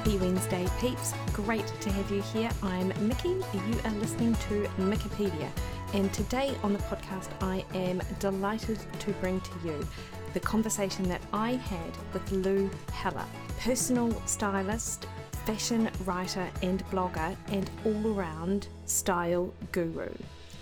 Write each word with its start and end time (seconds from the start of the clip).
Happy 0.00 0.16
Wednesday, 0.16 0.66
peeps. 0.80 1.12
Great 1.34 1.66
to 1.82 1.92
have 1.92 2.10
you 2.10 2.22
here. 2.22 2.48
I'm 2.62 2.88
Mikki. 3.06 3.28
You 3.52 3.80
are 3.84 3.92
listening 3.96 4.34
to 4.34 4.66
Mikkipedia. 4.78 5.46
And 5.92 6.10
today 6.14 6.56
on 6.62 6.72
the 6.72 6.78
podcast, 6.78 7.28
I 7.42 7.66
am 7.74 8.00
delighted 8.18 8.78
to 8.98 9.12
bring 9.20 9.42
to 9.42 9.50
you 9.62 9.86
the 10.32 10.40
conversation 10.40 11.06
that 11.10 11.20
I 11.34 11.50
had 11.50 11.90
with 12.14 12.32
Lou 12.32 12.70
Heller, 12.90 13.26
personal 13.58 14.10
stylist, 14.24 15.06
fashion 15.44 15.90
writer, 16.06 16.48
and 16.62 16.82
blogger, 16.86 17.36
and 17.48 17.70
all 17.84 18.18
around 18.18 18.68
style 18.86 19.52
guru. 19.70 20.08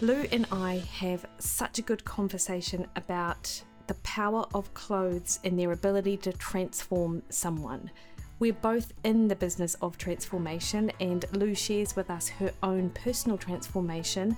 Lou 0.00 0.24
and 0.32 0.46
I 0.50 0.82
have 0.94 1.24
such 1.38 1.78
a 1.78 1.82
good 1.82 2.04
conversation 2.04 2.88
about 2.96 3.62
the 3.86 3.94
power 3.94 4.46
of 4.52 4.74
clothes 4.74 5.38
and 5.44 5.56
their 5.56 5.70
ability 5.70 6.16
to 6.16 6.32
transform 6.32 7.22
someone. 7.28 7.92
We're 8.40 8.52
both 8.52 8.92
in 9.02 9.26
the 9.26 9.34
business 9.34 9.74
of 9.82 9.98
transformation, 9.98 10.92
and 11.00 11.24
Lou 11.32 11.56
shares 11.56 11.96
with 11.96 12.08
us 12.08 12.28
her 12.28 12.52
own 12.62 12.90
personal 12.90 13.36
transformation 13.36 14.36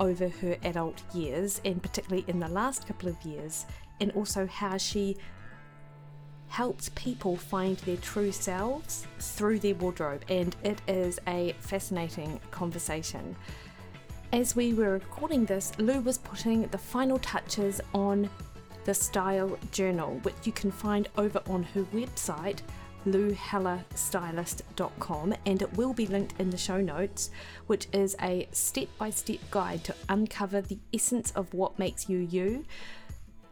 over 0.00 0.28
her 0.28 0.56
adult 0.64 1.02
years, 1.14 1.60
and 1.64 1.82
particularly 1.82 2.24
in 2.28 2.40
the 2.40 2.48
last 2.48 2.86
couple 2.86 3.08
of 3.08 3.20
years, 3.22 3.64
and 4.00 4.12
also 4.12 4.46
how 4.46 4.76
she 4.76 5.16
helps 6.48 6.90
people 6.94 7.36
find 7.36 7.78
their 7.78 7.96
true 7.96 8.32
selves 8.32 9.06
through 9.18 9.60
their 9.60 9.74
wardrobe. 9.74 10.24
And 10.28 10.54
it 10.62 10.82
is 10.86 11.18
a 11.26 11.54
fascinating 11.60 12.40
conversation. 12.50 13.34
As 14.30 14.54
we 14.54 14.74
were 14.74 14.92
recording 14.92 15.46
this, 15.46 15.72
Lou 15.78 16.00
was 16.00 16.18
putting 16.18 16.66
the 16.66 16.76
final 16.76 17.18
touches 17.20 17.80
on 17.94 18.28
the 18.84 18.92
Style 18.92 19.58
Journal, 19.72 20.18
which 20.22 20.36
you 20.44 20.52
can 20.52 20.70
find 20.70 21.08
over 21.16 21.40
on 21.46 21.62
her 21.62 21.82
website 21.94 22.58
louhellerstylist.com 23.12 25.34
and 25.46 25.62
it 25.62 25.76
will 25.76 25.92
be 25.92 26.06
linked 26.06 26.40
in 26.40 26.50
the 26.50 26.56
show 26.56 26.80
notes, 26.80 27.30
which 27.66 27.86
is 27.92 28.16
a 28.22 28.48
step 28.52 28.88
by 28.98 29.10
step 29.10 29.38
guide 29.50 29.84
to 29.84 29.94
uncover 30.08 30.60
the 30.60 30.78
essence 30.92 31.30
of 31.32 31.52
what 31.52 31.78
makes 31.78 32.08
you 32.08 32.18
you, 32.18 32.64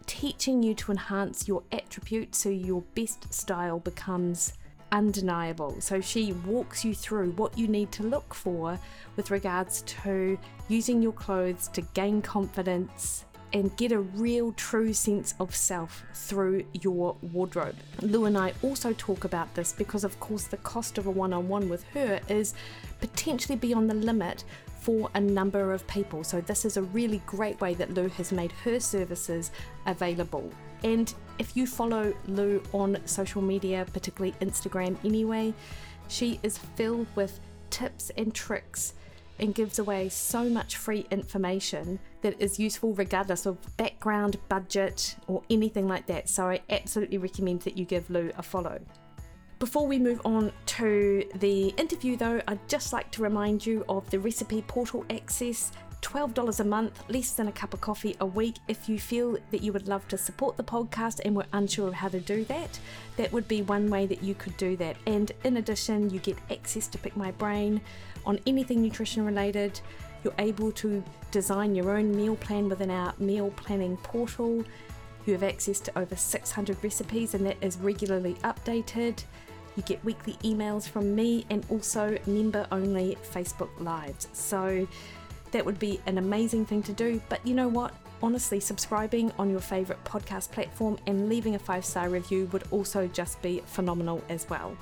teaching 0.06 0.62
you 0.62 0.74
to 0.74 0.92
enhance 0.92 1.46
your 1.46 1.62
attributes 1.70 2.38
so 2.38 2.48
your 2.48 2.82
best 2.94 3.32
style 3.32 3.78
becomes 3.78 4.54
undeniable. 4.92 5.80
So 5.80 6.00
she 6.00 6.32
walks 6.32 6.84
you 6.84 6.94
through 6.94 7.32
what 7.32 7.58
you 7.58 7.68
need 7.68 7.92
to 7.92 8.02
look 8.02 8.32
for 8.32 8.78
with 9.16 9.30
regards 9.30 9.82
to 9.82 10.38
using 10.68 11.02
your 11.02 11.12
clothes 11.12 11.68
to 11.68 11.82
gain 11.82 12.22
confidence 12.22 13.25
and 13.56 13.74
get 13.78 13.90
a 13.90 13.98
real 13.98 14.52
true 14.52 14.92
sense 14.92 15.32
of 15.40 15.56
self 15.56 16.04
through 16.12 16.62
your 16.74 17.16
wardrobe. 17.32 17.74
Lou 18.02 18.26
and 18.26 18.36
I 18.36 18.52
also 18.62 18.92
talk 18.92 19.24
about 19.24 19.54
this 19.54 19.72
because, 19.72 20.04
of 20.04 20.20
course, 20.20 20.44
the 20.44 20.58
cost 20.58 20.98
of 20.98 21.06
a 21.06 21.10
one 21.10 21.32
on 21.32 21.48
one 21.48 21.70
with 21.70 21.82
her 21.94 22.20
is 22.28 22.52
potentially 23.00 23.56
beyond 23.56 23.88
the 23.88 23.94
limit 23.94 24.44
for 24.80 25.08
a 25.14 25.20
number 25.20 25.72
of 25.72 25.86
people. 25.86 26.22
So, 26.22 26.42
this 26.42 26.66
is 26.66 26.76
a 26.76 26.82
really 26.82 27.22
great 27.24 27.58
way 27.62 27.72
that 27.74 27.94
Lou 27.94 28.08
has 28.08 28.30
made 28.30 28.52
her 28.52 28.78
services 28.78 29.52
available. 29.86 30.52
And 30.84 31.12
if 31.38 31.56
you 31.56 31.66
follow 31.66 32.12
Lou 32.26 32.62
on 32.74 32.98
social 33.06 33.40
media, 33.40 33.86
particularly 33.90 34.36
Instagram 34.42 35.02
anyway, 35.02 35.54
she 36.08 36.40
is 36.42 36.58
filled 36.58 37.06
with 37.14 37.40
tips 37.70 38.10
and 38.18 38.34
tricks 38.34 38.92
and 39.38 39.54
gives 39.54 39.78
away 39.78 40.10
so 40.10 40.44
much 40.44 40.76
free 40.76 41.06
information 41.10 41.98
that 42.26 42.42
is 42.42 42.58
useful 42.58 42.92
regardless 42.94 43.46
of 43.46 43.56
background, 43.76 44.36
budget, 44.48 45.14
or 45.28 45.42
anything 45.48 45.86
like 45.86 46.06
that. 46.06 46.28
So 46.28 46.48
I 46.48 46.60
absolutely 46.70 47.18
recommend 47.18 47.60
that 47.62 47.78
you 47.78 47.84
give 47.84 48.10
Lou 48.10 48.32
a 48.36 48.42
follow. 48.42 48.80
Before 49.60 49.86
we 49.86 49.98
move 49.98 50.20
on 50.24 50.52
to 50.66 51.24
the 51.36 51.68
interview, 51.78 52.16
though, 52.16 52.42
I'd 52.48 52.68
just 52.68 52.92
like 52.92 53.12
to 53.12 53.22
remind 53.22 53.64
you 53.64 53.84
of 53.88 54.10
the 54.10 54.18
recipe 54.18 54.62
portal 54.62 55.04
access. 55.08 55.70
$12 56.02 56.60
a 56.60 56.64
month, 56.64 57.02
less 57.08 57.32
than 57.32 57.48
a 57.48 57.52
cup 57.52 57.72
of 57.74 57.80
coffee 57.80 58.16
a 58.20 58.26
week. 58.26 58.56
If 58.68 58.88
you 58.88 58.98
feel 58.98 59.38
that 59.50 59.62
you 59.62 59.72
would 59.72 59.88
love 59.88 60.06
to 60.08 60.18
support 60.18 60.56
the 60.56 60.62
podcast 60.62 61.20
and 61.24 61.34
were 61.34 61.46
unsure 61.52 61.88
of 61.88 61.94
how 61.94 62.08
to 62.08 62.20
do 62.20 62.44
that, 62.44 62.78
that 63.16 63.32
would 63.32 63.48
be 63.48 63.62
one 63.62 63.88
way 63.88 64.06
that 64.06 64.22
you 64.22 64.34
could 64.34 64.56
do 64.56 64.76
that. 64.76 64.96
And 65.06 65.32
in 65.44 65.56
addition, 65.56 66.10
you 66.10 66.18
get 66.20 66.36
access 66.50 66.86
to 66.88 66.98
Pick 66.98 67.16
My 67.16 67.30
Brain, 67.30 67.80
on 68.26 68.38
anything 68.46 68.82
nutrition 68.82 69.24
related. 69.24 69.80
You're 70.26 70.34
able 70.40 70.72
to 70.72 71.04
design 71.30 71.76
your 71.76 71.96
own 71.96 72.10
meal 72.10 72.34
plan 72.34 72.68
within 72.68 72.90
our 72.90 73.14
meal 73.16 73.52
planning 73.54 73.96
portal. 73.98 74.64
You 75.24 75.32
have 75.34 75.44
access 75.44 75.78
to 75.78 75.96
over 75.96 76.16
600 76.16 76.82
recipes, 76.82 77.34
and 77.34 77.46
that 77.46 77.56
is 77.60 77.76
regularly 77.78 78.34
updated. 78.42 79.22
You 79.76 79.84
get 79.84 80.04
weekly 80.04 80.32
emails 80.42 80.88
from 80.88 81.14
me 81.14 81.46
and 81.48 81.64
also 81.68 82.18
member 82.26 82.66
only 82.72 83.16
Facebook 83.32 83.70
Lives. 83.78 84.26
So 84.32 84.88
that 85.52 85.64
would 85.64 85.78
be 85.78 86.00
an 86.06 86.18
amazing 86.18 86.66
thing 86.66 86.82
to 86.82 86.92
do. 86.92 87.22
But 87.28 87.46
you 87.46 87.54
know 87.54 87.68
what? 87.68 87.94
Honestly, 88.20 88.58
subscribing 88.58 89.30
on 89.38 89.48
your 89.48 89.60
favourite 89.60 90.02
podcast 90.02 90.50
platform 90.50 90.98
and 91.06 91.28
leaving 91.28 91.54
a 91.54 91.58
five 91.60 91.84
star 91.84 92.08
review 92.08 92.46
would 92.52 92.64
also 92.72 93.06
just 93.06 93.40
be 93.42 93.62
phenomenal 93.66 94.20
as 94.28 94.50
well. 94.50 94.76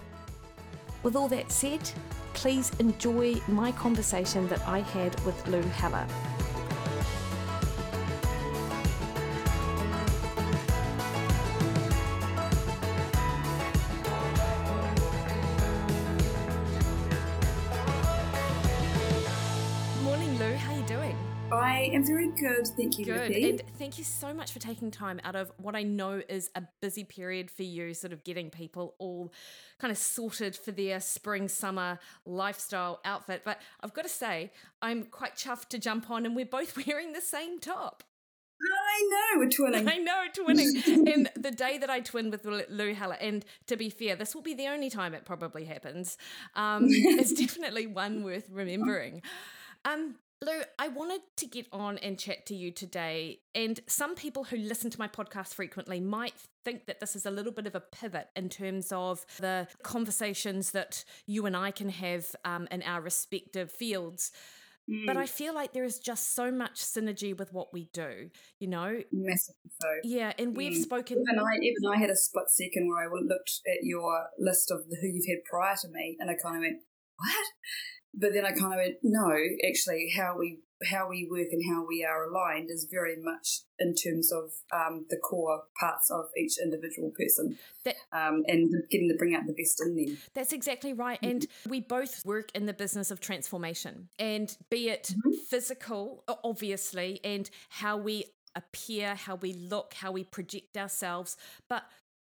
With 1.03 1.17
all 1.17 1.29
that 1.29 1.53
said, 1.53 1.91
please 2.35 2.71
enjoy 2.79 3.35
my 3.49 3.73
conversation 3.73 4.47
that 4.49 4.67
I 4.69 4.81
had 4.81 5.19
with 5.25 5.47
Lou 5.49 5.63
Heller. 5.63 6.07
I 21.53 21.91
am 21.93 22.05
very 22.05 22.29
good, 22.29 22.67
thank 22.69 22.99
you, 22.99 23.05
Good. 23.05 23.33
And 23.33 23.63
thank 23.79 23.99
you 23.99 24.05
so 24.05 24.33
much 24.33 24.53
for 24.53 24.59
taking 24.59 24.91
time 24.91 25.21
out 25.25 25.37
of 25.37 25.53
what 25.59 25.77
I 25.77 25.83
know 25.83 26.23
is 26.29 26.51
a 26.55 26.63
busy 26.81 27.05
period 27.05 27.51
for 27.51 27.63
you, 27.63 27.95
sort 27.95 28.13
of 28.13 28.25
getting 28.25 28.51
people 28.51 28.95
all 28.99 29.33
kind 29.79 29.91
of 29.91 29.99
sorted 29.99 30.57
for 30.57 30.73
their 30.73 31.01
spring, 31.01 31.49
summer 31.49 31.99
lifestyle 32.25 33.01
outfit. 33.05 33.43
But 33.45 33.61
I've 33.81 33.95
got 33.95 34.03
to 34.03 34.09
say, 34.09 34.53
I'm 34.83 35.05
quite 35.05 35.37
chuffed 35.37 35.69
to 35.71 35.79
jump 35.79 36.11
on 36.11 36.27
and 36.27 36.35
we're 36.35 36.47
both 36.47 36.77
wearing 36.87 37.13
the 37.13 37.21
same 37.21 37.61
top. 37.61 38.03
I 38.63 39.09
know, 39.11 39.41
we're 39.41 39.49
twinning. 39.49 39.91
I 39.91 39.99
know, 39.99 40.25
twinning. 40.33 41.13
and 41.15 41.31
the 41.37 41.51
day 41.51 41.79
that 41.79 41.91
I 41.91 42.01
twin 42.01 42.31
with 42.31 42.45
Lou 42.45 42.95
Heller, 42.95 43.17
and 43.21 43.45
to 43.67 43.77
be 43.77 43.91
fair, 43.91 44.17
this 44.17 44.35
will 44.35 44.43
be 44.43 44.55
the 44.55 44.69
only 44.69 44.91
time 44.91 45.15
it 45.15 45.25
probably 45.25 45.65
happens, 45.65 46.17
um, 46.55 46.87
it's 46.89 47.33
definitely 47.33 47.87
one 47.87 48.25
worth 48.25 48.49
remembering. 48.51 49.23
Um, 49.85 50.17
Lou, 50.45 50.63
I 50.79 50.89
wanted 50.89 51.21
to 51.39 51.47
get 51.47 51.67
on 51.73 51.99
and 51.99 52.19
chat 52.19 52.47
to 52.47 52.55
you 52.55 52.71
today. 52.71 53.41
And 53.55 53.81
some 53.87 54.15
people 54.15 54.45
who 54.45 54.57
listen 54.57 54.91
to 54.91 54.99
my 54.99 55.09
podcast 55.09 55.55
frequently 55.55 56.01
might 56.01 56.35
think 56.65 56.87
that 56.87 57.01
this 57.01 57.17
is 57.17 57.27
a 57.27 57.31
little 57.31 57.53
bit 57.53 57.67
of 57.67 57.75
a 57.75 57.81
pivot 57.81 58.29
in 58.37 58.49
terms 58.49 58.93
of 58.93 59.25
the 59.39 59.69
conversations 59.83 60.73
that 60.73 61.05
you 61.27 61.47
and 61.47 61.57
I 61.57 61.71
can 61.71 61.89
have 61.89 62.27
um, 62.45 62.69
in 62.71 62.83
our 62.83 63.01
respective 63.01 63.71
fields. 63.71 64.33
But 65.07 65.17
Mm, 65.17 65.21
I 65.21 65.25
feel 65.27 65.55
like 65.55 65.73
there 65.73 65.85
is 65.85 65.99
just 65.99 66.35
so 66.35 66.51
much 66.53 66.75
synergy 66.75 67.35
with 67.35 67.55
what 67.55 67.73
we 67.73 67.89
do, 67.95 68.29
you 68.61 68.69
know? 68.69 69.01
massively 69.11 69.71
so. 69.81 69.89
Yeah, 70.03 70.35
and 70.39 70.55
we've 70.55 70.75
Mm. 70.75 70.83
spoken. 70.83 71.25
Even 71.27 71.39
I, 71.39 71.57
even 71.63 71.87
I 71.91 71.97
had 71.99 72.11
a 72.11 72.17
split 72.17 72.51
second 72.51 72.89
where 72.89 73.05
I 73.05 73.11
looked 73.11 73.63
at 73.67 73.83
your 73.83 74.27
list 74.39 74.71
of 74.71 74.85
who 75.01 75.07
you've 75.07 75.25
had 75.27 75.43
prior 75.49 75.75
to 75.81 75.89
me, 75.89 76.19
and 76.21 76.29
I 76.29 76.35
kind 76.35 76.57
of 76.57 76.61
went, 76.61 76.83
"What?" 77.17 77.47
But 78.17 78.33
then 78.33 78.45
I 78.45 78.53
kind 78.53 78.73
of 78.75 78.79
went, 78.79 78.97
"No, 79.03 79.33
actually, 79.69 80.11
how 80.17 80.37
we 80.39 80.61
how 80.91 81.09
we 81.09 81.27
work 81.31 81.47
and 81.51 81.63
how 81.73 81.87
we 81.87 82.05
are 82.05 82.25
aligned 82.29 82.69
is 82.69 82.87
very 82.91 83.17
much 83.17 83.61
in 83.79 83.95
terms 83.95 84.31
of 84.31 84.53
um, 84.73 85.07
the 85.09 85.17
core 85.17 85.63
parts 85.81 86.11
of 86.11 86.27
each 86.37 86.59
individual 86.63 87.11
person, 87.11 87.59
That- 87.85 87.97
um, 88.13 88.45
and 88.47 88.71
getting 88.91 89.09
to 89.09 89.17
bring 89.17 89.35
out 89.35 89.47
the 89.47 89.55
best 89.55 89.81
in 89.81 89.95
them." 89.97 90.19
That's 90.35 90.53
exactly 90.53 90.93
right. 90.93 91.19
And 91.23 91.47
we 91.69 91.81
both 91.81 92.25
work 92.27 92.51
in 92.55 92.67
the 92.67 92.75
business 92.75 93.11
of 93.11 93.21
transformation, 93.21 94.09
and 94.19 94.57
be 94.71 94.91
it 94.91 95.15
Mhm. 95.25 95.35
physical, 95.49 96.25
obviously, 96.29 97.21
and 97.25 97.49
how 97.71 97.97
we 97.97 98.25
appear, 98.55 99.15
how 99.15 99.37
we 99.37 99.53
look, 99.53 99.95
how 99.95 100.13
we 100.13 100.23
project 100.25 100.77
ourselves, 100.77 101.37
but 101.69 101.85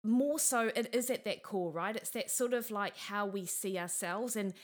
more 0.05 0.39
so, 0.39 0.69
it 0.75 0.95
is 0.95 1.11
at 1.11 1.25
that 1.25 1.43
core, 1.43 1.71
right? 1.73 1.95
It's 1.97 2.11
that 2.11 2.31
sort 2.31 2.55
of 2.55 2.71
like 2.71 2.97
how 2.97 3.27
we 3.27 3.45
see 3.47 3.77
ourselves 3.77 4.37
and 4.37 4.55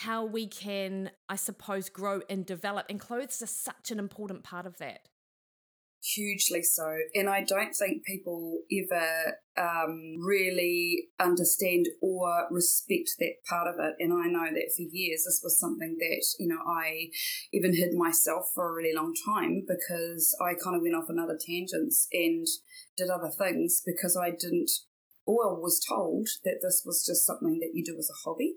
how 0.00 0.26
we 0.26 0.46
can, 0.46 1.10
I 1.26 1.36
suppose, 1.36 1.88
grow 1.88 2.20
and 2.28 2.44
develop. 2.44 2.84
And 2.90 3.00
clothes 3.00 3.40
are 3.40 3.46
such 3.46 3.90
an 3.90 3.98
important 3.98 4.44
part 4.44 4.66
of 4.66 4.76
that. 4.76 5.08
Hugely 6.04 6.62
so. 6.62 6.98
And 7.14 7.30
I 7.30 7.42
don't 7.42 7.74
think 7.74 8.04
people 8.04 8.58
ever 8.70 9.38
um, 9.56 10.16
really 10.20 11.08
understand 11.18 11.86
or 12.02 12.46
respect 12.50 13.12
that 13.20 13.36
part 13.48 13.68
of 13.68 13.80
it. 13.80 13.94
And 13.98 14.12
I 14.12 14.26
know 14.26 14.52
that 14.52 14.70
for 14.76 14.82
years, 14.82 15.24
this 15.24 15.40
was 15.42 15.58
something 15.58 15.96
that, 15.98 16.26
you 16.38 16.46
know, 16.46 16.60
I 16.68 17.08
even 17.54 17.74
hid 17.74 17.94
myself 17.94 18.50
for 18.54 18.68
a 18.68 18.74
really 18.74 18.94
long 18.94 19.14
time 19.24 19.64
because 19.66 20.36
I 20.42 20.52
kind 20.62 20.76
of 20.76 20.82
went 20.82 20.94
off 20.94 21.08
on 21.08 21.18
other 21.18 21.38
tangents 21.40 22.06
and 22.12 22.46
did 22.98 23.08
other 23.08 23.30
things 23.30 23.82
because 23.84 24.14
I 24.14 24.30
didn't 24.30 24.70
or 25.24 25.60
was 25.60 25.84
told 25.88 26.28
that 26.44 26.60
this 26.62 26.82
was 26.86 27.04
just 27.04 27.26
something 27.26 27.58
that 27.60 27.72
you 27.74 27.82
do 27.82 27.96
as 27.98 28.10
a 28.10 28.28
hobby 28.28 28.56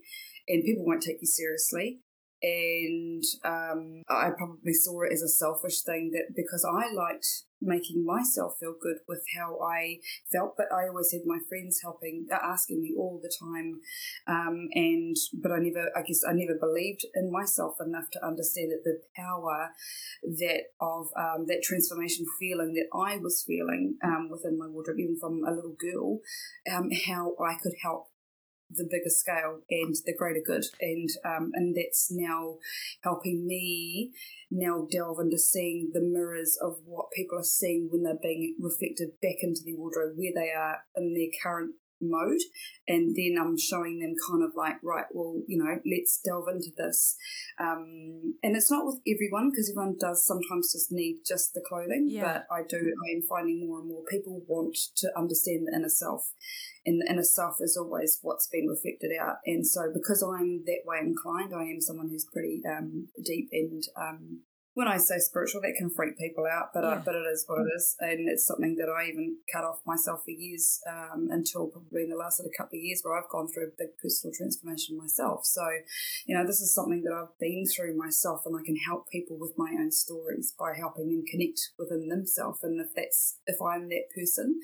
and 0.50 0.64
people 0.64 0.86
won't 0.86 1.04
take 1.04 1.22
you 1.22 1.28
seriously. 1.28 2.00
And 2.42 3.24
um, 3.44 4.04
I 4.08 4.30
probably 4.38 4.74
saw 4.74 5.02
it 5.02 5.12
as 5.12 5.22
a 5.22 5.28
selfish 5.28 5.82
thing 5.82 6.12
that 6.14 6.36
because 6.36 6.66
I 6.66 6.94
liked 6.94 7.28
making 7.62 8.06
myself 8.06 8.54
feel 8.60 8.76
good 8.82 8.98
with 9.08 9.22
how 9.38 9.60
I 9.60 9.98
felt, 10.32 10.56
but 10.56 10.68
I 10.72 10.88
always 10.88 11.12
had 11.12 11.22
my 11.26 11.40
friends 11.50 11.82
helping, 11.82 12.28
asking 12.32 12.82
me 12.82 12.94
all 12.98 13.20
the 13.22 13.32
time, 13.42 13.82
um, 14.28 14.70
and 14.74 15.16
but 15.42 15.52
I 15.52 15.60
never, 15.60 15.90
I 15.96 16.02
guess, 16.02 16.22
I 16.28 16.34
never 16.34 16.58
believed 16.58 17.06
in 17.14 17.32
myself 17.32 17.76
enough 17.86 18.10
to 18.14 18.26
understand 18.26 18.72
that 18.72 18.84
the 18.84 19.02
power 19.16 19.72
that 20.24 20.62
of 20.80 21.08
um, 21.18 21.46
that 21.48 21.62
transformation 21.64 22.26
feeling 22.40 22.74
that 22.76 22.88
I 22.98 23.18
was 23.18 23.44
feeling 23.46 23.98
um, 24.04 24.30
within 24.32 24.58
my 24.58 24.68
wardrobe, 24.68 25.00
even 25.00 25.18
from 25.20 25.44
a 25.46 25.52
little 25.52 25.76
girl, 25.78 26.20
um, 26.72 26.90
how 27.08 27.36
I 27.44 27.56
could 27.62 27.74
help 27.84 28.08
the 28.70 28.88
bigger 28.90 29.10
scale 29.10 29.60
and 29.70 29.96
the 30.06 30.16
greater 30.16 30.42
good. 30.46 30.66
And 30.80 31.10
um, 31.26 31.52
and 31.54 31.76
that's 31.76 32.10
now 32.12 32.56
helping 33.04 33.46
me 33.48 34.12
now 34.52 34.88
delve 34.92 35.20
into 35.20 35.38
seeing 35.38 35.92
the 35.94 36.02
mirrors 36.02 36.58
of 36.62 36.78
what 36.86 37.12
people 37.16 37.38
are 37.40 37.44
seeing 37.44 37.90
when 37.92 38.04
they're 38.04 38.18
being 38.22 38.56
reflected 38.60 39.10
back 39.22 39.38
into 39.42 39.62
the 39.64 39.76
wardrobe 39.76 40.14
where 40.16 40.34
they 40.34 40.52
are 40.52 40.80
in 40.96 41.14
their 41.14 41.30
current 41.42 41.76
mode. 42.02 42.40
And 42.88 43.16
then 43.16 43.36
I'm 43.40 43.58
showing 43.58 44.00
them 44.00 44.16
kind 44.30 44.44
of 44.44 44.52
like 44.56 44.78
right 44.84 45.06
well 45.12 45.42
you 45.48 45.58
know 45.58 45.80
let's 45.86 46.20
delve 46.24 46.48
into 46.48 46.72
this. 46.78 47.16
Um, 47.60 48.36
and 48.44 48.56
it's 48.56 48.72
not 48.72 48.86
with 48.86 49.00
everyone 49.08 49.52
because 49.52 49.70
everyone 49.70 49.98
does 50.00 50.26
sometimes 50.26 50.72
just 50.74 50.92
need 50.92 51.22
just 51.28 51.54
the 51.54 51.62
clothing 51.68 52.08
yeah. 52.10 52.24
but 52.24 52.48
I 52.52 52.62
do 52.68 52.78
I 52.78 53.16
am 53.16 53.22
finding 53.28 53.68
more 53.68 53.80
and 53.80 53.90
more 53.90 54.04
people 54.10 54.42
want 54.48 54.78
to 54.98 55.10
understand 55.18 55.68
the 55.68 55.76
inner 55.76 55.90
self 55.90 56.32
and 56.86 57.02
the 57.02 57.12
inner 57.12 57.24
self 57.24 57.58
is 57.60 57.78
always 57.78 58.20
what's 58.22 58.48
been 58.48 58.68
reflected 58.68 59.12
out 59.20 59.38
and 59.46 59.66
so 59.66 59.92
because 59.94 60.24
I'm 60.24 60.64
that 60.66 60.82
way 60.86 61.00
inclined 61.00 61.54
I 61.54 61.64
am 61.64 61.82
someone 61.82 62.10
who's 62.10 62.28
pretty 62.32 62.62
um, 62.68 63.08
deep 63.24 63.50
and 63.52 63.84
um, 63.96 64.42
when 64.80 64.88
I 64.88 64.96
say 64.96 65.18
spiritual, 65.18 65.60
that 65.62 65.76
can 65.78 65.90
freak 65.90 66.18
people 66.18 66.46
out, 66.46 66.70
but 66.74 66.84
yeah. 66.84 66.92
uh, 66.92 67.02
but 67.04 67.14
it 67.14 67.28
is 67.28 67.44
what 67.48 67.60
it 67.60 67.68
is, 67.76 67.98
and 68.00 68.30
it's 68.30 68.48
something 68.48 68.78
that 68.80 68.88
I 68.88 69.10
even 69.10 69.36
cut 69.52 69.66
off 69.66 69.80
myself 69.86 70.22
for 70.24 70.32
years 70.32 70.80
um, 70.88 71.28
until 71.32 71.68
probably 71.68 72.04
in 72.04 72.10
the 72.10 72.16
last 72.16 72.38
sort 72.38 72.48
of 72.48 72.54
couple 72.56 72.78
of 72.78 72.84
years 72.84 73.02
where 73.04 73.18
I've 73.18 73.30
gone 73.30 73.50
through 73.50 73.68
a 73.68 73.78
big 73.78 73.98
personal 74.02 74.32
transformation 74.34 74.96
myself. 74.96 75.46
So, 75.46 75.68
you 76.28 76.38
know, 76.38 76.46
this 76.46 76.62
is 76.62 76.74
something 76.74 77.04
that 77.04 77.12
I've 77.12 77.38
been 77.40 77.66
through 77.66 77.98
myself, 77.98 78.44
and 78.46 78.56
I 78.56 78.64
can 78.64 78.78
help 78.78 79.10
people 79.10 79.38
with 79.38 79.52
my 79.58 79.70
own 79.78 79.92
stories 79.92 80.54
by 80.58 80.72
helping 80.80 81.10
them 81.10 81.26
connect 81.30 81.60
within 81.78 82.08
themselves. 82.08 82.64
And 82.64 82.80
if 82.80 82.96
that's 82.96 83.40
if 83.48 83.60
I'm 83.62 83.90
that 83.90 84.08
person 84.16 84.62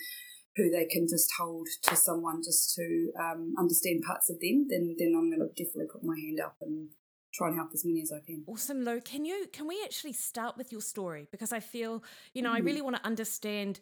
who 0.56 0.70
they 0.70 0.86
can 0.86 1.08
just 1.08 1.30
hold 1.38 1.68
to 1.84 1.96
someone 1.96 2.42
just 2.44 2.76
to 2.76 3.12
um, 3.20 3.54
understand 3.58 4.04
parts 4.04 4.30
of 4.30 4.40
them, 4.40 4.68
then 4.70 4.96
then 4.98 5.14
I'm 5.16 5.30
going 5.30 5.48
to 5.48 5.64
definitely 5.64 5.92
put 5.92 6.04
my 6.04 6.16
hand 6.18 6.40
up 6.40 6.56
and 6.62 6.90
try 7.34 7.50
and 7.50 7.58
help 7.58 7.72
as 7.74 7.84
many 7.84 8.02
as 8.02 8.12
I 8.12 8.26
can. 8.26 8.44
Awesome, 8.48 8.84
Lou. 8.84 9.02
Can 9.02 9.26
you 9.26 9.48
can 9.52 9.68
we 9.68 9.82
actually 9.84 10.14
start 10.14 10.58
with 10.58 10.72
your 10.72 10.82
story 10.82 11.28
because 11.32 11.52
I 11.52 11.60
feel 11.60 12.04
you 12.34 12.42
know 12.42 12.52
mm. 12.52 12.56
I 12.56 12.60
really 12.60 12.82
want 12.82 12.96
to 12.96 13.06
understand 13.06 13.80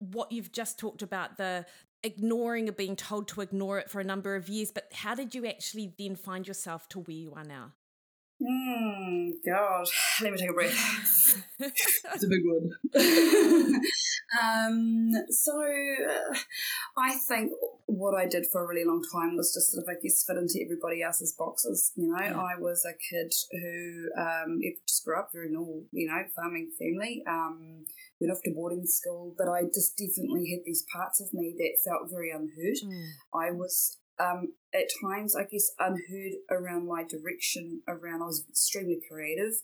what 0.00 0.30
you've 0.32 0.52
just 0.52 0.78
talked 0.78 1.02
about 1.02 1.36
the 1.38 1.66
ignoring 2.02 2.68
or 2.68 2.72
being 2.72 2.96
told 2.96 3.26
to 3.28 3.40
ignore 3.40 3.78
it 3.78 3.90
for 3.90 4.00
a 4.00 4.04
number 4.04 4.36
of 4.36 4.48
years, 4.48 4.70
but 4.70 4.88
how 4.92 5.14
did 5.14 5.34
you 5.34 5.46
actually 5.46 5.92
then 5.98 6.14
find 6.14 6.46
yourself 6.46 6.88
to 6.90 7.00
where 7.00 7.16
you 7.16 7.32
are 7.34 7.44
now? 7.44 7.72
Hmm, 8.40 9.30
God, 9.44 9.86
let 10.22 10.32
me 10.32 10.38
take 10.38 10.50
a 10.50 10.52
breath. 10.52 11.42
it's 11.58 12.24
a 12.24 12.28
big 12.28 12.42
one. 12.44 12.70
um, 14.42 15.10
so, 15.30 15.60
uh, 15.60 16.36
I 16.96 17.16
think 17.16 17.52
what 17.86 18.14
I 18.14 18.26
did 18.26 18.46
for 18.46 18.64
a 18.64 18.68
really 18.68 18.84
long 18.84 19.02
time 19.12 19.36
was 19.36 19.52
just 19.52 19.72
sort 19.72 19.82
of, 19.82 19.88
I 19.88 20.00
guess, 20.00 20.24
fit 20.24 20.36
into 20.36 20.62
everybody 20.62 21.02
else's 21.02 21.34
boxes. 21.36 21.92
You 21.96 22.12
know, 22.12 22.20
yeah. 22.20 22.38
I 22.38 22.60
was 22.60 22.84
a 22.84 22.92
kid 22.92 23.32
who 23.50 24.08
um, 24.16 24.60
just 24.86 25.04
grew 25.04 25.18
up 25.18 25.30
very 25.32 25.50
normal, 25.50 25.84
you 25.90 26.06
know, 26.06 26.22
farming 26.36 26.70
family. 26.78 27.24
Um, 27.28 27.86
went 28.20 28.32
off 28.32 28.42
to 28.44 28.52
boarding 28.54 28.86
school, 28.86 29.34
but 29.36 29.48
I 29.48 29.62
just 29.64 29.96
definitely 29.96 30.50
had 30.50 30.64
these 30.64 30.84
parts 30.92 31.20
of 31.20 31.32
me 31.32 31.54
that 31.58 31.78
felt 31.84 32.10
very 32.10 32.30
unheard. 32.30 32.78
Mm. 32.84 33.08
I 33.34 33.50
was 33.50 33.98
um, 34.20 34.52
at 34.74 34.86
times, 35.02 35.34
I 35.34 35.44
guess, 35.44 35.70
unheard 35.78 36.32
around 36.50 36.86
my 36.86 37.04
direction. 37.04 37.82
Around, 37.88 38.22
I 38.22 38.26
was 38.26 38.44
extremely 38.48 39.00
creative, 39.10 39.54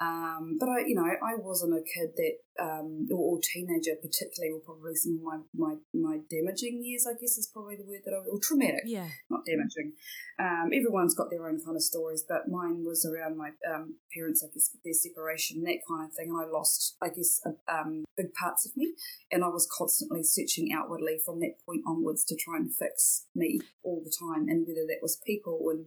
um, 0.00 0.56
but 0.58 0.68
I, 0.68 0.86
you 0.86 0.94
know, 0.94 1.04
I 1.04 1.36
wasn't 1.36 1.74
a 1.74 1.82
kid 1.82 2.10
that 2.16 2.34
um, 2.60 3.08
or, 3.10 3.38
teenager 3.42 3.96
particularly, 3.96 4.52
or 4.52 4.60
probably 4.60 4.94
some 4.94 5.16
of 5.16 5.22
my, 5.22 5.38
my, 5.54 5.74
my 5.94 6.18
damaging 6.28 6.82
years, 6.84 7.06
I 7.08 7.12
guess 7.18 7.38
is 7.38 7.50
probably 7.52 7.76
the 7.76 7.84
word 7.84 8.00
that 8.04 8.12
I, 8.12 8.18
or 8.28 8.38
traumatic, 8.40 8.82
yeah, 8.84 9.08
not 9.30 9.44
damaging. 9.46 9.92
Um, 10.38 10.70
everyone's 10.72 11.14
got 11.14 11.30
their 11.30 11.48
own 11.48 11.60
kind 11.64 11.76
of 11.76 11.82
stories, 11.82 12.24
but 12.28 12.48
mine 12.48 12.84
was 12.84 13.06
around 13.06 13.38
my 13.38 13.50
um, 13.68 13.96
parents, 14.14 14.44
I 14.44 14.52
guess, 14.52 14.70
their 14.84 14.92
separation, 14.92 15.62
that 15.64 15.80
kind 15.88 16.08
of 16.08 16.14
thing. 16.14 16.28
And 16.28 16.38
I 16.38 16.50
lost, 16.50 16.96
I 17.00 17.08
guess, 17.08 17.40
um, 17.68 18.04
big 18.16 18.34
parts 18.34 18.66
of 18.66 18.76
me, 18.76 18.92
and 19.30 19.44
I 19.44 19.48
was 19.48 19.68
constantly 19.70 20.22
searching 20.22 20.72
outwardly 20.74 21.18
from 21.24 21.40
that 21.40 21.56
point 21.64 21.82
onwards 21.86 22.24
to 22.26 22.36
try 22.36 22.56
and 22.56 22.72
fix 22.74 23.26
me 23.34 23.60
all 23.82 24.02
the 24.04 24.12
time, 24.12 24.41
Um, 24.42 24.48
and 24.48 24.66
whether 24.66 24.86
that 24.86 25.02
was 25.02 25.20
people 25.26 25.58
and, 25.70 25.86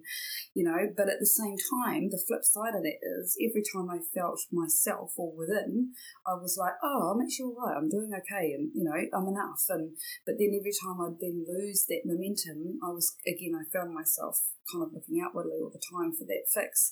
you 0.53 0.63
know, 0.63 0.91
but 0.95 1.09
at 1.09 1.19
the 1.19 1.25
same 1.25 1.55
time, 1.83 2.09
the 2.09 2.21
flip 2.21 2.43
side 2.43 2.75
of 2.75 2.83
that 2.83 2.99
is 3.01 3.37
every 3.43 3.63
time 3.63 3.89
I 3.89 3.99
felt 4.13 4.39
myself 4.51 5.13
or 5.17 5.35
within, 5.35 5.91
I 6.25 6.35
was 6.35 6.57
like, 6.59 6.73
oh, 6.83 7.11
I'm 7.11 7.21
actually 7.21 7.51
all 7.51 7.59
right. 7.59 7.77
I'm 7.77 7.89
doing 7.89 8.11
okay, 8.13 8.53
and 8.53 8.71
you 8.73 8.83
know, 8.83 8.95
I'm 8.95 9.27
enough. 9.27 9.63
And 9.69 9.97
but 10.25 10.35
then 10.39 10.55
every 10.55 10.73
time 10.73 11.01
I'd 11.01 11.19
then 11.19 11.45
lose 11.47 11.85
that 11.89 12.05
momentum, 12.05 12.79
I 12.83 12.89
was 12.89 13.15
again, 13.27 13.55
I 13.55 13.63
found 13.71 13.93
myself 13.93 14.39
kind 14.71 14.83
of 14.83 14.93
looking 14.93 15.21
outwardly 15.21 15.59
all 15.61 15.71
the 15.71 15.83
time 15.91 16.13
for 16.13 16.25
that 16.25 16.49
fix. 16.53 16.91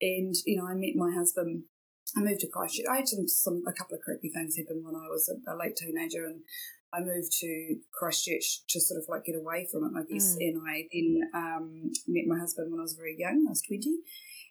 And 0.00 0.34
you 0.46 0.58
know, 0.58 0.66
I 0.66 0.74
met 0.74 0.96
my 0.96 1.12
husband. 1.14 1.64
I 2.16 2.20
moved 2.20 2.40
to 2.40 2.50
Christchurch. 2.50 2.84
I 2.90 2.96
had 2.96 3.08
some, 3.08 3.26
some 3.26 3.62
a 3.66 3.72
couple 3.72 3.96
of 3.96 4.02
creepy 4.02 4.28
things 4.28 4.56
happen 4.58 4.84
when 4.84 4.96
I 4.96 5.08
was 5.08 5.32
a, 5.32 5.36
a 5.48 5.56
late 5.56 5.76
teenager, 5.76 6.26
and 6.26 6.42
I 6.94 7.00
moved 7.00 7.32
to 7.40 7.76
Christchurch 7.92 8.66
to 8.68 8.80
sort 8.80 9.00
of 9.00 9.08
like 9.08 9.24
get 9.24 9.36
away 9.36 9.66
from 9.70 9.84
it, 9.84 9.98
I 9.98 10.04
guess. 10.04 10.36
Mm. 10.36 10.48
And 10.48 10.62
I 10.68 10.88
then 10.92 11.30
um, 11.34 11.92
met 12.06 12.26
my 12.26 12.38
husband 12.38 12.70
when 12.70 12.80
I 12.80 12.82
was 12.82 12.94
very 12.94 13.16
young. 13.18 13.46
I 13.48 13.50
was 13.50 13.62
twenty, 13.62 13.96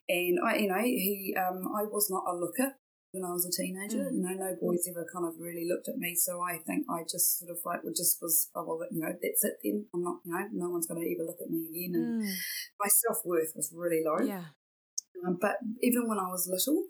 and 0.10 0.40
I, 0.44 0.56
you 0.58 0.68
know, 0.68 0.82
he, 0.82 1.36
um, 1.38 1.68
I 1.76 1.84
was 1.84 2.10
not 2.10 2.24
a 2.28 2.36
looker 2.36 2.76
when 3.12 3.24
I 3.24 3.32
was 3.34 3.46
a 3.46 3.52
teenager. 3.52 4.10
Mm. 4.10 4.14
You 4.14 4.24
know, 4.24 4.34
no 4.34 4.56
boys 4.60 4.88
ever 4.90 5.06
kind 5.14 5.26
of 5.26 5.36
really 5.40 5.68
looked 5.68 5.88
at 5.90 5.98
me. 5.98 6.16
So 6.16 6.42
I 6.42 6.58
think 6.66 6.86
I 6.90 7.04
just 7.04 7.40
sort 7.40 7.52
of 7.52 7.60
like, 7.66 7.84
well, 7.84 7.94
just 7.96 8.22
was, 8.22 8.50
oh, 8.56 8.64
well, 8.66 8.88
you 8.90 9.02
know, 9.02 9.14
that's 9.22 9.44
it 9.44 9.60
then. 9.64 9.86
I'm 9.94 10.04
not, 10.04 10.20
you 10.26 10.32
know, 10.32 10.48
no 10.54 10.70
one's 10.70 10.88
going 10.88 11.02
to 11.02 11.08
ever 11.14 11.28
look 11.28 11.42
at 11.44 11.52
me 11.52 11.68
again. 11.70 11.96
And 11.96 12.24
mm. 12.24 12.32
my 12.80 12.88
self 12.88 13.20
worth 13.26 13.54
was 13.56 13.72
really 13.76 14.02
low. 14.04 14.26
Yeah. 14.26 14.46
Um, 15.28 15.38
but 15.40 15.58
even 15.82 16.08
when 16.08 16.18
I 16.18 16.30
was 16.32 16.50
little, 16.50 16.84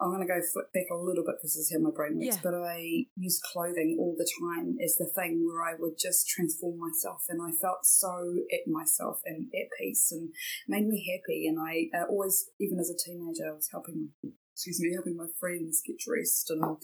I'm 0.00 0.10
going 0.10 0.26
to 0.26 0.32
go 0.32 0.40
flip 0.52 0.72
back 0.72 0.86
a 0.92 0.94
little 0.94 1.24
bit 1.24 1.36
because 1.38 1.54
this 1.54 1.66
is 1.66 1.72
how 1.72 1.80
my 1.80 1.90
brain 1.90 2.18
works. 2.18 2.36
Yeah. 2.36 2.40
But 2.42 2.54
I 2.54 3.06
used 3.16 3.42
clothing 3.42 3.96
all 3.98 4.14
the 4.16 4.28
time 4.40 4.76
as 4.82 4.96
the 4.96 5.10
thing 5.10 5.44
where 5.44 5.62
I 5.62 5.74
would 5.78 5.98
just 5.98 6.28
transform 6.28 6.78
myself, 6.78 7.24
and 7.28 7.40
I 7.42 7.50
felt 7.50 7.84
so 7.84 8.34
at 8.52 8.70
myself 8.70 9.20
and 9.24 9.46
at 9.54 9.68
peace, 9.78 10.12
and 10.12 10.30
made 10.68 10.86
me 10.86 11.04
happy. 11.10 11.46
And 11.46 11.58
I 11.58 11.90
uh, 11.96 12.06
always, 12.08 12.50
even 12.60 12.78
as 12.78 12.90
a 12.90 12.96
teenager, 12.96 13.50
I 13.50 13.54
was 13.54 13.68
helping 13.70 14.10
excuse 14.52 14.80
me, 14.80 14.92
helping 14.92 15.16
my 15.16 15.26
friends 15.38 15.82
get 15.86 15.98
dressed, 15.98 16.50
and 16.50 16.78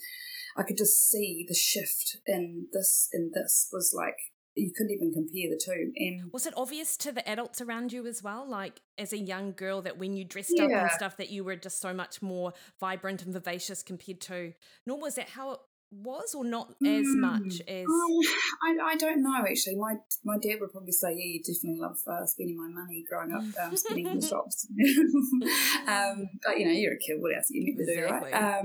I 0.57 0.63
could 0.63 0.79
just 0.79 1.11
see 1.11 1.45
the 1.47 1.55
shift 1.55 2.19
in 2.27 2.67
this 2.73 3.09
and 3.13 3.33
this 3.33 3.69
was 3.73 3.93
like 3.97 4.17
you 4.57 4.73
couldn't 4.77 4.93
even 4.93 5.13
compare 5.13 5.51
the 5.51 5.61
two. 5.63 5.93
And 5.97 6.33
was 6.33 6.47
it 6.47 6.55
obvious 6.57 6.97
to 6.99 7.13
the 7.13 7.29
adults 7.29 7.61
around 7.61 7.93
you 7.93 8.07
as 8.07 8.23
well, 8.23 8.49
like 8.49 8.81
as 8.99 9.13
a 9.13 9.19
young 9.19 9.53
girl, 9.53 9.83
that 9.83 9.99
when 9.99 10.17
you 10.17 10.25
dressed 10.25 10.53
yeah. 10.55 10.65
up 10.65 10.71
and 10.71 10.91
stuff, 10.93 11.17
that 11.17 11.31
you 11.31 11.45
were 11.45 11.57
just 11.57 11.81
so 11.81 11.93
much 11.93 12.23
more 12.23 12.53
vibrant 12.79 13.23
and 13.23 13.33
vivacious 13.33 13.83
compared 13.83 14.21
to? 14.23 14.53
Nor 14.87 15.01
was 15.01 15.17
that 15.17 15.31
how 15.31 15.53
it 15.53 15.61
was, 15.91 16.35
or 16.35 16.45
not 16.45 16.71
as 16.85 17.07
mm. 17.07 17.21
much 17.21 17.61
as? 17.69 17.85
Um, 17.85 18.21
I, 18.63 18.93
I 18.93 18.97
don't 18.97 19.23
know 19.23 19.45
actually. 19.49 19.77
My 19.77 19.95
my 20.25 20.37
dad 20.39 20.61
would 20.61 20.73
probably 20.73 20.93
say, 20.93 21.11
"Yeah, 21.11 21.25
you 21.25 21.41
definitely 21.41 21.81
love 21.81 21.99
uh, 22.07 22.27
spending 22.27 22.57
my 22.57 22.69
money 22.69 23.05
growing 23.09 23.33
up, 23.33 23.43
um, 23.65 23.77
spending 23.77 24.07
in 24.07 24.19
the 24.19 24.27
shops." 24.27 24.67
um, 25.89 26.29
but 26.45 26.59
you 26.59 26.67
know, 26.67 26.73
you're 26.73 26.95
a 26.95 26.99
kid. 26.99 27.17
What 27.21 27.37
else 27.37 27.49
you 27.51 27.65
need 27.65 27.77
to 27.77 27.93
exactly. 27.93 28.31
do, 28.31 28.37
right? 28.37 28.65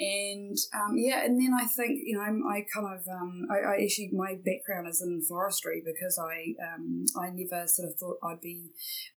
And 0.00 0.56
um, 0.74 0.96
yeah, 0.96 1.24
and 1.24 1.38
then 1.38 1.52
I 1.54 1.64
think 1.64 2.00
you 2.02 2.16
know 2.16 2.22
I 2.22 2.64
kind 2.74 2.86
of 2.86 3.06
um, 3.06 3.46
I, 3.50 3.74
I, 3.74 3.84
actually 3.84 4.10
my 4.12 4.34
background 4.34 4.88
is 4.88 5.02
in 5.02 5.22
forestry 5.28 5.82
because 5.84 6.18
I 6.18 6.54
um, 6.74 7.04
I 7.20 7.30
never 7.30 7.66
sort 7.66 7.88
of 7.88 7.96
thought 7.98 8.16
I'd 8.24 8.40
be 8.40 8.70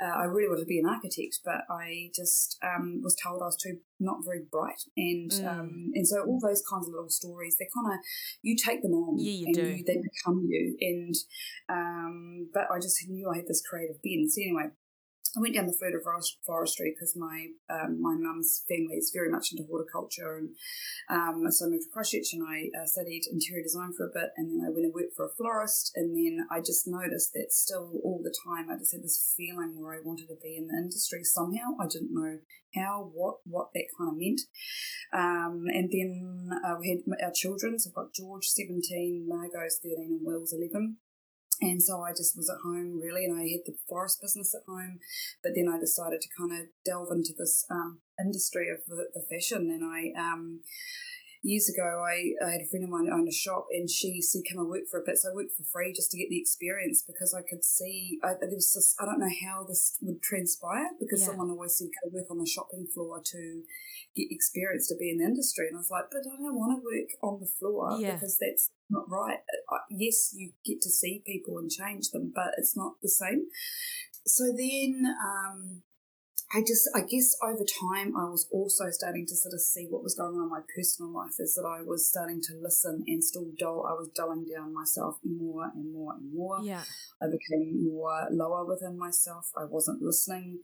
uh, 0.01 0.09
I 0.09 0.23
really 0.23 0.49
wanted 0.49 0.61
to 0.61 0.67
be 0.67 0.79
an 0.79 0.89
architect, 0.89 1.39
but 1.45 1.61
I 1.69 2.09
just 2.15 2.57
um, 2.63 3.01
was 3.03 3.15
told 3.15 3.41
I 3.41 3.45
was 3.45 3.57
too 3.57 3.77
not 3.99 4.17
very 4.25 4.41
bright, 4.51 4.81
and 4.97 5.31
mm. 5.31 5.47
Um, 5.47 5.91
and 5.93 6.07
so 6.07 6.23
all 6.25 6.39
those 6.41 6.63
kinds 6.69 6.87
of 6.87 6.93
little 6.93 7.09
stories 7.09 7.55
they 7.59 7.67
kind 7.73 7.93
of 7.93 7.99
you 8.41 8.55
take 8.57 8.81
them 8.81 8.93
on, 8.93 9.19
yeah, 9.19 9.31
you 9.31 9.45
and 9.45 9.55
do. 9.55 9.67
You, 9.67 9.83
they 9.85 10.01
become 10.01 10.45
you, 10.49 10.75
and 10.81 11.15
um, 11.69 12.49
but 12.53 12.63
I 12.73 12.79
just 12.79 12.97
knew 13.07 13.29
I 13.31 13.37
had 13.37 13.47
this 13.47 13.61
creative 13.61 14.01
bent. 14.01 14.31
So 14.31 14.41
anyway, 14.41 14.73
I 15.35 15.41
went 15.41 15.55
down 15.55 15.65
the 15.65 15.73
food 15.73 15.95
of 15.95 16.05
forestry 16.45 16.93
because 16.93 17.15
my 17.17 17.47
um, 17.69 18.01
my 18.01 18.15
mum's 18.15 18.63
family 18.69 18.95
is 18.95 19.11
very 19.13 19.31
much 19.31 19.51
into 19.51 19.65
horticulture, 19.65 20.37
and 20.37 20.49
um, 21.09 21.49
so 21.49 21.65
I 21.65 21.69
moved 21.69 21.83
to 21.83 21.93
Christchurch 21.93 22.33
and 22.33 22.45
I 22.45 22.69
uh, 22.77 22.85
studied 22.85 23.23
interior 23.31 23.63
design 23.63 23.93
for 23.97 24.05
a 24.05 24.13
bit, 24.13 24.29
and 24.37 24.49
then 24.49 24.61
I 24.61 24.69
went 24.69 24.85
and 24.85 24.93
worked 24.93 25.15
for 25.15 25.25
a 25.25 25.33
florist, 25.33 25.91
and 25.95 26.13
then 26.13 26.45
I 26.51 26.59
just 26.59 26.85
noticed 26.85 27.33
that 27.33 27.51
still 27.51 27.99
all 28.03 28.21
the 28.23 28.35
time 28.45 28.69
I 28.69 28.77
just 28.77 28.93
had 28.93 29.01
this 29.01 29.33
feeling 29.35 29.73
where 29.81 29.95
I 29.95 30.05
wanted 30.05 30.27
to 30.27 30.37
be 30.41 30.55
in 30.55 30.67
the 30.67 30.77
industry 30.77 31.23
somehow. 31.23 31.81
I 31.81 31.87
didn't 31.87 32.13
know 32.13 32.37
how, 32.75 33.11
what, 33.13 33.37
what 33.45 33.69
that 33.73 33.85
kind 33.97 34.09
of 34.09 34.17
meant, 34.17 34.41
um, 35.13 35.65
and 35.73 35.89
then 35.89 36.49
uh, 36.65 36.75
we 36.79 36.89
had 36.89 37.25
our 37.25 37.33
children. 37.33 37.79
So 37.79 37.89
I've 37.89 37.95
got 37.95 38.13
George, 38.13 38.45
seventeen, 38.45 39.25
Margot's 39.27 39.79
thirteen, 39.81 40.19
and 40.19 40.21
Will's 40.21 40.53
eleven. 40.53 40.97
And 41.63 41.81
so 41.81 42.01
I 42.01 42.11
just 42.11 42.35
was 42.35 42.49
at 42.49 42.61
home 42.63 42.99
really, 42.99 43.25
and 43.25 43.39
I 43.39 43.43
had 43.43 43.65
the 43.65 43.75
forest 43.87 44.21
business 44.21 44.53
at 44.53 44.67
home. 44.67 44.99
But 45.41 45.53
then 45.55 45.67
I 45.67 45.79
decided 45.79 46.21
to 46.21 46.29
kind 46.37 46.51
of 46.51 46.67
delve 46.85 47.11
into 47.11 47.33
this 47.37 47.65
um, 47.71 47.99
industry 48.19 48.69
of 48.69 48.79
the, 48.87 49.07
the, 49.13 49.23
fashion, 49.29 49.69
and 49.71 49.83
I 49.83 50.11
um, 50.19 50.61
years 51.43 51.67
ago, 51.67 51.83
I, 51.83 52.33
I, 52.43 52.51
had 52.51 52.61
a 52.61 52.69
friend 52.71 52.85
of 52.85 52.89
mine 52.89 53.11
owned 53.11 53.27
a 53.27 53.35
shop, 53.35 53.67
and 53.71 53.89
she 53.89 54.21
said, 54.21 54.43
"Can 54.47 54.57
I 54.57 54.63
work 54.63 54.87
for 54.89 54.99
a 54.99 55.05
bit." 55.05 55.17
So 55.17 55.29
I 55.29 55.35
worked 55.35 55.55
for 55.55 55.63
free 55.63 55.93
just 55.93 56.09
to 56.11 56.17
get 56.17 56.29
the 56.29 56.39
experience 56.39 57.03
because 57.05 57.33
I 57.33 57.41
could 57.41 57.63
see. 57.63 58.17
I, 58.23 58.33
there 58.39 58.49
was 58.49 58.73
this, 58.73 58.95
I 58.99 59.05
don't 59.05 59.19
know 59.19 59.35
how 59.45 59.65
this 59.67 59.97
would 60.01 60.21
transpire 60.21 60.89
because 60.99 61.21
yeah. 61.21 61.27
someone 61.27 61.51
always 61.51 61.77
said, 61.77 61.89
"Come 62.01 62.13
work 62.13 62.31
on 62.31 62.39
the 62.39 62.47
shopping 62.47 62.87
floor 62.87 63.21
to 63.23 63.63
get 64.15 64.31
experience 64.31 64.87
to 64.87 64.95
be 64.95 65.11
in 65.11 65.19
the 65.19 65.25
industry." 65.25 65.67
And 65.67 65.77
I 65.77 65.83
was 65.83 65.91
like, 65.91 66.07
"But 66.09 66.23
I 66.25 66.39
don't 66.39 66.55
want 66.55 66.79
to 66.79 66.83
work 66.83 67.11
on 67.21 67.39
the 67.39 67.51
floor 67.59 67.99
yeah. 67.99 68.15
because 68.15 68.39
that's 68.39 68.71
not 68.93 69.09
right." 69.09 69.39
yes, 69.89 70.31
you 70.35 70.51
get 70.65 70.81
to 70.81 70.89
see 70.89 71.23
people 71.25 71.57
and 71.57 71.69
change 71.69 72.11
them, 72.11 72.31
but 72.33 72.51
it's 72.57 72.77
not 72.77 72.93
the 73.01 73.09
same. 73.09 73.47
So 74.25 74.45
then. 74.55 75.03
Um, 75.05 75.83
I 76.55 76.61
just, 76.61 76.87
I 76.93 77.01
guess 77.01 77.35
over 77.43 77.63
time, 77.63 78.15
I 78.15 78.29
was 78.29 78.47
also 78.51 78.91
starting 78.91 79.25
to 79.25 79.35
sort 79.35 79.55
of 79.55 79.59
see 79.59 79.87
what 79.89 80.03
was 80.03 80.13
going 80.13 80.35
on 80.35 80.43
in 80.43 80.49
my 80.49 80.59
personal 80.75 81.11
life 81.11 81.39
is 81.39 81.55
that 81.55 81.65
I 81.67 81.81
was 81.81 82.07
starting 82.07 82.41
to 82.41 82.53
listen 82.61 83.03
and 83.07 83.23
still 83.23 83.47
dull, 83.57 83.87
I 83.89 83.93
was 83.93 84.09
dulling 84.09 84.45
down 84.45 84.71
myself 84.71 85.17
more 85.25 85.71
and 85.73 85.91
more 85.91 86.13
and 86.13 86.31
more. 86.31 86.59
Yeah. 86.61 86.83
I 87.19 87.25
became 87.25 87.83
more 87.83 88.27
lower 88.29 88.65
within 88.65 88.99
myself. 88.99 89.49
I 89.57 89.65
wasn't 89.65 90.03
listening 90.03 90.59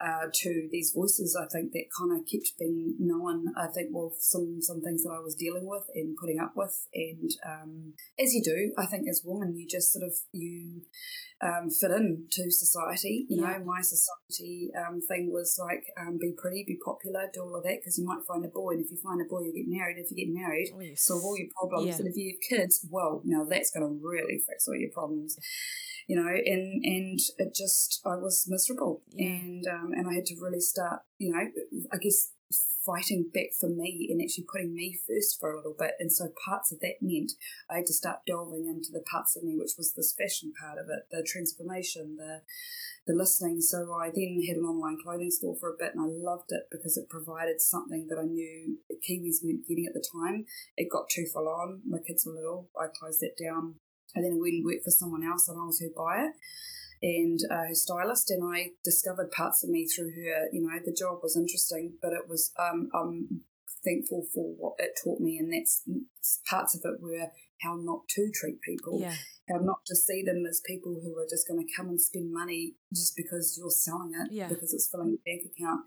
uh, 0.00 0.26
to 0.32 0.68
these 0.70 0.92
voices, 0.94 1.38
I 1.40 1.46
think 1.52 1.72
that 1.72 1.86
kind 1.98 2.12
of 2.12 2.26
kept 2.26 2.58
being 2.58 2.96
known. 2.98 3.46
I 3.56 3.66
think 3.68 3.90
well, 3.92 4.12
some 4.18 4.58
some 4.60 4.80
things 4.82 5.02
that 5.04 5.14
I 5.16 5.20
was 5.20 5.34
dealing 5.34 5.66
with 5.66 5.84
and 5.94 6.16
putting 6.20 6.40
up 6.40 6.52
with, 6.56 6.86
and 6.94 7.30
um, 7.46 7.94
as 8.18 8.34
you 8.34 8.42
do, 8.42 8.72
I 8.76 8.86
think 8.86 9.08
as 9.08 9.22
women, 9.24 9.56
you 9.56 9.66
just 9.68 9.92
sort 9.92 10.04
of 10.04 10.14
you 10.32 10.82
um, 11.42 11.70
fit 11.70 11.90
in 11.90 12.26
to 12.32 12.50
society. 12.50 13.26
You 13.28 13.42
yeah. 13.42 13.58
know, 13.58 13.64
my 13.64 13.80
society 13.80 14.70
um, 14.76 15.00
thing 15.00 15.30
was 15.32 15.58
like 15.60 15.84
um, 16.00 16.18
be 16.20 16.34
pretty, 16.36 16.64
be 16.66 16.78
popular, 16.84 17.30
do 17.32 17.42
all 17.42 17.56
of 17.56 17.64
that 17.64 17.78
because 17.80 17.98
you 17.98 18.04
might 18.04 18.24
find 18.26 18.44
a 18.44 18.48
boy, 18.48 18.72
and 18.72 18.84
if 18.84 18.90
you 18.90 18.98
find 19.02 19.20
a 19.20 19.28
boy, 19.28 19.42
you 19.42 19.54
get 19.54 19.68
married. 19.68 19.98
If 19.98 20.10
you 20.10 20.16
get 20.16 20.32
married, 20.32 20.70
oh, 20.74 20.80
yes. 20.80 21.02
solve 21.02 21.22
all 21.24 21.38
your 21.38 21.48
problems. 21.54 21.88
Yeah. 21.88 21.96
And 21.96 22.08
if 22.08 22.16
you 22.16 22.34
have 22.34 22.58
kids, 22.58 22.86
well, 22.90 23.22
now 23.24 23.44
that's 23.44 23.70
going 23.70 23.86
to 23.86 24.00
really 24.02 24.42
fix 24.46 24.66
all 24.66 24.76
your 24.76 24.90
problems 24.90 25.38
you 26.06 26.16
know, 26.16 26.28
and 26.28 26.84
and 26.84 27.18
it 27.38 27.54
just 27.54 28.00
I 28.04 28.16
was 28.16 28.46
miserable, 28.48 29.02
yeah. 29.10 29.28
and 29.28 29.66
um, 29.66 29.92
and 29.92 30.08
I 30.08 30.14
had 30.14 30.26
to 30.26 30.36
really 30.40 30.60
start, 30.60 31.00
you 31.18 31.32
know, 31.32 31.44
I 31.92 31.96
guess 31.98 32.28
fighting 32.84 33.30
back 33.32 33.48
for 33.58 33.68
me 33.68 34.08
and 34.10 34.20
actually 34.20 34.44
putting 34.50 34.74
me 34.74 34.96
first 35.08 35.40
for 35.40 35.52
a 35.52 35.56
little 35.56 35.74
bit. 35.76 35.92
And 35.98 36.12
so 36.12 36.28
parts 36.44 36.70
of 36.70 36.80
that 36.80 37.00
meant 37.00 37.32
I 37.70 37.76
had 37.76 37.86
to 37.86 37.94
start 37.94 38.26
delving 38.26 38.66
into 38.66 38.92
the 38.92 39.04
parts 39.10 39.36
of 39.36 39.42
me, 39.42 39.56
which 39.56 39.72
was 39.78 39.94
this 39.94 40.14
fashion 40.16 40.52
part 40.60 40.78
of 40.78 40.86
it, 40.90 41.08
the 41.10 41.26
transformation, 41.26 42.16
the 42.16 42.42
the 43.06 43.14
listening. 43.14 43.60
So 43.60 43.92
I 43.92 44.10
then 44.14 44.40
had 44.46 44.56
an 44.56 44.64
online 44.64 44.96
clothing 45.02 45.30
store 45.30 45.56
for 45.60 45.70
a 45.70 45.76
bit 45.78 45.94
and 45.94 46.02
I 46.02 46.08
loved 46.08 46.50
it 46.52 46.64
because 46.70 46.96
it 46.96 47.10
provided 47.10 47.60
something 47.60 48.06
that 48.08 48.18
I 48.18 48.24
knew 48.24 48.78
Kiwis 48.90 49.44
weren't 49.44 49.66
getting 49.68 49.86
at 49.86 49.92
the 49.92 50.04
time. 50.12 50.46
It 50.76 50.90
got 50.90 51.10
too 51.10 51.26
full 51.32 51.48
on. 51.48 51.82
My 51.86 51.98
kids 51.98 52.24
were 52.24 52.32
little. 52.32 52.70
I 52.78 52.86
closed 52.98 53.20
that 53.20 53.36
down 53.42 53.74
and 54.14 54.24
then 54.24 54.40
went 54.40 54.54
and 54.54 54.64
worked 54.64 54.84
for 54.84 54.90
someone 54.90 55.24
else, 55.24 55.48
and 55.48 55.58
I 55.58 55.64
was 55.64 55.80
her 55.80 55.92
buyer 55.94 56.32
and 57.02 57.38
uh, 57.50 57.68
her 57.68 57.74
stylist, 57.74 58.30
and 58.30 58.42
I 58.42 58.70
discovered 58.82 59.30
parts 59.30 59.62
of 59.62 59.70
me 59.70 59.86
through 59.86 60.12
her. 60.12 60.48
You 60.52 60.62
know, 60.62 60.78
the 60.84 60.96
job 60.96 61.18
was 61.22 61.36
interesting, 61.36 61.94
but 62.00 62.12
it 62.12 62.28
was 62.28 62.52
um, 62.58 62.88
I'm 62.94 63.42
thankful 63.84 64.24
for 64.32 64.54
what 64.56 64.74
it 64.78 64.98
taught 65.02 65.20
me, 65.20 65.38
and 65.38 65.52
that's 65.52 65.82
parts 66.48 66.74
of 66.74 66.82
it 66.84 67.02
were 67.02 67.28
how 67.62 67.76
not 67.76 68.08
to 68.10 68.30
treat 68.32 68.60
people, 68.62 69.00
yeah. 69.00 69.14
how 69.48 69.58
not 69.58 69.84
to 69.86 69.96
see 69.96 70.22
them 70.24 70.44
as 70.48 70.62
people 70.66 71.00
who 71.02 71.16
are 71.18 71.26
just 71.28 71.48
going 71.48 71.64
to 71.64 71.72
come 71.76 71.88
and 71.88 72.00
spend 72.00 72.32
money 72.32 72.74
just 72.92 73.16
because 73.16 73.56
you're 73.58 73.70
selling 73.70 74.12
it, 74.14 74.32
yeah. 74.32 74.48
because 74.48 74.72
it's 74.72 74.88
filling 74.88 75.18
a 75.18 75.28
bank 75.28 75.42
account. 75.44 75.80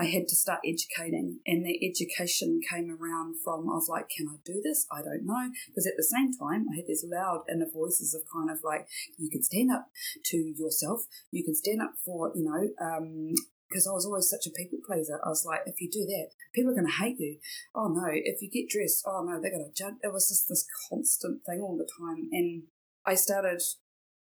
I 0.00 0.06
had 0.06 0.28
to 0.28 0.36
start 0.36 0.60
educating, 0.64 1.40
and 1.46 1.64
the 1.64 1.76
education 1.84 2.60
came 2.68 2.88
around 2.90 3.36
from 3.44 3.68
I 3.68 3.74
was 3.74 3.88
like, 3.88 4.08
can 4.08 4.28
I 4.28 4.36
do 4.44 4.60
this? 4.64 4.86
I 4.90 5.02
don't 5.02 5.26
know. 5.26 5.50
Because 5.68 5.86
at 5.86 5.98
the 5.98 6.08
same 6.08 6.32
time, 6.32 6.64
I 6.72 6.76
had 6.76 6.86
these 6.86 7.04
loud 7.04 7.44
inner 7.52 7.68
voices 7.70 8.14
of 8.14 8.22
kind 8.32 8.50
of 8.50 8.64
like, 8.64 8.88
you 9.18 9.28
can 9.28 9.42
stand 9.42 9.70
up 9.70 9.88
to 10.30 10.36
yourself, 10.56 11.02
you 11.30 11.44
can 11.44 11.54
stand 11.54 11.82
up 11.82 11.92
for, 12.02 12.32
you 12.34 12.44
know, 12.44 12.62
um, 12.80 13.34
because 13.68 13.86
I 13.86 13.92
was 13.92 14.06
always 14.06 14.28
such 14.28 14.46
a 14.46 14.56
people 14.56 14.78
pleaser. 14.84 15.20
I 15.22 15.28
was 15.28 15.44
like, 15.46 15.60
if 15.66 15.80
you 15.80 15.90
do 15.90 16.04
that, 16.06 16.30
people 16.54 16.72
are 16.72 16.74
going 16.74 16.90
to 16.90 17.02
hate 17.04 17.20
you. 17.20 17.38
Oh 17.74 17.88
no, 17.88 18.08
if 18.10 18.42
you 18.42 18.50
get 18.50 18.68
dressed, 18.68 19.04
oh 19.06 19.22
no, 19.22 19.38
they're 19.40 19.52
going 19.52 19.70
to 19.70 19.76
judge. 19.76 20.00
It 20.02 20.12
was 20.12 20.28
just 20.28 20.48
this 20.48 20.66
constant 20.88 21.44
thing 21.44 21.60
all 21.60 21.76
the 21.76 21.88
time. 22.00 22.28
And 22.32 22.64
I 23.06 23.14
started 23.14 23.62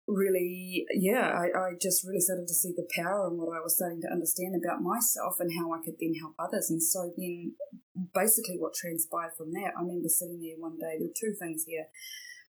really, 0.07 0.85
yeah, 0.93 1.33
I, 1.33 1.57
I 1.57 1.71
just 1.81 2.05
really 2.05 2.19
started 2.19 2.47
to 2.47 2.53
see 2.53 2.73
the 2.75 2.87
power 2.95 3.27
and 3.27 3.37
what 3.37 3.57
I 3.57 3.61
was 3.61 3.75
starting 3.75 4.01
to 4.01 4.11
understand 4.11 4.55
about 4.55 4.81
myself 4.81 5.37
and 5.39 5.51
how 5.57 5.73
I 5.73 5.83
could 5.83 5.95
then 5.99 6.13
help 6.19 6.35
others. 6.37 6.69
And 6.69 6.81
so 6.81 7.11
then 7.17 7.53
basically 8.13 8.57
what 8.57 8.73
transpired 8.73 9.33
from 9.37 9.51
that, 9.53 9.73
I 9.77 9.81
remember 9.81 10.09
sitting 10.09 10.41
there 10.41 10.57
one 10.57 10.77
day, 10.77 10.97
there 10.99 11.07
were 11.07 11.19
two 11.19 11.33
things 11.39 11.65
here. 11.67 11.85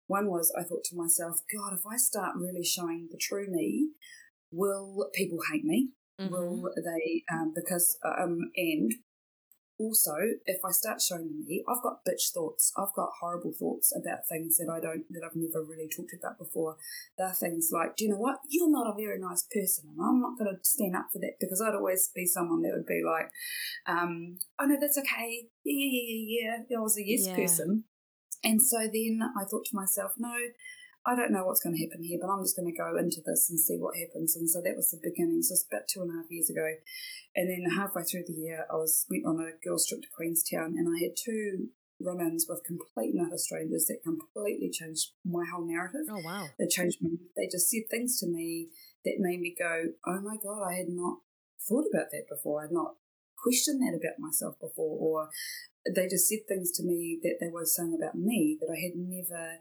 One 0.08 0.28
was 0.28 0.54
I 0.58 0.64
thought 0.64 0.84
to 0.86 0.98
myself, 0.98 1.40
God, 1.54 1.74
if 1.74 1.86
I 1.86 1.98
start 1.98 2.36
really 2.36 2.64
showing 2.64 3.08
the 3.12 3.18
true 3.18 3.48
me, 3.50 3.92
will 4.52 5.10
people 5.14 5.40
hate 5.52 5.64
me? 5.64 5.90
Mm-hmm. 6.20 6.34
Will 6.34 6.70
they, 6.84 7.24
um, 7.32 7.54
because, 7.56 7.98
um, 8.06 8.52
and 8.56 8.94
also, 9.80 10.14
if 10.46 10.64
I 10.64 10.72
start 10.72 11.02
showing 11.02 11.28
them 11.28 11.46
me, 11.48 11.64
I've 11.68 11.82
got 11.82 12.06
bitch 12.08 12.32
thoughts. 12.34 12.72
I've 12.78 12.94
got 12.96 13.10
horrible 13.20 13.54
thoughts 13.58 13.94
about 13.96 14.28
things 14.30 14.58
that 14.58 14.72
I 14.72 14.80
don't, 14.80 15.06
that 15.10 15.24
I've 15.26 15.36
never 15.36 15.64
really 15.64 15.90
talked 15.90 16.14
about 16.14 16.38
before. 16.38 16.78
There 17.18 17.28
are 17.28 17.34
things 17.34 17.70
like, 17.72 17.96
do 17.96 18.06
you 18.06 18.12
know 18.12 18.18
what? 18.18 18.38
You're 18.48 18.72
not 18.72 18.88
a 18.88 18.96
very 18.96 19.20
nice 19.20 19.48
person, 19.52 19.90
and 19.90 20.00
I'm 20.00 20.22
not 20.22 20.38
going 20.38 20.54
to 20.54 20.60
stand 20.64 20.96
up 20.96 21.08
for 21.12 21.20
that 21.20 21.40
because 21.40 21.62
I'd 21.62 21.76
always 21.76 22.10
be 22.14 22.26
someone 22.26 22.62
that 22.62 22.74
would 22.76 22.86
be 22.86 23.02
like, 23.06 23.32
um, 23.88 24.38
oh 24.60 24.66
no, 24.66 24.78
that's 24.80 24.98
okay. 24.98 25.48
Yeah, 25.64 25.90
yeah, 25.92 26.14
yeah, 26.14 26.58
yeah. 26.70 26.78
I 26.78 26.82
was 26.82 26.98
a 26.98 27.04
yes 27.04 27.28
yeah. 27.28 27.36
person. 27.36 27.86
And 28.44 28.62
so 28.62 28.80
then 28.80 29.22
I 29.40 29.46
thought 29.46 29.66
to 29.66 29.76
myself, 29.76 30.12
no, 30.18 30.36
I 31.06 31.16
don't 31.16 31.32
know 31.32 31.44
what's 31.44 31.60
going 31.60 31.76
to 31.76 31.84
happen 31.84 32.02
here, 32.02 32.18
but 32.22 32.32
I'm 32.32 32.44
just 32.44 32.56
going 32.56 32.72
to 32.72 32.78
go 32.78 32.96
into 32.98 33.20
this 33.26 33.50
and 33.50 33.60
see 33.60 33.76
what 33.76 33.98
happens. 33.98 34.38
And 34.38 34.50
so 34.50 34.62
that 34.62 34.76
was 34.76 34.92
the 34.92 35.04
beginning. 35.04 35.42
So 35.42 35.52
it's 35.54 35.68
about 35.68 35.88
two 35.92 36.02
and 36.02 36.12
a 36.12 36.16
half 36.16 36.32
years 36.32 36.50
ago. 36.50 36.66
And 37.36 37.50
then 37.50 37.76
halfway 37.76 38.04
through 38.04 38.24
the 38.28 38.40
year, 38.40 38.66
I 38.72 38.76
was 38.76 39.06
went 39.10 39.26
on 39.26 39.40
a 39.40 39.52
girls' 39.66 39.88
trip 39.88 40.02
to 40.02 40.08
Queenstown, 40.16 40.76
and 40.78 40.88
I 40.88 41.04
had 41.04 41.18
two 41.18 41.70
run-ins 42.00 42.48
with 42.48 42.64
complete 42.66 43.14
and 43.14 43.26
utter 43.26 43.38
strangers 43.38 43.86
that 43.88 44.04
completely 44.04 44.70
changed 44.72 45.12
my 45.26 45.44
whole 45.52 45.66
narrative. 45.66 46.08
Oh 46.10 46.22
wow! 46.24 46.48
They 46.60 46.68
changed 46.68 47.02
me. 47.02 47.18
They 47.36 47.48
just 47.52 47.70
said 47.70 47.90
things 47.90 48.20
to 48.20 48.28
me 48.28 48.70
that 49.04 49.20
made 49.20 49.42
me 49.42 49.56
go, 49.58 49.92
"Oh 50.06 50.22
my 50.22 50.38
god, 50.38 50.64
I 50.64 50.76
had 50.76 50.90
not 50.90 51.20
thought 51.68 51.86
about 51.92 52.12
that 52.12 52.30
before. 52.30 52.62
I 52.62 52.66
had 52.66 52.72
not 52.72 52.96
questioned 53.38 53.82
that 53.82 53.98
about 53.98 54.20
myself 54.20 54.56
before." 54.60 54.98
Or 55.00 55.30
they 55.90 56.08
just 56.08 56.30
said 56.30 56.48
things 56.48 56.72
to 56.78 56.84
me 56.84 57.20
that 57.24 57.38
they 57.42 57.50
were 57.50 57.66
saying 57.66 57.98
about 58.00 58.16
me 58.16 58.58
that 58.62 58.72
I 58.72 58.80
had 58.80 58.96
never 58.96 59.60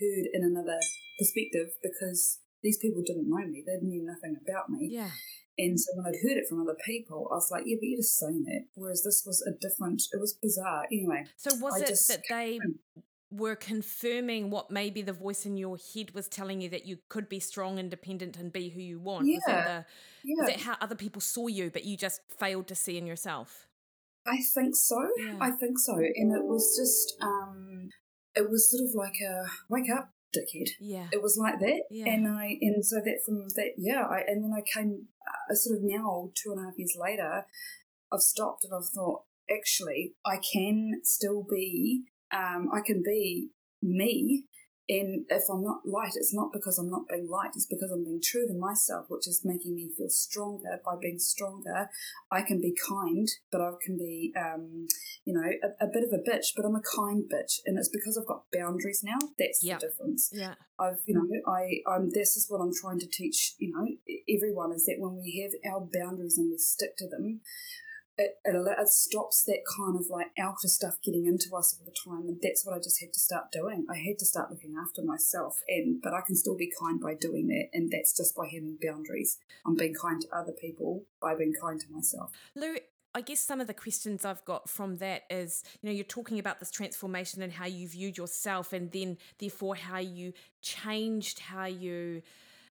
heard 0.00 0.26
in 0.32 0.44
another 0.44 0.78
perspective 1.18 1.74
because 1.82 2.38
these 2.62 2.78
people 2.78 3.02
didn't 3.04 3.28
know 3.28 3.46
me. 3.46 3.64
They 3.66 3.84
knew 3.84 4.04
nothing 4.04 4.36
about 4.42 4.70
me. 4.70 4.88
Yeah. 4.90 5.10
And 5.58 5.78
so 5.78 5.92
when 5.96 6.06
I'd 6.06 6.22
heard 6.22 6.38
it 6.38 6.46
from 6.48 6.62
other 6.62 6.76
people, 6.86 7.28
I 7.32 7.34
was 7.34 7.48
like, 7.50 7.64
yeah, 7.66 7.76
but 7.80 7.86
you're 7.86 7.98
just 7.98 8.16
saying 8.16 8.44
that. 8.44 8.66
Whereas 8.74 9.02
this 9.02 9.24
was 9.26 9.42
a 9.42 9.50
different, 9.60 10.02
it 10.12 10.20
was 10.20 10.38
bizarre. 10.40 10.84
Anyway. 10.92 11.24
So 11.36 11.54
was 11.56 11.82
I 11.82 11.86
it 11.86 12.00
that 12.08 12.22
they 12.28 12.60
were 13.30 13.56
confirming 13.56 14.50
what 14.50 14.70
maybe 14.70 15.02
the 15.02 15.12
voice 15.12 15.44
in 15.44 15.56
your 15.56 15.76
head 15.94 16.12
was 16.14 16.28
telling 16.28 16.60
you 16.60 16.68
that 16.70 16.86
you 16.86 16.98
could 17.08 17.28
be 17.28 17.40
strong, 17.40 17.78
independent, 17.78 18.36
and 18.36 18.52
be 18.52 18.68
who 18.68 18.80
you 18.80 19.00
want? 19.00 19.26
Yeah. 19.26 19.34
Was 19.34 19.44
that, 19.46 19.66
the, 19.66 20.28
yeah. 20.28 20.34
was 20.38 20.46
that 20.48 20.60
how 20.60 20.76
other 20.80 20.94
people 20.94 21.20
saw 21.20 21.48
you, 21.48 21.70
but 21.70 21.84
you 21.84 21.96
just 21.96 22.20
failed 22.38 22.68
to 22.68 22.74
see 22.76 22.96
in 22.96 23.06
yourself? 23.06 23.66
I 24.26 24.38
think 24.54 24.76
so. 24.76 24.96
Yeah. 25.18 25.38
I 25.40 25.50
think 25.50 25.78
so. 25.78 25.94
And 25.94 26.36
it 26.36 26.44
was 26.44 26.76
just, 26.78 27.20
um, 27.20 27.88
it 28.38 28.48
was 28.48 28.70
sort 28.70 28.88
of 28.88 28.94
like 28.94 29.20
a 29.20 29.46
wake 29.68 29.90
up, 29.90 30.12
dickhead. 30.34 30.70
Yeah. 30.80 31.08
It 31.12 31.22
was 31.22 31.36
like 31.36 31.58
that. 31.60 31.82
Yeah. 31.90 32.06
And 32.06 32.28
I, 32.28 32.56
and 32.60 32.84
so 32.84 32.96
that 32.96 33.20
from 33.24 33.48
that, 33.56 33.72
yeah, 33.76 34.02
I, 34.02 34.22
and 34.26 34.44
then 34.44 34.52
I 34.56 34.62
came, 34.62 35.08
uh, 35.26 35.54
sort 35.54 35.78
of 35.78 35.82
now, 35.82 36.30
two 36.34 36.52
and 36.52 36.60
a 36.60 36.64
half 36.64 36.78
years 36.78 36.96
later, 36.98 37.44
I've 38.12 38.20
stopped 38.20 38.64
and 38.64 38.72
I've 38.72 38.88
thought, 38.88 39.22
actually, 39.50 40.14
I 40.24 40.38
can 40.52 41.00
still 41.04 41.44
be, 41.48 42.04
um, 42.32 42.68
I 42.72 42.80
can 42.84 43.02
be 43.04 43.50
me 43.82 44.44
and 44.88 45.26
if 45.28 45.44
I'm 45.50 45.62
not 45.62 45.80
right, 45.84 46.12
it's 46.14 46.32
not 46.32 46.50
because 46.50 46.78
I'm 46.78 46.88
not 46.88 47.08
being 47.08 47.28
right, 47.28 47.50
it's 47.54 47.66
because 47.66 47.90
I'm 47.90 48.04
being 48.04 48.22
true 48.24 48.46
to 48.46 48.54
myself, 48.54 49.06
which 49.08 49.28
is 49.28 49.42
making 49.44 49.74
me 49.74 49.90
feel 49.94 50.08
stronger. 50.08 50.80
By 50.82 50.94
being 50.98 51.18
stronger, 51.18 51.90
I 52.32 52.40
can 52.40 52.58
be 52.60 52.74
kind, 52.88 53.28
but 53.52 53.60
I 53.60 53.72
can 53.84 53.98
be, 53.98 54.32
um, 54.34 54.86
you 55.26 55.34
know, 55.34 55.42
a, 55.44 55.84
a, 55.84 55.88
bit 55.92 56.04
of 56.04 56.12
a 56.12 56.22
bitch, 56.22 56.54
but 56.56 56.64
I'm 56.64 56.74
a 56.74 56.80
kind 56.96 57.24
bitch. 57.24 57.60
And 57.66 57.78
it's 57.78 57.90
because 57.90 58.16
I've 58.16 58.26
got 58.26 58.44
boundaries 58.50 59.02
now. 59.04 59.18
That's 59.38 59.60
yep. 59.62 59.80
the 59.80 59.88
difference. 59.88 60.30
Yeah. 60.32 60.54
I've, 60.80 61.00
you 61.06 61.14
know, 61.14 61.26
I, 61.46 61.82
I'm, 61.86 62.08
this 62.10 62.38
is 62.38 62.46
what 62.48 62.62
I'm 62.62 62.72
trying 62.72 63.00
to 63.00 63.06
teach, 63.06 63.56
you 63.58 63.70
know, 63.70 63.86
everyone 64.34 64.72
is 64.72 64.86
that 64.86 64.96
when 64.98 65.20
we 65.20 65.42
have 65.42 65.72
our 65.74 65.80
boundaries 65.80 66.38
and 66.38 66.50
we 66.50 66.56
stick 66.56 66.96
to 66.96 67.08
them, 67.08 67.42
it, 68.18 68.38
it, 68.44 68.78
it, 68.78 68.88
stops 68.88 69.44
that 69.44 69.60
kind 69.76 69.96
of 69.96 70.10
like 70.10 70.26
outer 70.38 70.66
stuff 70.66 70.96
getting 71.02 71.26
into 71.26 71.54
us 71.56 71.78
all 71.78 71.84
the 71.84 71.92
time 71.92 72.28
and 72.28 72.38
that's 72.42 72.66
what 72.66 72.74
i 72.74 72.78
just 72.78 73.00
had 73.00 73.12
to 73.12 73.20
start 73.20 73.50
doing 73.52 73.86
i 73.90 73.96
had 73.96 74.18
to 74.18 74.26
start 74.26 74.50
looking 74.50 74.74
after 74.80 75.02
myself 75.02 75.62
and 75.68 76.02
but 76.02 76.12
i 76.12 76.20
can 76.20 76.34
still 76.34 76.56
be 76.56 76.70
kind 76.80 77.00
by 77.00 77.14
doing 77.14 77.46
that 77.46 77.68
and 77.72 77.90
that's 77.90 78.16
just 78.16 78.34
by 78.34 78.46
having 78.46 78.76
boundaries 78.82 79.38
i'm 79.66 79.76
being 79.76 79.94
kind 79.94 80.20
to 80.20 80.28
other 80.36 80.52
people 80.52 81.04
by 81.22 81.34
being 81.34 81.54
kind 81.60 81.80
to 81.80 81.86
myself 81.90 82.32
lou 82.54 82.76
I 83.14 83.22
guess 83.22 83.40
some 83.40 83.60
of 83.60 83.66
the 83.66 83.74
questions 83.74 84.24
I've 84.24 84.44
got 84.44 84.68
from 84.68 84.98
that 84.98 85.22
is, 85.30 85.64
you 85.80 85.88
know, 85.88 85.94
you're 85.94 86.04
talking 86.04 86.38
about 86.38 86.60
this 86.60 86.70
transformation 86.70 87.42
and 87.42 87.50
how 87.52 87.64
you 87.64 87.88
viewed 87.88 88.18
yourself, 88.18 88.74
and 88.74 88.92
then 88.92 89.16
therefore 89.38 89.74
how 89.74 89.98
you 89.98 90.34
changed 90.60 91.38
how 91.40 91.64
you 91.64 92.22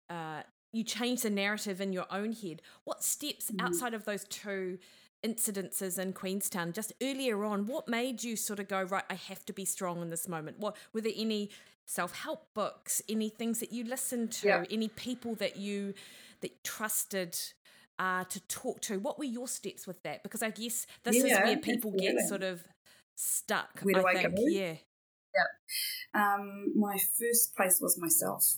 uh, 0.09 0.41
you 0.75 0.83
changed 0.83 1.23
the 1.23 1.29
narrative 1.29 1.79
in 1.79 1.93
your 1.93 2.05
own 2.11 2.33
head. 2.33 2.61
What 2.83 3.01
steps 3.01 3.49
mm. 3.49 3.63
outside 3.63 3.93
of 3.93 4.03
those 4.03 4.25
two 4.25 4.77
incidences 5.25 5.97
in 5.97 6.13
Queenstown 6.13 6.71
just 6.71 6.93
earlier 7.01 7.43
on, 7.43 7.65
what 7.65 7.87
made 7.87 8.23
you 8.23 8.35
sort 8.35 8.59
of 8.59 8.67
go, 8.67 8.83
right, 8.83 9.03
I 9.09 9.15
have 9.15 9.43
to 9.45 9.53
be 9.53 9.65
strong 9.65 10.01
in 10.01 10.09
this 10.09 10.27
moment? 10.27 10.59
What 10.59 10.77
were 10.93 11.01
there 11.01 11.13
any 11.15 11.49
self-help 11.85 12.53
books, 12.53 13.01
any 13.09 13.29
things 13.29 13.59
that 13.59 13.71
you 13.71 13.83
listened 13.83 14.31
to, 14.31 14.47
yeah. 14.47 14.63
any 14.69 14.87
people 14.87 15.35
that 15.35 15.57
you 15.57 15.93
that 16.41 16.63
trusted 16.63 17.37
uh, 17.97 18.23
to 18.25 18.39
talk 18.47 18.81
to? 18.81 18.99
What 18.99 19.17
were 19.17 19.25
your 19.25 19.47
steps 19.47 19.87
with 19.87 20.01
that? 20.03 20.21
Because 20.23 20.43
I 20.43 20.51
guess 20.51 20.85
this 21.03 21.15
yeah, 21.17 21.23
is 21.23 21.39
where 21.39 21.57
people 21.57 21.91
get 21.91 22.19
sort 22.27 22.43
of 22.43 22.63
stuck. 23.15 23.79
Where 23.81 24.05
I, 24.05 24.11
I 24.11 24.23
think, 24.23 24.35
yeah. 24.37 24.75
Yeah. 25.35 26.33
Um, 26.33 26.71
my 26.75 26.97
first 27.19 27.55
place 27.55 27.79
was 27.81 27.97
myself 27.97 28.55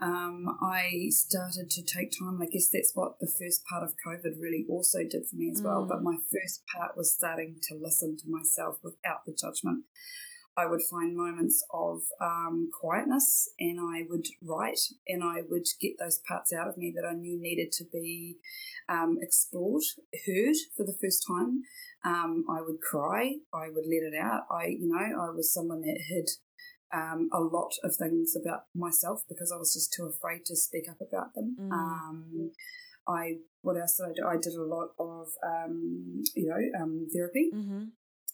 um, 0.00 0.58
I 0.62 1.08
started 1.10 1.70
to 1.70 1.82
take 1.82 2.10
time. 2.18 2.40
I 2.40 2.46
guess 2.46 2.68
that's 2.72 2.92
what 2.94 3.18
the 3.20 3.26
first 3.26 3.62
part 3.66 3.82
of 3.82 3.94
COVID 4.06 4.40
really 4.40 4.64
also 4.68 5.00
did 5.00 5.26
for 5.28 5.36
me 5.36 5.50
as 5.52 5.62
well. 5.62 5.84
Mm. 5.84 5.88
But 5.88 6.02
my 6.02 6.16
first 6.32 6.62
part 6.74 6.96
was 6.96 7.12
starting 7.12 7.56
to 7.68 7.74
listen 7.74 8.16
to 8.16 8.24
myself 8.28 8.78
without 8.82 9.26
the 9.26 9.36
judgment. 9.38 9.84
I 10.56 10.66
would 10.66 10.82
find 10.82 11.16
moments 11.16 11.64
of 11.72 12.02
um, 12.20 12.70
quietness 12.72 13.48
and 13.58 13.78
I 13.80 14.02
would 14.08 14.26
write 14.42 14.80
and 15.06 15.22
I 15.22 15.42
would 15.48 15.66
get 15.80 15.92
those 15.98 16.20
parts 16.26 16.52
out 16.52 16.68
of 16.68 16.76
me 16.76 16.92
that 16.96 17.08
I 17.08 17.14
knew 17.14 17.40
needed 17.40 17.72
to 17.72 17.84
be 17.90 18.36
um, 18.88 19.18
explored, 19.22 19.84
heard 20.26 20.56
for 20.76 20.84
the 20.84 20.96
first 21.00 21.24
time. 21.26 21.62
Um, 22.04 22.44
I 22.50 22.60
would 22.62 22.80
cry, 22.80 23.34
I 23.54 23.68
would 23.68 23.84
let 23.86 24.02
it 24.02 24.14
out. 24.20 24.42
I, 24.50 24.66
you 24.66 24.88
know, 24.88 24.98
I 24.98 25.30
was 25.30 25.52
someone 25.52 25.82
that 25.82 25.98
hid 26.08 26.30
um, 26.92 27.28
a 27.32 27.40
lot 27.40 27.72
of 27.84 27.94
things 27.96 28.34
about 28.40 28.64
myself 28.74 29.22
because 29.28 29.52
I 29.52 29.56
was 29.56 29.72
just 29.72 29.92
too 29.92 30.06
afraid 30.06 30.44
to 30.46 30.56
speak 30.56 30.88
up 30.88 31.00
about 31.00 31.34
them. 31.34 31.56
Mm. 31.60 31.72
Um, 31.72 32.50
I 33.08 33.38
what 33.62 33.76
else 33.76 33.96
did 33.96 34.10
I 34.10 34.12
do? 34.12 34.26
I 34.26 34.40
did 34.40 34.54
a 34.54 34.64
lot 34.64 34.90
of 34.98 35.28
um, 35.46 36.22
you 36.34 36.48
know 36.48 36.82
um, 36.82 37.06
therapy. 37.12 37.50
Mm-hmm. 37.54 37.84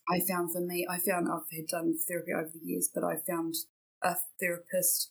I 0.08 0.20
found 0.20 0.52
for 0.52 0.60
me, 0.60 0.86
I 0.88 0.98
found 0.98 1.28
I've 1.28 1.50
had 1.52 1.66
done 1.66 1.96
therapy 2.08 2.32
over 2.32 2.50
the 2.52 2.64
years, 2.64 2.88
but 2.94 3.02
I 3.02 3.16
found 3.16 3.54
a 4.02 4.14
therapist 4.40 5.10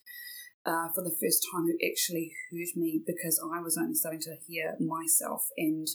uh, 0.65 0.89
for 0.93 1.03
the 1.03 1.15
first 1.21 1.45
time 1.53 1.65
who 1.65 1.77
actually 1.85 2.33
heard 2.51 2.75
me 2.75 3.01
because 3.05 3.39
I 3.53 3.61
was 3.61 3.77
only 3.77 3.95
starting 3.95 4.21
to 4.21 4.37
hear 4.47 4.75
myself 4.79 5.47
and 5.57 5.87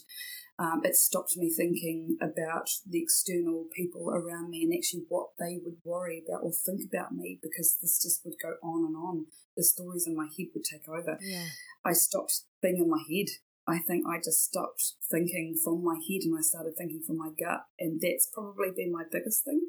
um, 0.59 0.81
it 0.83 0.95
stopped 0.95 1.35
me 1.37 1.49
thinking 1.49 2.17
about 2.21 2.69
the 2.87 3.01
external 3.01 3.65
people 3.75 4.11
around 4.11 4.49
me 4.49 4.63
and 4.63 4.73
actually 4.73 5.03
what 5.09 5.29
they 5.39 5.59
would 5.63 5.77
worry 5.83 6.23
about 6.25 6.43
or 6.43 6.51
think 6.51 6.81
about 6.93 7.13
me 7.13 7.39
because 7.41 7.77
this 7.81 8.01
just 8.01 8.21
would 8.25 8.35
go 8.41 8.53
on 8.63 8.85
and 8.85 8.95
on. 8.95 9.25
The 9.57 9.63
stories 9.63 10.05
in 10.07 10.15
my 10.15 10.27
head 10.37 10.47
would 10.53 10.63
take 10.63 10.87
over. 10.87 11.17
Yeah. 11.21 11.45
I 11.83 11.93
stopped 11.93 12.43
being 12.61 12.77
in 12.77 12.89
my 12.89 13.03
head. 13.09 13.27
I 13.71 13.79
think 13.79 14.05
I 14.05 14.17
just 14.17 14.43
stopped 14.43 14.83
thinking 15.09 15.55
from 15.63 15.83
my 15.83 15.95
head 15.95 16.21
and 16.23 16.37
I 16.37 16.41
started 16.41 16.73
thinking 16.77 17.01
from 17.05 17.17
my 17.17 17.29
gut. 17.39 17.65
And 17.79 18.01
that's 18.01 18.29
probably 18.33 18.69
been 18.75 18.91
my 18.91 19.03
biggest 19.09 19.45
thing. 19.45 19.61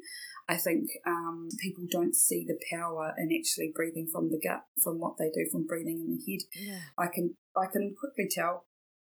I 0.49 0.57
think 0.57 0.89
um, 1.07 1.47
people 1.61 1.85
don't 1.89 2.15
see 2.15 2.45
the 2.45 2.59
power 2.69 3.13
in 3.17 3.29
actually 3.31 3.71
breathing 3.73 4.07
from 4.11 4.29
the 4.29 4.41
gut, 4.43 4.65
from 4.83 4.99
what 4.99 5.17
they 5.17 5.29
do 5.33 5.47
from 5.49 5.65
breathing 5.65 6.03
in 6.05 6.17
the 6.17 6.31
head. 6.31 6.43
Yeah. 6.53 6.79
I 6.97 7.07
can 7.07 7.35
I 7.55 7.67
can 7.71 7.95
quickly 7.97 8.27
tell 8.29 8.65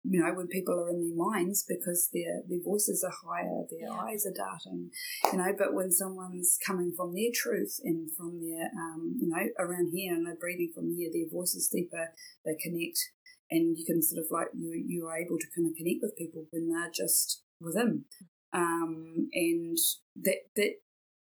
you 0.10 0.22
know, 0.22 0.34
when 0.34 0.48
people 0.48 0.76
are 0.76 0.90
in 0.90 1.02
their 1.02 1.18
minds 1.18 1.66
because 1.68 2.10
their 2.14 2.42
their 2.48 2.64
voices 2.64 3.04
are 3.04 3.12
higher, 3.28 3.64
their 3.70 3.90
yeah. 3.90 4.00
eyes 4.00 4.26
are 4.26 4.34
darting, 4.34 4.92
you 5.32 5.38
know. 5.38 5.54
But 5.58 5.74
when 5.74 5.92
someone's 5.92 6.58
coming 6.66 6.94
from 6.96 7.14
their 7.14 7.32
truth 7.34 7.80
and 7.84 8.10
from 8.16 8.40
their, 8.40 8.70
um, 8.78 9.18
you 9.20 9.28
know, 9.28 9.44
around 9.60 9.92
here 9.94 10.14
and 10.14 10.26
they're 10.26 10.36
breathing 10.36 10.72
from 10.74 10.96
here, 10.96 11.10
their 11.12 11.30
voice 11.30 11.56
is 11.56 11.68
deeper. 11.68 12.14
They 12.46 12.56
connect, 12.56 13.00
and 13.50 13.78
you 13.78 13.86
can 13.86 14.02
sort 14.02 14.24
of 14.24 14.32
like 14.32 14.48
you 14.54 14.84
you 14.88 15.06
are 15.08 15.18
able 15.18 15.38
to 15.38 15.48
kind 15.56 15.68
of 15.68 15.76
connect 15.76 16.00
with 16.02 16.18
people 16.18 16.46
when 16.52 16.70
they're 16.70 16.92
just 16.94 17.44
within, 17.62 18.06
um, 18.54 19.30
and 19.34 19.78
that 20.16 20.48
that 20.56 20.74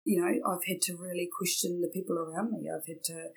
you 0.04 0.20
know 0.20 0.28
I've 0.50 0.66
had 0.66 0.80
to 0.82 0.96
really 0.96 1.28
question 1.30 1.80
the 1.80 1.88
people 1.88 2.18
around 2.18 2.52
me. 2.52 2.70
I've 2.70 2.86
had 2.86 3.04
to 3.04 3.30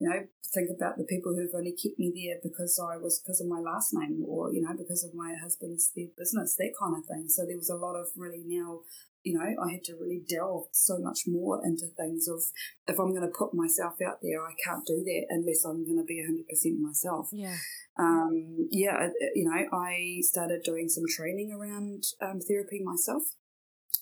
you 0.00 0.08
know, 0.08 0.20
think 0.52 0.70
about 0.74 0.98
the 0.98 1.04
people 1.04 1.34
who've 1.34 1.54
only 1.54 1.72
kept 1.72 1.98
me 1.98 2.12
there 2.14 2.38
because 2.42 2.80
I 2.82 2.96
was 2.96 3.20
because 3.20 3.40
of 3.40 3.46
my 3.46 3.60
last 3.60 3.94
name 3.94 4.24
or, 4.26 4.52
you 4.52 4.62
know, 4.62 4.74
because 4.76 5.04
of 5.04 5.14
my 5.14 5.34
husband's 5.40 5.90
their 5.94 6.08
business, 6.16 6.56
that 6.58 6.74
kind 6.78 6.96
of 6.96 7.06
thing. 7.06 7.26
So 7.28 7.44
there 7.46 7.56
was 7.56 7.70
a 7.70 7.76
lot 7.76 7.94
of 7.94 8.08
really 8.16 8.42
now, 8.44 8.80
you 9.24 9.36
know, 9.36 9.44
I 9.44 9.72
had 9.72 9.84
to 9.84 9.96
really 9.96 10.22
delve 10.28 10.66
so 10.72 10.98
much 10.98 11.22
more 11.26 11.60
into 11.64 11.86
things 11.96 12.28
of 12.28 12.42
if 12.86 12.98
I'm 12.98 13.14
going 13.14 13.26
to 13.26 13.38
put 13.38 13.54
myself 13.54 13.94
out 14.06 14.18
there, 14.22 14.44
I 14.44 14.52
can't 14.62 14.86
do 14.86 15.02
that 15.02 15.26
unless 15.30 15.64
I'm 15.64 15.84
going 15.84 15.98
to 15.98 16.04
be 16.04 16.22
100% 16.22 16.78
myself. 16.80 17.30
Yeah. 17.32 17.56
Um, 17.98 18.68
yeah, 18.70 19.08
you 19.34 19.44
know, 19.44 19.64
I 19.72 20.18
started 20.20 20.62
doing 20.62 20.88
some 20.88 21.04
training 21.08 21.52
around 21.52 22.04
um, 22.20 22.40
therapy 22.40 22.82
myself. 22.84 23.22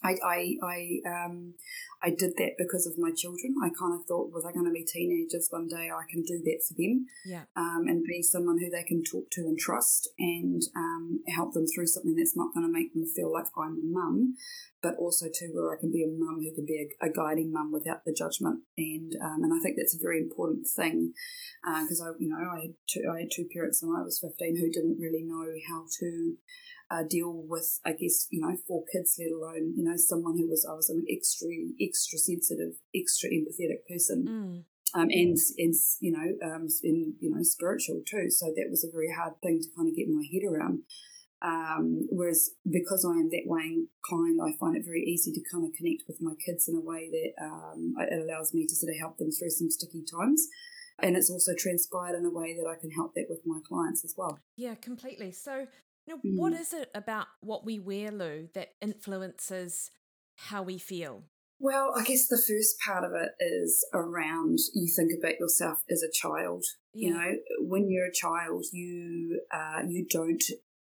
I, 0.03 0.15
I, 0.25 0.57
I, 0.63 0.79
um, 1.07 1.55
I 2.03 2.11
did 2.11 2.35
that 2.39 2.59
because 2.59 2.87
of 2.87 2.99
my 2.99 3.11
children. 3.15 3.55
I 3.63 3.71
kind 3.79 3.95
of 3.95 4.07
thought, 4.07 4.33
was 4.33 4.45
I 4.45 4.53
going 4.53 4.67
to 4.67 4.73
be 4.73 4.85
teenagers 4.85 5.47
one 5.51 5.69
day? 5.69 5.89
I 5.91 6.03
can 6.11 6.23
do 6.23 6.43
that 6.45 6.61
for 6.67 6.75
them, 6.75 7.07
yeah, 7.25 7.45
um, 7.55 7.85
and 7.87 8.03
be 8.03 8.23
someone 8.23 8.59
who 8.59 8.71
they 8.71 8.83
can 8.83 9.05
talk 9.05 9.31
to 9.33 9.43
and 9.43 9.59
trust, 9.59 10.09
and 10.19 10.63
um, 10.75 11.21
help 11.29 11.55
them 11.55 11.67
through 11.67 11.87
something 11.87 12.17
that's 12.17 12.37
not 12.37 12.53
going 12.55 12.67
to 12.67 12.73
make 12.73 12.93
them 12.93 13.07
feel 13.07 13.33
like 13.33 13.47
I'm 13.57 13.79
a 13.79 13.87
mum, 13.87 14.35
but 14.83 14.97
also 14.97 15.27
too 15.27 15.53
where 15.55 15.73
I 15.73 15.79
can 15.79 15.93
be 15.93 16.03
a 16.03 16.11
mum 16.11 16.43
who 16.43 16.53
can 16.53 16.67
be 16.67 16.91
a, 17.01 17.07
a 17.07 17.13
guiding 17.13 17.53
mum 17.53 17.71
without 17.71 18.05
the 18.05 18.13
judgment, 18.13 18.63
and 18.77 19.13
um, 19.23 19.45
and 19.45 19.55
I 19.55 19.63
think 19.63 19.77
that's 19.77 19.95
a 19.95 20.03
very 20.03 20.19
important 20.19 20.67
thing 20.67 21.13
because 21.63 22.01
uh, 22.01 22.11
I, 22.11 22.19
you 22.19 22.29
know, 22.29 22.43
I 22.43 22.63
had 22.63 22.75
two, 22.91 23.03
I 23.07 23.21
had 23.21 23.31
two 23.31 23.47
parents 23.55 23.83
when 23.83 23.95
I 23.95 24.03
was 24.03 24.19
fifteen 24.19 24.57
who 24.57 24.71
didn't 24.71 24.99
really 24.99 25.23
know 25.23 25.47
how 25.71 25.87
to 26.01 26.35
uh, 26.93 27.03
deal 27.09 27.33
with, 27.33 27.81
I 27.85 27.93
guess, 27.93 28.29
you 28.31 28.41
know, 28.41 28.55
four 28.69 28.85
kids, 28.93 29.17
let 29.19 29.33
alone, 29.33 29.73
you 29.77 29.85
know, 29.85 29.97
someone 29.97 30.37
who 30.37 30.49
was, 30.49 30.67
I 30.69 30.75
was 30.75 30.91
an 30.91 31.05
extra, 31.09 31.49
extra 31.81 32.19
sensitive, 32.19 32.75
extra 32.95 33.31
empathetic 33.31 33.89
person. 33.89 34.27
Mm. 34.29 34.65
Um, 34.95 35.09
and, 35.09 35.39
and, 35.57 35.75
you 36.01 36.13
know, 36.13 36.29
um, 36.47 36.69
in, 36.83 37.15
you 37.19 37.31
know, 37.31 37.43
spiritual 37.43 38.03
too. 38.07 38.29
So 38.29 38.53
that 38.55 38.69
was 38.69 38.85
a 38.85 38.93
very 38.93 39.09
hard 39.11 39.41
thing 39.43 39.61
to 39.63 39.69
kind 39.75 39.89
of 39.89 39.97
get 39.97 40.09
my 40.09 40.23
head 40.31 40.45
around. 40.45 40.81
Um, 41.41 42.07
whereas 42.11 42.51
because 42.71 43.05
I 43.05 43.17
am 43.19 43.31
that 43.31 43.47
way 43.47 43.63
inclined, 43.63 44.39
I 44.45 44.53
find 44.61 44.77
it 44.77 44.85
very 44.85 45.03
easy 45.03 45.33
to 45.33 45.41
kind 45.51 45.65
of 45.65 45.73
connect 45.73 46.05
with 46.07 46.21
my 46.21 46.35
kids 46.45 46.69
in 46.69 46.77
a 46.77 46.81
way 46.81 47.09
that 47.11 47.43
um, 47.43 47.95
it 47.99 48.23
allows 48.23 48.53
me 48.53 48.67
to 48.67 48.75
sort 48.77 48.93
of 48.93 49.01
help 49.01 49.17
them 49.17 49.33
through 49.33 49.51
some 49.51 49.71
sticky 49.71 50.05
times. 50.05 50.47
And 50.99 51.17
it's 51.17 51.31
also 51.31 51.53
transpired 51.57 52.15
in 52.15 52.27
a 52.27 52.31
way 52.31 52.55
that 52.55 52.69
I 52.69 52.79
can 52.79 52.91
help 52.91 53.15
that 53.15 53.27
with 53.31 53.41
my 53.47 53.61
clients 53.67 54.05
as 54.05 54.15
well. 54.17 54.39
Yeah, 54.57 54.75
completely. 54.75 55.33
So 55.33 55.67
now, 56.07 56.15
mm. 56.15 56.37
what 56.37 56.53
is 56.53 56.73
it 56.73 56.91
about 56.95 57.27
what 57.41 57.65
we 57.65 57.79
wear, 57.79 58.11
Lou, 58.11 58.49
that 58.55 58.71
influences 58.81 59.91
how 60.37 60.63
we 60.63 60.79
feel? 60.79 61.25
Well, 61.61 61.93
I 61.97 62.03
guess 62.03 62.27
the 62.27 62.39
first 62.39 62.77
part 62.85 63.05
of 63.05 63.13
it 63.15 63.31
is 63.39 63.87
around 63.95 64.59
you 64.75 64.93
think 64.95 65.13
about 65.17 65.39
yourself 65.39 65.79
as 65.89 66.03
a 66.03 66.11
child. 66.11 66.65
Yeah. 66.93 67.09
You 67.09 67.15
know, 67.15 67.33
when 67.61 67.89
you're 67.89 68.07
a 68.07 68.13
child, 68.13 68.65
you 68.73 69.41
uh, 69.55 69.83
you 69.87 70.05
don't 70.11 70.43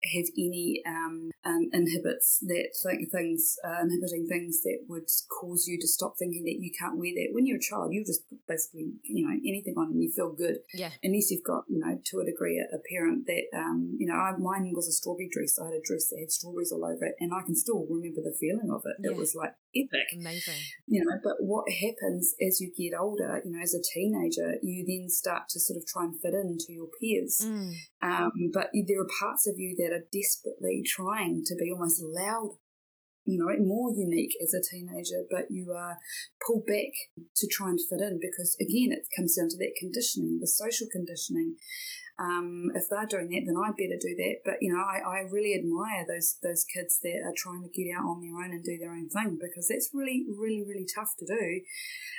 have 0.03 0.25
any 0.38 0.81
um, 0.85 1.31
um, 1.45 1.69
inhibits 1.73 2.39
that 2.41 2.71
th- 2.81 3.09
things 3.12 3.55
uh, 3.65 3.81
inhibiting 3.81 4.27
things 4.27 4.62
that 4.63 4.79
would 4.88 5.09
cause 5.27 5.67
you 5.67 5.77
to 5.79 5.88
stop 5.88 6.15
thinking 6.17 6.43
that 6.45 6.59
you 6.59 6.71
can't 6.77 6.97
wear 6.97 7.12
that. 7.15 7.29
When 7.31 7.45
you're 7.45 7.57
a 7.57 7.62
child, 7.62 7.93
you 7.93 8.03
just 8.05 8.21
basically 8.47 8.93
you 9.03 9.25
know 9.25 9.35
anything 9.45 9.75
on 9.77 9.91
and 9.91 10.01
you 10.01 10.12
feel 10.12 10.31
good. 10.31 10.59
Yeah. 10.73 10.91
Unless 11.03 11.31
you've 11.31 11.43
got 11.43 11.63
you 11.67 11.79
know 11.79 11.99
to 12.03 12.19
a 12.19 12.25
degree 12.25 12.57
a, 12.57 12.75
a 12.75 12.79
parent 12.91 13.27
that 13.27 13.45
um, 13.57 13.95
you 13.97 14.07
know 14.07 14.15
I, 14.15 14.35
mine 14.38 14.71
was 14.75 14.88
a 14.88 14.91
strawberry 14.91 15.29
dress. 15.31 15.59
I 15.59 15.65
had 15.65 15.75
a 15.75 15.83
dress 15.83 16.09
that 16.09 16.19
had 16.19 16.31
strawberries 16.31 16.71
all 16.71 16.85
over 16.85 17.05
it, 17.05 17.15
and 17.19 17.33
I 17.33 17.41
can 17.41 17.55
still 17.55 17.85
remember 17.89 18.21
the 18.21 18.35
feeling 18.39 18.71
of 18.71 18.83
it. 18.85 18.97
Yeah. 18.99 19.12
It 19.12 19.17
was 19.17 19.35
like 19.35 19.53
epic. 19.75 20.08
Amazing. 20.19 20.62
You 20.88 21.05
know, 21.05 21.17
but 21.23 21.38
what 21.39 21.65
happens 21.69 22.34
as 22.41 22.60
you 22.60 22.71
get 22.75 22.97
older, 22.97 23.41
you 23.45 23.51
know, 23.51 23.62
as 23.62 23.73
a 23.73 23.82
teenager, 23.82 24.55
you 24.62 24.86
then 24.88 25.10
start 25.10 25.43
to 25.49 25.60
sort 25.60 25.77
of 25.77 25.86
try 25.86 26.03
and 26.03 26.19
fit 26.19 26.34
into 26.34 26.73
your 26.73 26.88
peers. 26.99 27.41
Mm. 27.43 27.73
Um, 28.01 28.32
but 28.53 28.69
there 28.73 29.01
are 29.01 29.17
parts 29.19 29.47
of 29.47 29.55
you 29.58 29.75
that 29.77 29.93
are 29.93 30.05
desperately 30.12 30.84
trying 30.86 31.43
to 31.45 31.55
be 31.55 31.71
almost 31.71 32.01
loud, 32.01 32.58
you 33.25 33.38
know, 33.38 33.53
more 33.63 33.91
unique 33.93 34.34
as 34.41 34.53
a 34.53 34.62
teenager, 34.62 35.23
but 35.29 35.51
you 35.51 35.71
are 35.71 35.97
pulled 36.45 36.65
back 36.65 36.93
to 37.36 37.47
try 37.47 37.69
and 37.69 37.79
fit 37.79 38.01
in 38.01 38.19
because, 38.19 38.55
again, 38.60 38.91
it 38.91 39.08
comes 39.15 39.36
down 39.36 39.49
to 39.49 39.58
that 39.58 39.77
conditioning, 39.79 40.39
the 40.41 40.47
social 40.47 40.88
conditioning. 40.91 41.55
Um, 42.19 42.71
if 42.75 42.84
they're 42.89 43.08
doing 43.08 43.29
that, 43.32 43.47
then 43.47 43.55
I 43.55 43.71
better 43.71 43.95
do 43.95 44.13
that. 44.19 44.43
But 44.43 44.55
you 44.60 44.73
know, 44.73 44.84
I, 44.84 44.99
I 44.99 45.17
really 45.32 45.55
admire 45.55 46.03
those 46.05 46.36
those 46.43 46.65
kids 46.65 46.99
that 47.03 47.23
are 47.23 47.34
trying 47.38 47.63
to 47.63 47.71
get 47.71 47.95
out 47.95 48.03
on 48.03 48.19
their 48.19 48.36
own 48.36 48.51
and 48.51 48.63
do 48.63 48.77
their 48.77 48.91
own 48.91 49.08
thing 49.08 49.39
because 49.39 49.69
that's 49.69 49.89
really, 49.93 50.25
really, 50.27 50.63
really 50.67 50.86
tough 50.86 51.15
to 51.19 51.25
do. 51.25 51.62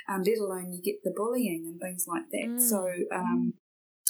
Um, 0.09 0.23
let 0.25 0.39
alone 0.39 0.73
you 0.73 0.81
get 0.81 1.03
the 1.03 1.13
bullying 1.15 1.69
and 1.69 1.79
things 1.79 2.05
like 2.07 2.25
that. 2.31 2.49
Mm. 2.49 2.61
So 2.61 2.81
um, 3.13 3.53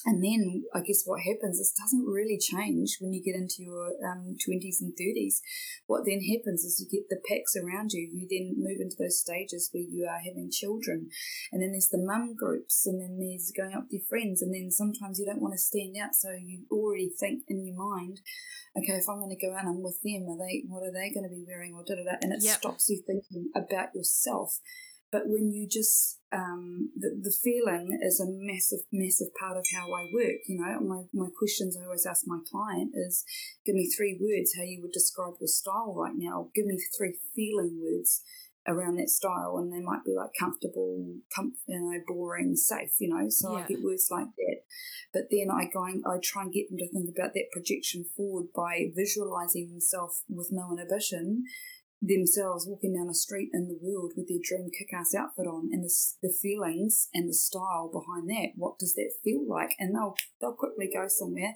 and 0.06 0.24
then 0.24 0.64
I 0.74 0.82
guess 0.82 1.04
what 1.06 1.22
happens 1.22 1.60
is 1.60 1.74
doesn't 1.78 2.06
really 2.06 2.38
change 2.40 2.98
when 3.00 3.14
you 3.14 3.22
get 3.24 3.36
into 3.36 3.62
your 3.62 3.94
um, 4.04 4.36
20s 4.38 4.82
and 4.82 4.94
30s. 4.98 5.42
What 5.88 6.06
then 6.06 6.22
happens 6.22 6.64
is 6.64 6.80
you 6.82 6.90
get 6.90 7.10
the 7.10 7.22
packs 7.28 7.56
around 7.56 7.92
you. 7.94 8.10
You 8.12 8.28
then 8.30 8.56
move 8.58 8.80
into 8.82 8.96
those 8.98 9.20
stages 9.20 9.70
where 9.72 9.84
you 9.84 10.08
are 10.10 10.20
having 10.20 10.50
children. 10.52 11.10
And 11.52 11.62
then 11.62 11.72
there's 11.72 11.90
the 11.90 12.02
mum 12.02 12.36
groups, 12.36 12.86
and 12.88 13.00
then 13.02 13.20
there's 13.20 13.52
going 13.56 13.74
up 13.76 13.84
with 13.84 14.02
your 14.02 14.08
friends. 14.10 14.42
And 14.42 14.54
then 14.54 14.72
sometimes 14.72 15.20
you 15.20 15.26
don't 15.26 15.42
want 15.42 15.54
to 15.54 15.62
stand 15.62 15.96
out, 16.02 16.16
so 16.16 16.32
you 16.32 16.66
already 16.72 17.10
think 17.20 17.44
in 17.48 17.66
your 17.66 17.78
mind, 17.78 18.22
okay, 18.78 18.94
if 18.94 19.10
I'm 19.10 19.20
going 19.20 19.36
to 19.36 19.46
go 19.46 19.54
out, 19.54 19.66
I'm 19.66 19.84
with 19.84 20.02
them. 20.04 20.26
Are 20.30 20.38
they? 20.38 20.64
What 20.68 20.84
are 20.84 20.92
they 20.94 21.14
going 21.14 21.30
to 21.30 21.34
be 21.36 21.46
wearing? 21.46 21.74
Or 21.76 21.84
da 21.86 21.96
da 21.96 22.04
da. 22.04 22.18
And 22.22 22.34
it 22.34 22.42
Yep. 22.42 22.58
stops 22.58 22.90
you 22.90 23.02
thinking 23.06 23.50
about 23.56 23.94
yourself. 23.94 24.60
But 25.12 25.24
when 25.28 25.52
you 25.52 25.67
just, 25.67 26.19
um, 26.32 26.91
the, 26.95 27.10
the 27.21 27.36
feeling 27.43 28.00
is 28.02 28.21
a 28.21 28.26
massive, 28.28 28.80
massive 28.93 29.28
part 29.38 29.58
of 29.58 29.65
how 29.76 29.91
I 29.91 30.08
work. 30.13 30.47
You 30.47 30.62
know, 30.62 30.80
my, 30.80 31.04
my 31.13 31.30
questions 31.38 31.78
I 31.78 31.84
always 31.84 32.06
ask 32.06 32.24
my 32.26 32.39
client 32.50 32.91
is 32.95 33.26
give 33.65 33.76
me 33.76 33.89
three 33.89 34.17
words 34.19 34.56
how 34.56 34.63
you 34.63 34.82
would 34.82 34.93
describe 34.93 35.34
your 35.41 35.47
style 35.47 35.93
right 35.97 36.15
now. 36.15 36.47
Give 36.56 36.65
me 36.65 36.80
three 36.97 37.17
feeling 37.36 37.82
words 37.84 38.24
around 38.67 38.95
that 38.95 39.10
style. 39.10 39.58
And 39.58 39.74
they 39.74 39.84
might 39.84 40.06
be 40.06 40.13
like 40.15 40.32
comfortable, 40.39 41.04
com- 41.36 41.56
you 41.67 41.82
know, 41.82 42.00
boring, 42.08 42.56
safe, 42.56 42.95
you 43.00 43.10
know. 43.10 43.28
So 43.28 43.58
Yeah. 43.58 43.63
I 43.65 43.67
get 43.67 43.84
words 43.84 44.08
like 44.10 44.28
that. 44.38 44.58
But 45.13 45.24
then 45.30 45.50
I 45.52 45.65
go 45.65 45.84
and 45.84 46.04
I 46.08 46.19
try 46.24 46.43
and 46.43 46.54
get 46.54 46.69
them 46.69 46.78
to 46.78 46.88
think 46.89 47.10
about 47.10 47.34
that 47.34 47.52
projection 47.52 48.06
forward 48.15 48.47
by 48.56 48.91
visualizing 48.95 49.69
themselves 49.69 50.24
with 50.30 50.50
no 50.52 50.71
inhibition 50.71 51.43
themselves 52.02 52.66
walking 52.68 52.96
down 52.96 53.10
a 53.10 53.14
street 53.14 53.50
in 53.54 53.68
the 53.68 53.78
world 53.80 54.14
with 54.18 54.28
their 54.28 54.40
dream 54.42 54.70
kick-ass 54.76 55.14
outfit 55.14 55.46
on 55.46 55.70
and 55.72 55.84
the, 55.84 55.94
the 56.24 56.34
feelings 56.42 57.10
and 57.14 57.30
the 57.30 57.34
style 57.34 57.92
behind 57.92 58.30
that. 58.30 58.54
What 58.56 58.80
does 58.80 58.96
that 58.96 59.14
feel 59.24 59.48
like? 59.48 59.76
And 59.80 59.96
they'll 59.96 60.16
they'll 60.40 60.54
quickly 60.54 60.90
go 60.92 61.08
somewhere 61.08 61.56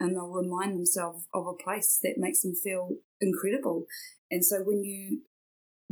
and 0.00 0.14
they'll 0.14 0.28
remind 0.28 0.76
themselves 0.76 1.26
of 1.32 1.46
a 1.46 1.62
place 1.62 1.98
that 2.02 2.18
makes 2.18 2.42
them 2.42 2.54
feel 2.54 2.96
incredible. 3.20 3.86
And 4.30 4.44
so 4.44 4.58
when 4.62 4.82
you 4.84 5.22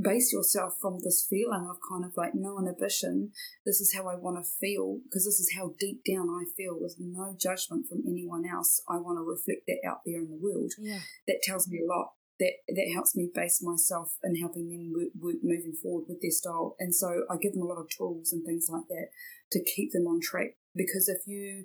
base 0.00 0.32
yourself 0.32 0.74
from 0.80 0.98
this 1.02 1.26
feeling 1.28 1.66
of 1.70 1.78
kind 1.88 2.04
of 2.04 2.12
like 2.18 2.34
no 2.34 2.58
inhibition 2.58 3.30
this 3.64 3.80
is 3.80 3.94
how 3.96 4.06
i 4.06 4.14
want 4.14 4.36
to 4.36 4.50
feel 4.60 4.98
because 5.04 5.24
this 5.24 5.40
is 5.40 5.54
how 5.56 5.72
deep 5.80 6.02
down 6.04 6.28
i 6.28 6.44
feel 6.54 6.76
with 6.78 6.96
no 7.00 7.34
judgment 7.40 7.86
from 7.88 8.02
anyone 8.06 8.44
else. 8.46 8.82
I 8.88 8.96
want 8.96 9.18
to 9.18 9.22
reflect 9.22 9.62
that 9.66 9.88
out 9.88 10.00
there 10.04 10.18
in 10.18 10.28
the 10.28 10.36
world. 10.36 10.72
Yeah. 10.78 10.98
that 11.26 11.40
tells 11.42 11.66
me 11.68 11.80
a 11.82 11.86
lot. 11.86 12.12
That 12.38 12.52
that 12.68 12.92
helps 12.92 13.16
me 13.16 13.30
base 13.34 13.62
myself 13.62 14.18
and 14.22 14.36
helping 14.38 14.68
them 14.68 14.92
work, 14.92 15.08
work 15.18 15.36
moving 15.42 15.72
forward 15.72 16.04
with 16.08 16.20
their 16.20 16.30
style. 16.30 16.76
And 16.78 16.94
so 16.94 17.24
I 17.30 17.36
give 17.36 17.54
them 17.54 17.62
a 17.62 17.66
lot 17.66 17.80
of 17.80 17.88
tools 17.88 18.32
and 18.32 18.44
things 18.44 18.68
like 18.70 18.88
that 18.88 19.08
to 19.52 19.64
keep 19.64 19.92
them 19.92 20.06
on 20.06 20.20
track. 20.20 20.56
Because 20.74 21.08
if 21.08 21.26
you 21.26 21.64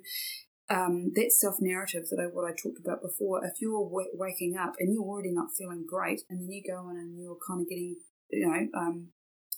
um, 0.70 1.12
that 1.14 1.32
self 1.32 1.56
narrative 1.60 2.04
that 2.10 2.20
I 2.20 2.24
what 2.32 2.48
I 2.48 2.54
talked 2.54 2.78
about 2.78 3.02
before, 3.02 3.44
if 3.44 3.60
you're 3.60 3.84
w- 3.84 4.14
waking 4.14 4.56
up 4.56 4.74
and 4.78 4.92
you're 4.92 5.04
already 5.04 5.32
not 5.32 5.52
feeling 5.56 5.84
great, 5.86 6.22
and 6.30 6.40
then 6.40 6.50
you 6.50 6.62
go 6.66 6.88
in 6.88 6.96
and 6.96 7.18
you're 7.18 7.38
kind 7.46 7.60
of 7.60 7.68
getting 7.68 7.96
you 8.30 8.48
know 8.48 8.78
um, 8.78 9.08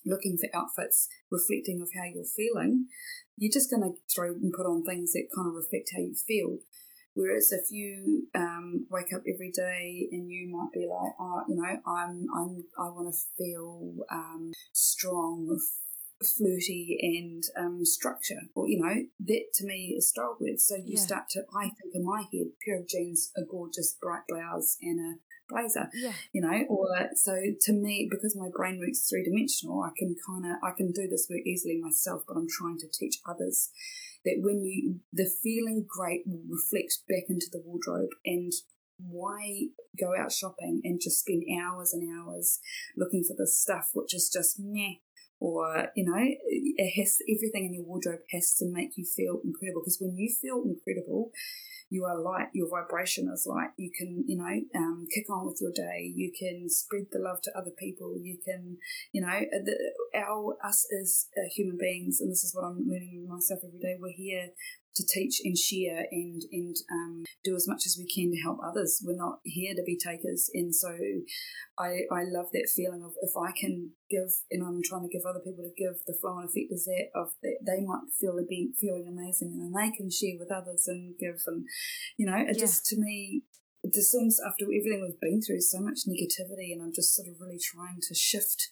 looking 0.04 0.36
for 0.36 0.48
outfits 0.56 1.08
reflecting 1.30 1.80
of 1.80 1.90
how 1.94 2.04
you're 2.04 2.24
feeling, 2.24 2.86
you're 3.36 3.52
just 3.52 3.70
going 3.70 3.82
to 3.82 3.94
throw 4.12 4.32
and 4.32 4.52
put 4.52 4.66
on 4.66 4.82
things 4.82 5.12
that 5.12 5.28
kind 5.34 5.48
of 5.48 5.54
reflect 5.54 5.90
how 5.94 6.00
you 6.00 6.14
feel. 6.14 6.58
Whereas 7.14 7.52
if 7.52 7.70
you 7.70 8.26
um, 8.34 8.86
wake 8.90 9.12
up 9.14 9.22
every 9.32 9.50
day 9.50 10.08
and 10.10 10.30
you 10.30 10.48
might 10.48 10.72
be 10.72 10.86
like, 10.88 11.12
oh, 11.18 11.42
you 11.48 11.54
know, 11.56 11.80
I'm, 11.86 12.26
I'm, 12.36 12.64
I 12.78 12.88
want 12.90 13.12
to 13.12 13.18
feel 13.38 13.94
um, 14.10 14.52
strong, 14.72 15.56
f- 15.60 16.26
flirty, 16.36 16.98
and 17.00 17.44
um, 17.56 17.84
structure, 17.84 18.40
or 18.54 18.68
you 18.68 18.80
know, 18.80 18.94
that 19.26 19.44
to 19.54 19.64
me 19.64 19.94
is 19.96 20.08
style 20.08 20.36
words. 20.40 20.64
So 20.64 20.74
you 20.76 20.96
Yeah. 20.96 21.02
start 21.02 21.28
to, 21.30 21.42
I 21.56 21.64
think 21.70 21.94
in 21.94 22.04
my 22.04 22.22
head, 22.32 22.48
pair 22.64 22.80
of 22.80 22.88
jeans, 22.88 23.30
a 23.36 23.42
gorgeous 23.42 23.96
bright 24.00 24.22
blouse, 24.28 24.76
and 24.82 24.98
a 25.00 25.18
blazer 25.48 25.90
Yeah. 25.92 26.12
you 26.32 26.40
know 26.40 26.64
or 26.70 26.88
so 27.14 27.36
to 27.60 27.72
me 27.74 28.08
because 28.10 28.34
my 28.34 28.48
brain 28.48 28.78
works 28.78 29.06
three 29.08 29.22
dimensional 29.22 29.82
i 29.82 29.90
can 29.94 30.16
kind 30.26 30.46
of 30.46 30.56
i 30.62 30.70
can 30.74 30.90
do 30.90 31.06
this 31.06 31.26
work 31.28 31.42
easily 31.44 31.78
myself 31.78 32.22
but 32.26 32.34
i'm 32.36 32.48
trying 32.48 32.78
to 32.78 32.88
teach 32.88 33.18
others 33.28 33.68
that 34.24 34.40
when 34.40 34.64
you 34.64 35.00
the 35.12 35.30
feeling 35.42 35.84
great 35.86 36.22
will 36.26 36.42
reflect 36.48 36.98
back 37.08 37.24
into 37.28 37.46
the 37.52 37.62
wardrobe 37.64 38.10
and 38.24 38.52
why 38.98 39.64
go 40.00 40.12
out 40.16 40.32
shopping 40.32 40.80
and 40.84 41.00
just 41.00 41.20
spend 41.20 41.42
hours 41.60 41.92
and 41.92 42.08
hours 42.16 42.60
looking 42.96 43.24
for 43.24 43.34
this 43.36 43.60
stuff 43.60 43.90
which 43.92 44.14
is 44.14 44.30
just 44.32 44.56
meh 44.58 44.94
or 45.40 45.88
you 45.96 46.04
know 46.04 46.24
it 46.76 47.00
has 47.00 47.18
everything 47.28 47.66
in 47.66 47.74
your 47.74 47.84
wardrobe 47.84 48.20
has 48.30 48.54
to 48.58 48.66
make 48.66 48.96
you 48.96 49.04
feel 49.04 49.40
incredible 49.44 49.82
because 49.82 49.98
when 50.00 50.16
you 50.16 50.32
feel 50.40 50.62
incredible 50.64 51.30
you 51.90 52.04
are 52.04 52.18
light, 52.18 52.48
your 52.52 52.68
vibration 52.68 53.30
is 53.32 53.46
light. 53.46 53.70
You 53.76 53.90
can, 53.96 54.24
you 54.26 54.36
know, 54.36 54.80
um, 54.80 55.06
kick 55.14 55.30
on 55.30 55.46
with 55.46 55.58
your 55.60 55.70
day. 55.70 56.12
You 56.14 56.32
can 56.36 56.68
spread 56.68 57.06
the 57.12 57.20
love 57.20 57.40
to 57.42 57.52
other 57.56 57.70
people. 57.70 58.16
You 58.20 58.38
can, 58.44 58.78
you 59.12 59.20
know, 59.20 59.28
uh, 59.28 59.62
the, 59.64 59.76
our 60.18 60.56
us 60.64 60.86
as 61.00 61.26
uh, 61.36 61.48
human 61.54 61.78
beings, 61.78 62.20
and 62.20 62.30
this 62.30 62.42
is 62.42 62.54
what 62.54 62.64
I'm 62.64 62.86
learning 62.88 63.26
myself 63.28 63.60
every 63.64 63.78
day. 63.78 63.96
We're 64.00 64.16
here 64.16 64.48
to 64.94 65.04
teach 65.04 65.40
and 65.44 65.56
share 65.58 66.06
and 66.10 66.42
and 66.52 66.76
um, 66.90 67.24
do 67.42 67.56
as 67.56 67.66
much 67.66 67.82
as 67.86 67.96
we 67.98 68.06
can 68.06 68.30
to 68.32 68.40
help 68.42 68.58
others. 68.62 69.02
We're 69.04 69.16
not 69.16 69.40
here 69.44 69.74
to 69.74 69.82
be 69.82 69.98
takers, 69.98 70.48
and 70.54 70.74
so 70.74 70.94
I 71.78 72.06
I 72.10 72.22
love 72.24 72.46
that 72.52 72.70
feeling 72.74 73.02
of 73.02 73.12
if 73.22 73.32
I 73.36 73.50
can 73.58 73.92
give, 74.10 74.30
and 74.50 74.62
I'm 74.62 74.82
trying 74.84 75.02
to 75.02 75.12
give 75.12 75.26
other 75.26 75.40
people 75.40 75.64
to 75.64 75.74
give 75.76 75.98
the 76.06 76.16
flow 76.20 76.38
and 76.38 76.48
effect 76.48 76.70
is 76.70 76.84
that 76.84 77.08
of 77.14 77.34
that 77.42 77.58
they 77.66 77.80
might 77.80 78.06
feel 78.20 78.38
a 78.38 78.44
be 78.44 78.72
feeling 78.80 79.06
amazing, 79.08 79.52
and 79.52 79.60
then 79.60 79.72
they 79.74 79.90
can 79.96 80.10
share 80.10 80.38
with 80.38 80.52
others 80.52 80.86
and 80.86 81.14
give, 81.18 81.42
and 81.46 81.66
you 82.16 82.26
know, 82.26 82.36
it 82.36 82.56
Yeah. 82.56 82.64
just 82.66 82.86
to 82.86 82.96
me. 82.96 83.42
It 83.86 83.92
just 83.92 84.12
seems 84.12 84.40
after 84.40 84.64
everything 84.64 85.02
we've 85.02 85.20
been 85.20 85.42
through, 85.42 85.60
so 85.60 85.78
much 85.78 86.08
negativity, 86.08 86.72
and 86.72 86.80
I'm 86.80 86.94
just 86.94 87.14
sort 87.14 87.28
of 87.28 87.38
really 87.38 87.58
trying 87.58 88.00
to 88.08 88.14
shift 88.14 88.70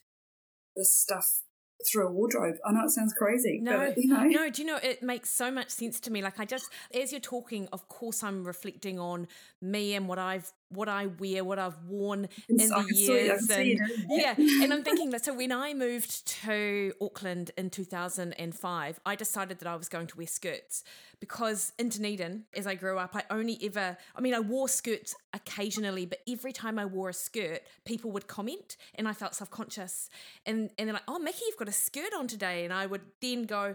this 0.75 0.91
stuff 0.97 1.43
through 1.91 2.09
a 2.09 2.11
wardrobe. 2.11 2.57
I 2.67 2.73
know 2.73 2.85
it 2.85 2.91
sounds 2.91 3.13
crazy, 3.13 3.61
No, 3.63 3.79
but 3.79 3.97
you 3.99 4.09
know, 4.09 4.23
no, 4.25 4.51
do 4.51 4.63
you 4.63 4.69
know 4.69 4.79
it 4.83 5.03
makes 5.03 5.31
so 5.31 5.51
much 5.51 5.71
sense 5.71 6.01
to 6.01 6.11
me? 6.11 6.23
Like 6.23 6.41
I 6.41 6.45
just 6.45 6.67
as 6.95 7.13
you're 7.13 7.21
talking, 7.21 7.69
of 7.73 7.89
course 7.89 8.23
I'm 8.23 8.45
reflecting 8.45 8.99
on 8.99 9.29
me 9.61 9.95
and 9.95 10.09
what 10.09 10.19
I've 10.19 10.53
what 10.75 10.89
I 10.89 11.07
wear, 11.07 11.45
what 11.45 11.59
I've 11.59 11.79
worn 11.87 12.29
in 12.49 12.57
the 12.57 12.69
can 12.69 12.87
see 12.89 13.13
it, 13.13 13.51
I 13.51 13.63
years. 13.63 13.81
and, 14.09 14.21
yeah. 14.21 14.35
And 14.37 14.73
I'm 14.73 14.83
thinking 14.83 15.11
that 15.11 15.25
so 15.25 15.35
when 15.35 15.53
I 15.53 15.75
moved 15.75 16.27
to 16.45 16.93
Auckland 17.01 17.51
in 17.57 17.71
2005, 17.71 19.01
I 19.05 19.15
decided 19.15 19.59
that 19.59 19.69
I 19.69 19.77
was 19.77 19.89
going 19.89 20.07
to 20.09 20.17
wear 20.17 20.27
skirts 20.27 20.85
because 21.21 21.73
in 21.79 21.89
Dunedin, 21.89 22.45
as 22.57 22.67
I 22.67 22.75
grew 22.75 22.99
up, 22.99 23.15
I 23.15 23.23
only 23.31 23.59
ever, 23.63 23.97
I 24.17 24.21
mean, 24.21 24.35
I 24.35 24.41
wore 24.41 24.69
skirts 24.69 25.15
occasionally, 25.33 26.07
but 26.07 26.19
every 26.29 26.53
time 26.53 26.79
I 26.79 26.87
wore 26.87 27.11
a 27.11 27.15
skirt, 27.15 27.61
people 27.85 28.11
would 28.13 28.27
comment 28.27 28.77
and 28.95 29.07
I 29.09 29.13
felt 29.13 29.35
self 29.35 29.51
conscious. 29.51 30.09
And, 30.47 30.71
and 30.79 30.89
they're 30.89 30.95
like, 30.95 31.03
oh, 31.09 31.19
Mikki, 31.19 31.43
you've 31.47 31.59
got 31.59 31.69
a 31.69 31.73
skirt 31.73 32.13
on 32.17 32.27
today. 32.27 32.65
And 32.65 32.73
I 32.73 32.87
would 32.87 33.03
then 33.21 33.45
go, 33.45 33.75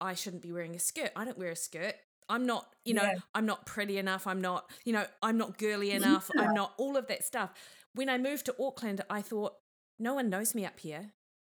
I 0.00 0.14
shouldn't 0.14 0.42
be 0.42 0.52
wearing 0.52 0.74
a 0.74 0.78
skirt. 0.78 1.10
I 1.16 1.24
don't 1.24 1.38
wear 1.38 1.50
a 1.50 1.56
skirt. 1.56 1.94
I'm 2.28 2.46
not, 2.46 2.66
you 2.84 2.94
know, 2.94 3.02
Yeah. 3.02 3.18
I'm 3.34 3.46
not 3.46 3.66
pretty 3.66 3.98
enough. 3.98 4.26
I'm 4.26 4.40
not, 4.40 4.70
you 4.84 4.92
know, 4.92 5.06
I'm 5.22 5.36
not 5.38 5.58
girly 5.58 5.90
enough. 6.00 6.30
I'm 6.38 6.54
not 6.54 6.74
all 6.78 6.96
of 6.96 7.06
that 7.08 7.24
stuff. 7.24 7.52
When 7.94 8.08
I 8.08 8.18
moved 8.18 8.46
to 8.46 8.54
Auckland, 8.60 9.02
I 9.08 9.22
thought, 9.22 9.54
no 9.98 10.14
one 10.14 10.28
knows 10.28 10.54
me 10.54 10.66
up 10.66 10.80
here. 10.80 11.12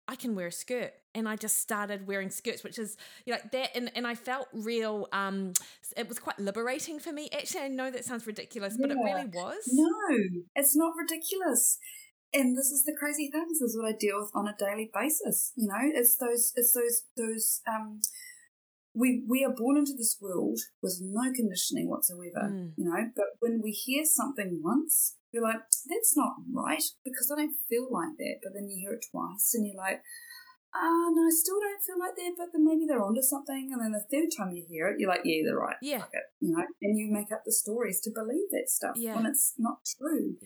I 0.08 0.14
can 0.14 0.34
wear 0.34 0.48
a 0.48 0.52
skirt. 0.52 0.92
And 1.14 1.28
I 1.28 1.36
just 1.36 1.60
started 1.60 2.06
wearing 2.06 2.28
skirts, 2.30 2.62
which 2.62 2.78
is 2.78 2.96
you 3.24 3.32
know, 3.32 3.38
like 3.42 3.50
that. 3.52 3.70
And, 3.74 3.90
and 3.94 4.06
I 4.06 4.14
felt 4.14 4.48
real, 4.52 5.08
um, 5.12 5.54
it 5.96 6.08
was 6.08 6.18
quite 6.18 6.38
liberating 6.38 7.00
for 7.00 7.10
me. 7.10 7.30
Actually, 7.32 7.62
I 7.62 7.68
know 7.68 7.90
that 7.90 8.04
sounds 8.04 8.26
ridiculous, 8.26 8.76
yeah. 8.78 8.86
but 8.86 8.96
it 8.96 8.98
really 9.02 9.26
was. 9.26 9.64
No, 9.72 9.88
it's 10.54 10.76
not 10.76 10.92
ridiculous. 10.96 11.78
And 12.34 12.56
this 12.56 12.66
is 12.66 12.84
the 12.84 12.94
crazy 12.98 13.30
thing. 13.30 13.46
This 13.48 13.62
is 13.62 13.78
what 13.78 13.88
I 13.88 13.96
deal 13.98 14.20
with 14.20 14.30
on 14.34 14.46
a 14.46 14.54
daily 14.58 14.90
basis. 14.92 15.52
You 15.56 15.68
know, 15.68 15.80
it's 15.80 16.16
those, 16.18 16.52
it's 16.54 16.72
those, 16.74 17.04
those, 17.16 17.62
um, 17.66 18.00
we 18.96 19.22
we 19.28 19.44
are 19.44 19.52
born 19.52 19.76
into 19.76 19.92
this 19.96 20.16
world 20.20 20.58
with 20.82 20.98
no 21.02 21.30
conditioning 21.32 21.88
whatsoever, 21.88 22.48
mm. 22.48 22.72
you 22.76 22.88
know. 22.88 23.12
But 23.14 23.36
when 23.40 23.60
we 23.62 23.70
hear 23.70 24.04
something 24.04 24.60
once, 24.64 25.16
you're 25.32 25.42
like, 25.42 25.60
that's 25.86 26.16
not 26.16 26.32
right 26.50 26.82
because 27.04 27.30
I 27.30 27.36
don't 27.36 27.60
feel 27.68 27.88
like 27.90 28.16
that. 28.16 28.40
But 28.42 28.54
then 28.54 28.68
you 28.68 28.80
hear 28.80 28.96
it 28.96 29.04
twice, 29.12 29.52
and 29.54 29.66
you're 29.66 29.76
like, 29.76 30.00
ah, 30.74 30.80
uh, 30.80 31.10
no, 31.12 31.28
I 31.28 31.30
still 31.30 31.60
don't 31.60 31.84
feel 31.84 32.00
like 32.00 32.16
that. 32.16 32.34
But 32.38 32.48
then 32.52 32.64
maybe 32.64 32.86
they're 32.88 33.04
onto 33.04 33.22
something. 33.22 33.68
And 33.70 33.84
then 33.84 33.92
the 33.92 34.08
third 34.08 34.32
time 34.32 34.56
you 34.56 34.64
hear 34.66 34.88
it, 34.88 34.96
you're 34.98 35.10
like, 35.10 35.24
yeah, 35.24 35.42
they're 35.44 35.60
right. 35.60 35.76
Yeah, 35.82 36.08
it, 36.12 36.24
you 36.40 36.56
know. 36.56 36.64
And 36.80 36.98
you 36.98 37.12
make 37.12 37.30
up 37.30 37.42
the 37.44 37.52
stories 37.52 38.00
to 38.00 38.10
believe 38.10 38.48
that 38.52 38.68
stuff 38.68 38.96
yeah. 38.96 39.14
when 39.14 39.26
it's 39.26 39.52
not 39.58 39.84
true. 39.84 40.36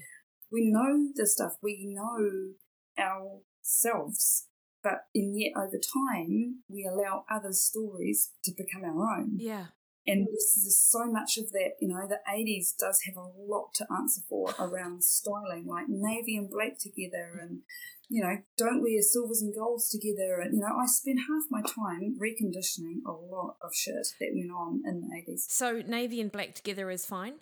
We 0.50 0.68
know 0.68 1.14
the 1.14 1.26
stuff. 1.26 1.52
We 1.62 1.94
know 1.94 2.58
ourselves 2.98 4.48
but 4.82 5.06
in 5.14 5.38
yet 5.38 5.52
over 5.56 5.78
time 5.78 6.62
we 6.68 6.88
allow 6.90 7.24
other 7.30 7.52
stories 7.52 8.30
to 8.44 8.52
become 8.56 8.84
our 8.84 9.18
own. 9.18 9.36
Yeah. 9.36 9.66
And 10.06 10.26
there's 10.26 10.78
so 10.78 11.10
much 11.10 11.36
of 11.36 11.50
that, 11.52 11.72
you 11.80 11.88
know, 11.88 12.08
the 12.08 12.20
80s 12.28 12.74
does 12.78 13.00
have 13.06 13.16
a 13.16 13.28
lot 13.38 13.74
to 13.74 13.86
answer 13.94 14.22
for 14.28 14.52
around 14.58 15.04
styling, 15.04 15.66
like 15.66 15.86
navy 15.88 16.36
and 16.36 16.50
black 16.50 16.78
together, 16.78 17.38
and, 17.40 17.60
you 18.08 18.22
know, 18.22 18.38
don't 18.56 18.82
wear 18.82 19.02
silvers 19.02 19.42
and 19.42 19.54
golds 19.54 19.90
together. 19.90 20.40
And, 20.40 20.54
you 20.54 20.60
know, 20.60 20.74
I 20.74 20.86
spent 20.86 21.18
half 21.28 21.44
my 21.50 21.60
time 21.60 22.16
reconditioning 22.18 23.04
a 23.06 23.12
lot 23.12 23.56
of 23.62 23.74
shit 23.74 23.94
that 24.18 24.30
went 24.32 24.50
on 24.50 24.82
in 24.86 25.02
the 25.02 25.32
80s. 25.32 25.44
So 25.48 25.82
navy 25.86 26.20
and 26.20 26.32
black 26.32 26.54
together 26.54 26.90
is 26.90 27.04
fine? 27.04 27.34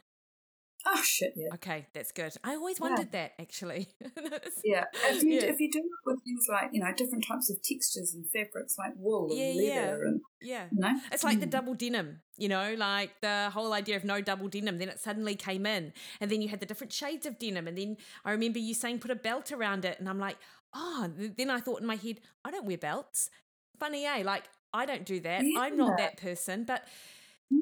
Oh 0.86 1.02
shit! 1.02 1.32
Yeah. 1.36 1.48
Okay, 1.54 1.86
that's 1.92 2.12
good. 2.12 2.32
I 2.44 2.54
always 2.54 2.78
wondered 2.78 3.08
yeah. 3.12 3.22
that 3.22 3.32
actually. 3.40 3.88
yeah, 4.64 4.84
if 5.06 5.22
you 5.22 5.34
yeah. 5.34 5.46
if 5.46 5.58
you 5.58 5.70
do 5.70 5.80
it 5.80 5.84
with 6.06 6.22
things 6.24 6.46
like 6.48 6.70
you 6.72 6.80
know 6.80 6.92
different 6.96 7.26
types 7.26 7.50
of 7.50 7.60
textures 7.62 8.14
and 8.14 8.24
fabrics 8.30 8.76
like 8.78 8.92
wool 8.96 9.28
and 9.30 9.38
yeah, 9.38 9.74
leather 9.74 10.04
and 10.04 10.20
yeah, 10.40 10.66
you 10.70 10.78
know? 10.78 10.98
it's 11.10 11.24
like 11.24 11.38
mm. 11.38 11.40
the 11.40 11.46
double 11.46 11.74
denim. 11.74 12.20
You 12.36 12.48
know, 12.48 12.74
like 12.78 13.20
the 13.20 13.50
whole 13.52 13.72
idea 13.72 13.96
of 13.96 14.04
no 14.04 14.20
double 14.20 14.48
denim. 14.48 14.78
Then 14.78 14.88
it 14.88 15.00
suddenly 15.00 15.34
came 15.34 15.66
in, 15.66 15.92
and 16.20 16.30
then 16.30 16.40
you 16.42 16.48
had 16.48 16.60
the 16.60 16.66
different 16.66 16.92
shades 16.92 17.26
of 17.26 17.38
denim, 17.38 17.66
and 17.66 17.76
then 17.76 17.96
I 18.24 18.30
remember 18.30 18.60
you 18.60 18.74
saying 18.74 19.00
put 19.00 19.10
a 19.10 19.16
belt 19.16 19.50
around 19.50 19.84
it, 19.84 19.98
and 19.98 20.08
I'm 20.08 20.20
like, 20.20 20.36
oh. 20.74 21.10
Then 21.36 21.50
I 21.50 21.58
thought 21.58 21.80
in 21.80 21.86
my 21.86 21.96
head, 21.96 22.20
I 22.44 22.50
don't 22.52 22.66
wear 22.66 22.78
belts. 22.78 23.30
Funny, 23.80 24.04
eh? 24.04 24.22
Like 24.24 24.44
I 24.72 24.86
don't 24.86 25.04
do 25.04 25.18
that. 25.20 25.42
I'm 25.58 25.76
not 25.76 25.98
that 25.98 26.18
person, 26.18 26.64
but 26.64 26.86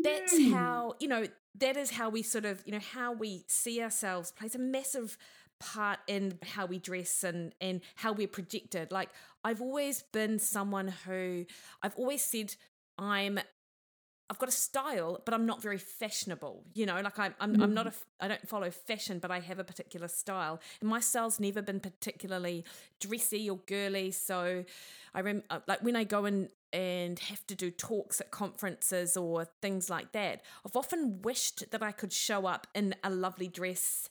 that's 0.03 0.35
mm. 0.35 0.53
how 0.53 0.95
you 0.99 1.09
know 1.09 1.27
that 1.59 1.77
is 1.77 1.91
how 1.91 2.09
we 2.09 2.23
sort 2.23 2.45
of 2.45 2.63
you 2.67 2.73
know 2.73 2.81
how 2.93 3.13
we 3.13 3.45
see 3.47 3.83
ourselves 3.83 4.33
plays 4.33 4.55
a 4.55 4.59
massive 4.59 5.17
part 5.59 5.99
in 6.07 6.39
how 6.43 6.67
we 6.67 6.79
dress 6.79 7.25
and 7.25 7.55
and 7.61 7.81
how 7.97 8.13
we're 8.13 8.29
projected 8.29 8.93
like 8.93 9.09
i've 9.45 9.63
always 9.63 10.03
been 10.13 10.39
someone 10.39 10.89
who 11.07 11.47
i've 11.83 11.95
always 11.97 12.23
said 12.23 12.55
i'm 12.99 13.39
I've 14.29 14.39
got 14.39 14.49
a 14.49 14.53
style, 14.53 15.21
but 15.25 15.35
I'm 15.35 15.47
not 15.47 15.63
very 15.63 15.79
fashionable. 15.79 16.65
You 16.75 16.87
know, 16.87 17.01
like 17.01 17.19
I'm, 17.19 17.35
I'm, 17.39 17.57
mm. 17.57 17.63
I'm 17.63 17.75
not 17.75 17.87
a, 17.87 17.93
I 18.21 18.29
don't 18.29 18.49
follow 18.49 18.71
fashion, 18.71 19.21
but 19.21 19.31
I 19.31 19.39
have 19.39 19.59
a 19.61 19.65
particular 19.65 20.09
style, 20.09 20.61
and 20.81 20.91
my 20.91 20.99
style's 20.99 21.39
never 21.39 21.63
been 21.63 21.79
particularly 21.79 22.65
dressy 23.01 23.49
or 23.49 23.59
girly. 23.67 24.11
So, 24.11 24.65
I 25.15 25.21
rem, 25.21 25.45
uh, 25.49 25.61
like 25.69 25.83
when 25.83 25.95
I 25.95 26.03
go 26.03 26.25
in 26.25 26.49
and 26.73 27.19
have 27.19 27.47
to 27.47 27.55
do 27.55 27.71
talks 27.71 28.21
at 28.21 28.31
conferences 28.31 29.17
or 29.17 29.47
things 29.63 29.89
like 29.89 30.13
that, 30.13 30.43
I've 30.65 30.77
often 30.77 31.23
wished 31.23 31.71
that 31.71 31.83
I 31.83 31.93
could 31.93 32.13
show 32.13 32.47
up 32.47 32.67
in 32.75 32.95
a 33.03 33.11
lovely 33.11 33.49
dress 33.49 34.09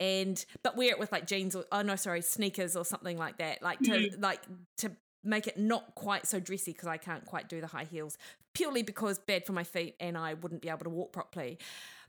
and 0.00 0.44
but 0.62 0.76
wear 0.76 0.90
it 0.90 0.98
with 0.98 1.12
like 1.12 1.26
jeans 1.26 1.54
or 1.56 1.64
oh 1.72 1.82
no 1.82 1.96
sorry 1.96 2.22
sneakers 2.22 2.76
or 2.76 2.84
something 2.84 3.18
like 3.18 3.38
that 3.38 3.62
like 3.62 3.80
to 3.80 3.90
mm-hmm. 3.90 4.22
like 4.22 4.40
to 4.76 4.92
make 5.24 5.46
it 5.46 5.58
not 5.58 5.94
quite 5.94 6.26
so 6.26 6.38
dressy 6.38 6.72
because 6.72 6.88
I 6.88 6.96
can't 6.96 7.26
quite 7.26 7.48
do 7.48 7.60
the 7.60 7.66
high 7.66 7.84
heels 7.84 8.16
purely 8.54 8.82
because 8.82 9.18
bad 9.18 9.44
for 9.44 9.52
my 9.52 9.64
feet 9.64 9.96
and 10.00 10.16
I 10.16 10.34
wouldn't 10.34 10.62
be 10.62 10.68
able 10.68 10.84
to 10.84 10.90
walk 10.90 11.12
properly 11.12 11.58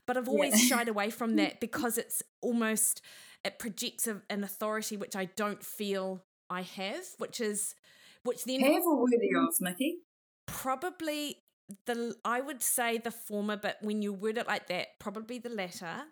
but 0.06 0.16
I've 0.16 0.28
always 0.28 0.62
yeah. 0.62 0.76
shied 0.76 0.88
away 0.88 1.10
from 1.10 1.36
that 1.36 1.60
because 1.60 1.98
it's 1.98 2.22
almost 2.40 3.02
it 3.44 3.58
projects 3.58 4.06
a, 4.06 4.22
an 4.30 4.44
authority 4.44 4.96
which 4.96 5.16
I 5.16 5.24
don't 5.24 5.64
feel 5.64 6.22
I 6.48 6.62
have 6.62 7.04
which 7.18 7.40
is 7.40 7.74
which 8.24 8.44
then 8.44 8.60
have 8.60 8.82
or 8.84 9.02
worthy 9.02 9.30
of, 9.36 9.54
Mikki? 9.60 9.98
Probably 10.46 11.36
the 11.86 12.14
I 12.24 12.40
would 12.40 12.62
say 12.62 12.98
the 12.98 13.10
former, 13.10 13.56
but 13.56 13.78
when 13.80 14.02
you 14.02 14.12
word 14.12 14.38
it 14.38 14.46
like 14.46 14.68
that, 14.68 14.98
probably 14.98 15.38
the 15.38 15.48
latter. 15.48 16.04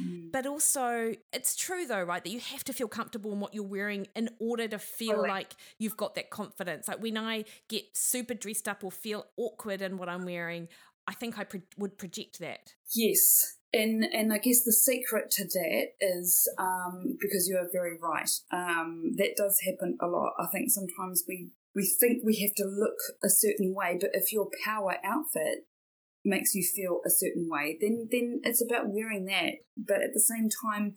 Mm. 0.00 0.32
But 0.32 0.46
also, 0.46 1.14
it's 1.32 1.56
true 1.56 1.86
though, 1.86 2.02
right? 2.02 2.22
That 2.22 2.30
you 2.30 2.40
have 2.40 2.64
to 2.64 2.72
feel 2.72 2.88
comfortable 2.88 3.32
in 3.32 3.40
what 3.40 3.54
you're 3.54 3.64
wearing 3.64 4.06
in 4.16 4.30
order 4.38 4.68
to 4.68 4.78
feel 4.78 5.10
totally. 5.10 5.28
like 5.28 5.54
you've 5.78 5.96
got 5.96 6.14
that 6.14 6.30
confidence. 6.30 6.88
Like 6.88 7.02
when 7.02 7.16
I 7.16 7.44
get 7.68 7.84
super 7.94 8.34
dressed 8.34 8.68
up 8.68 8.84
or 8.84 8.90
feel 8.90 9.26
awkward 9.36 9.82
in 9.82 9.98
what 9.98 10.08
I'm 10.08 10.24
wearing, 10.24 10.68
I 11.12 11.14
think 11.14 11.38
I 11.38 11.44
pro- 11.44 11.60
would 11.76 11.98
project 11.98 12.38
that. 12.40 12.72
Yes, 12.94 13.58
and 13.70 14.02
and 14.02 14.32
I 14.32 14.38
guess 14.38 14.64
the 14.64 14.72
secret 14.72 15.30
to 15.32 15.44
that 15.44 15.88
is 16.00 16.48
um, 16.58 17.18
because 17.20 17.46
you 17.46 17.58
are 17.58 17.68
very 17.70 17.98
right. 18.00 18.30
Um, 18.50 19.12
that 19.18 19.34
does 19.36 19.60
happen 19.60 19.98
a 20.00 20.06
lot. 20.06 20.32
I 20.40 20.46
think 20.50 20.70
sometimes 20.70 21.24
we 21.28 21.50
we 21.74 21.84
think 22.00 22.22
we 22.24 22.40
have 22.40 22.54
to 22.56 22.64
look 22.64 22.96
a 23.22 23.28
certain 23.28 23.74
way, 23.74 23.98
but 24.00 24.10
if 24.14 24.32
your 24.32 24.48
power 24.64 24.96
outfit 25.04 25.66
makes 26.24 26.54
you 26.54 26.64
feel 26.64 27.02
a 27.04 27.10
certain 27.10 27.46
way, 27.50 27.76
then 27.78 28.08
then 28.10 28.40
it's 28.42 28.64
about 28.64 28.88
wearing 28.88 29.26
that. 29.26 29.56
But 29.76 30.02
at 30.02 30.14
the 30.14 30.20
same 30.20 30.48
time, 30.48 30.94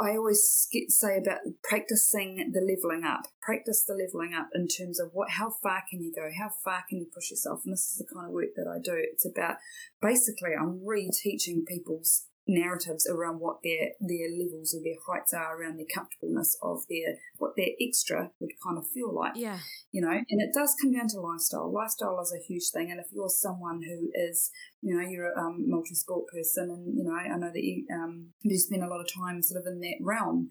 I 0.00 0.16
always 0.16 0.68
say 0.88 1.18
about 1.18 1.40
practicing 1.62 2.52
the 2.52 2.60
leveling 2.60 3.04
up. 3.04 3.22
Practice 3.42 3.84
the 3.84 3.94
leveling 3.94 4.34
up 4.34 4.48
in 4.54 4.66
terms 4.66 4.98
of 4.98 5.10
what, 5.12 5.30
how 5.30 5.50
far 5.50 5.82
can 5.88 6.02
you 6.02 6.12
go? 6.14 6.30
How 6.38 6.50
far 6.64 6.84
can 6.88 6.98
you 6.98 7.06
push 7.12 7.30
yourself? 7.30 7.60
And 7.64 7.72
this 7.72 7.90
is 7.90 7.98
the 7.98 8.12
kind 8.12 8.26
of 8.26 8.32
work 8.32 8.54
that 8.56 8.66
I 8.66 8.78
do. 8.82 8.94
It's 8.96 9.26
about 9.26 9.56
basically 10.00 10.50
I'm 10.58 10.80
reteaching 10.80 11.66
people's 11.66 12.26
narratives 12.46 13.06
around 13.06 13.38
what 13.38 13.58
their 13.62 13.92
their 14.00 14.28
levels 14.28 14.74
or 14.74 14.80
their 14.82 14.98
heights 15.06 15.32
are 15.32 15.60
around 15.60 15.78
their 15.78 15.86
comfortableness 15.92 16.56
of 16.62 16.80
their 16.88 17.16
what 17.38 17.52
their 17.56 17.68
extra 17.80 18.30
would 18.40 18.52
kind 18.64 18.78
of 18.78 18.86
feel 18.88 19.14
like. 19.14 19.32
Yeah. 19.36 19.58
You 19.92 20.02
know, 20.02 20.10
and 20.10 20.40
it 20.40 20.50
does 20.54 20.74
come 20.80 20.92
down 20.92 21.08
to 21.08 21.20
lifestyle. 21.20 21.72
Lifestyle 21.72 22.20
is 22.20 22.34
a 22.34 22.44
huge 22.44 22.70
thing, 22.72 22.90
and 22.90 23.00
if 23.00 23.06
you're 23.12 23.28
someone 23.28 23.82
who 23.82 24.10
is, 24.14 24.50
you 24.82 24.94
know, 24.94 25.06
you're 25.06 25.32
a 25.32 25.38
um, 25.38 25.68
multi-sport 25.68 26.26
person, 26.32 26.70
and 26.70 26.96
you 26.96 27.04
know, 27.04 27.14
I 27.14 27.36
know 27.36 27.50
that 27.52 27.62
you 27.62 27.86
um, 27.92 28.28
you 28.42 28.58
spend 28.58 28.82
a 28.82 28.88
lot 28.88 29.00
of 29.00 29.12
time 29.12 29.42
sort 29.42 29.60
of 29.60 29.66
in 29.66 29.80
that 29.80 29.98
realm, 30.00 30.48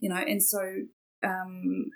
you 0.00 0.08
know, 0.08 0.16
and 0.16 0.42
so 0.42 0.60
um, 1.24 1.86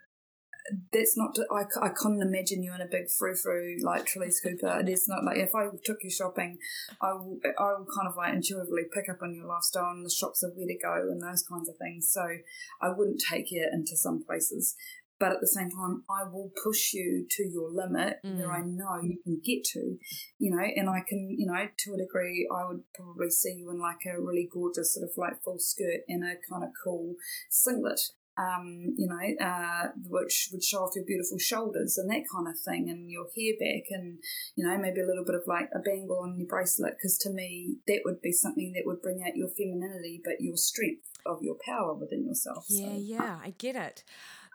that's 0.92 1.16
not. 1.16 1.37
I, 1.50 1.64
I 1.81 1.88
couldn't 1.90 2.22
imagine 2.22 2.62
you 2.62 2.74
in 2.74 2.81
a 2.81 2.87
big 2.87 3.11
frou 3.11 3.35
frou 3.35 3.76
like 3.83 4.07
Trilly 4.07 4.31
Cooper. 4.42 4.83
It's 4.87 5.09
not 5.09 5.24
like 5.24 5.38
if 5.38 5.55
I 5.55 5.66
took 5.85 5.98
you 6.02 6.11
shopping, 6.11 6.59
I 7.00 7.12
will 7.12 7.38
I 7.59 7.74
will 7.79 7.87
kind 7.94 8.09
of 8.09 8.16
like 8.16 8.35
intuitively 8.35 8.83
pick 8.92 9.09
up 9.09 9.22
on 9.22 9.35
your 9.35 9.46
lifestyle 9.46 9.90
and 9.90 10.05
the 10.05 10.11
shops 10.11 10.42
of 10.42 10.52
where 10.55 10.66
to 10.66 10.79
go 10.83 11.11
and 11.11 11.22
those 11.22 11.42
kinds 11.42 11.68
of 11.68 11.76
things. 11.76 12.11
So 12.11 12.26
I 12.81 12.90
wouldn't 12.90 13.22
take 13.31 13.50
you 13.50 13.68
into 13.72 13.96
some 13.96 14.24
places. 14.24 14.74
But 15.18 15.33
at 15.33 15.40
the 15.40 15.46
same 15.46 15.70
time, 15.70 16.05
I 16.11 16.29
will 16.31 16.52
push 16.62 16.92
you 16.92 17.26
to 17.31 17.42
your 17.48 17.70
limit 17.70 18.18
mm. 18.22 18.37
where 18.37 18.52
I 18.52 18.61
know 18.61 19.00
you 19.02 19.16
can 19.24 19.40
get 19.42 19.64
to, 19.72 19.96
you 20.38 20.55
know, 20.55 20.62
and 20.62 20.90
I 20.90 21.00
can, 21.09 21.35
you 21.38 21.46
know, 21.46 21.68
to 21.74 21.94
a 21.94 21.96
degree, 21.96 22.46
I 22.55 22.68
would 22.68 22.83
probably 22.94 23.31
see 23.31 23.55
you 23.55 23.70
in 23.70 23.81
like 23.81 24.05
a 24.07 24.20
really 24.20 24.46
gorgeous 24.52 24.92
sort 24.92 25.09
of 25.09 25.16
like 25.16 25.42
full 25.42 25.59
skirt 25.59 26.02
and 26.07 26.22
a 26.22 26.35
kind 26.50 26.64
of 26.64 26.70
cool 26.85 27.14
singlet 27.48 28.00
um, 28.38 28.94
you 28.96 29.07
know, 29.07 29.44
uh, 29.46 29.88
which 30.09 30.51
would 30.53 30.62
show 30.62 30.85
off 30.85 30.94
your 30.94 31.05
beautiful 31.05 31.38
shoulders 31.38 31.99
and 31.99 32.11
that 32.11 32.25
kind 32.33 32.49
of 32.49 32.59
thing, 32.59 32.88
and 32.90 33.11
your 33.11 33.27
hair 33.37 33.55
back, 33.59 33.85
and 33.90 34.18
you 34.55 34.66
know, 34.66 34.77
maybe 34.79 35.01
a 35.01 35.07
little 35.07 35.25
bit 35.25 35.35
of 35.35 35.46
like 35.46 35.68
a 35.75 35.79
bangle 35.79 36.20
on 36.20 36.38
your 36.38 36.49
bracelet, 36.49 36.94
because 36.96 37.18
to 37.18 37.31
me, 37.31 37.77
that 37.87 38.01
would 38.05 38.20
be 38.20 38.33
something 38.33 38.72
that 38.72 38.87
would 38.87 39.03
bring 39.03 39.22
out 39.27 39.37
your 39.37 39.49
femininity, 39.49 40.20
but 40.25 40.40
your 40.40 40.57
strength 40.57 41.09
of 41.25 41.42
your 41.42 41.57
power 41.64 41.94
within 41.94 42.25
yourself. 42.25 42.66
Yeah, 42.68 42.88
so. 42.88 42.99
yeah, 42.99 43.38
I 43.42 43.51
get 43.59 43.77
it. 43.77 44.05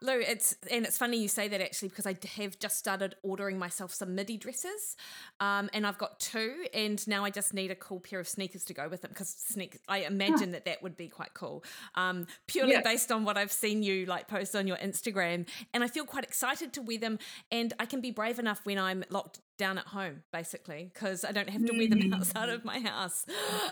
Lou, 0.03 0.19
it's 0.19 0.55
and 0.71 0.85
it's 0.85 0.97
funny 0.97 1.17
you 1.17 1.27
say 1.27 1.47
that 1.47 1.61
actually 1.61 1.89
because 1.89 2.07
I 2.07 2.15
have 2.37 2.57
just 2.57 2.77
started 2.77 3.15
ordering 3.21 3.59
myself 3.59 3.93
some 3.93 4.15
midi 4.15 4.35
dresses, 4.37 4.95
um, 5.39 5.69
and 5.73 5.85
I've 5.85 5.99
got 5.99 6.19
two, 6.19 6.65
and 6.73 7.05
now 7.07 7.23
I 7.23 7.29
just 7.29 7.53
need 7.53 7.69
a 7.69 7.75
cool 7.75 7.99
pair 7.99 8.19
of 8.19 8.27
sneakers 8.27 8.63
to 8.65 8.73
go 8.73 8.89
with 8.89 9.01
them 9.01 9.09
because 9.09 9.29
sneakers. 9.29 9.79
I 9.87 9.99
imagine 9.99 10.53
that 10.53 10.65
that 10.65 10.81
would 10.81 10.97
be 10.97 11.07
quite 11.07 11.35
cool, 11.35 11.63
um, 11.93 12.25
purely 12.47 12.73
yeah. 12.73 12.81
based 12.81 13.11
on 13.11 13.25
what 13.25 13.37
I've 13.37 13.51
seen 13.51 13.83
you 13.83 14.05
like 14.07 14.27
post 14.27 14.55
on 14.55 14.65
your 14.65 14.77
Instagram, 14.77 15.47
and 15.73 15.83
I 15.83 15.87
feel 15.87 16.05
quite 16.05 16.23
excited 16.23 16.73
to 16.73 16.81
wear 16.81 16.97
them, 16.97 17.19
and 17.51 17.73
I 17.79 17.85
can 17.85 18.01
be 18.01 18.09
brave 18.09 18.39
enough 18.39 18.61
when 18.63 18.79
I'm 18.79 19.03
locked 19.09 19.39
down 19.57 19.77
at 19.77 19.85
home, 19.85 20.23
basically, 20.33 20.89
because 20.91 21.23
I 21.23 21.31
don't 21.31 21.49
have 21.49 21.63
to 21.65 21.77
wear 21.77 21.87
them 21.87 22.11
outside 22.15 22.49
of 22.49 22.65
my 22.65 22.79
house. 22.79 23.25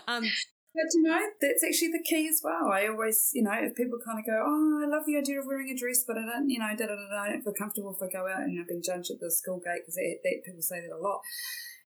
Um, 0.06 0.24
But 0.72 0.86
you 0.94 1.02
know, 1.02 1.18
that's 1.40 1.64
actually 1.66 1.90
the 1.90 2.04
key 2.06 2.28
as 2.30 2.40
well. 2.44 2.70
I 2.70 2.86
always, 2.86 3.30
you 3.34 3.42
know, 3.42 3.54
if 3.58 3.74
people 3.74 3.98
kind 4.06 4.20
of 4.20 4.26
go, 4.26 4.38
"Oh, 4.38 4.82
I 4.84 4.86
love 4.86 5.02
the 5.06 5.18
idea 5.18 5.40
of 5.40 5.46
wearing 5.46 5.68
a 5.70 5.76
dress, 5.76 6.04
but 6.06 6.16
I 6.16 6.22
don't, 6.22 6.48
you 6.48 6.60
know, 6.60 6.70
da 6.78 6.86
da 6.86 6.94
da, 6.94 7.22
I 7.22 7.28
don't 7.30 7.42
feel 7.42 7.58
comfortable 7.58 7.90
if 7.90 8.02
I 8.02 8.06
go 8.06 8.30
out 8.30 8.46
and 8.46 8.54
I've 8.60 8.68
been 8.70 8.82
judged 8.82 9.10
at 9.10 9.18
the 9.18 9.30
school 9.30 9.58
gate 9.58 9.82
because 9.82 9.98
that, 9.98 10.22
that 10.22 10.46
people 10.46 10.62
say 10.62 10.80
that 10.80 10.94
a 10.94 10.98
lot." 10.98 11.20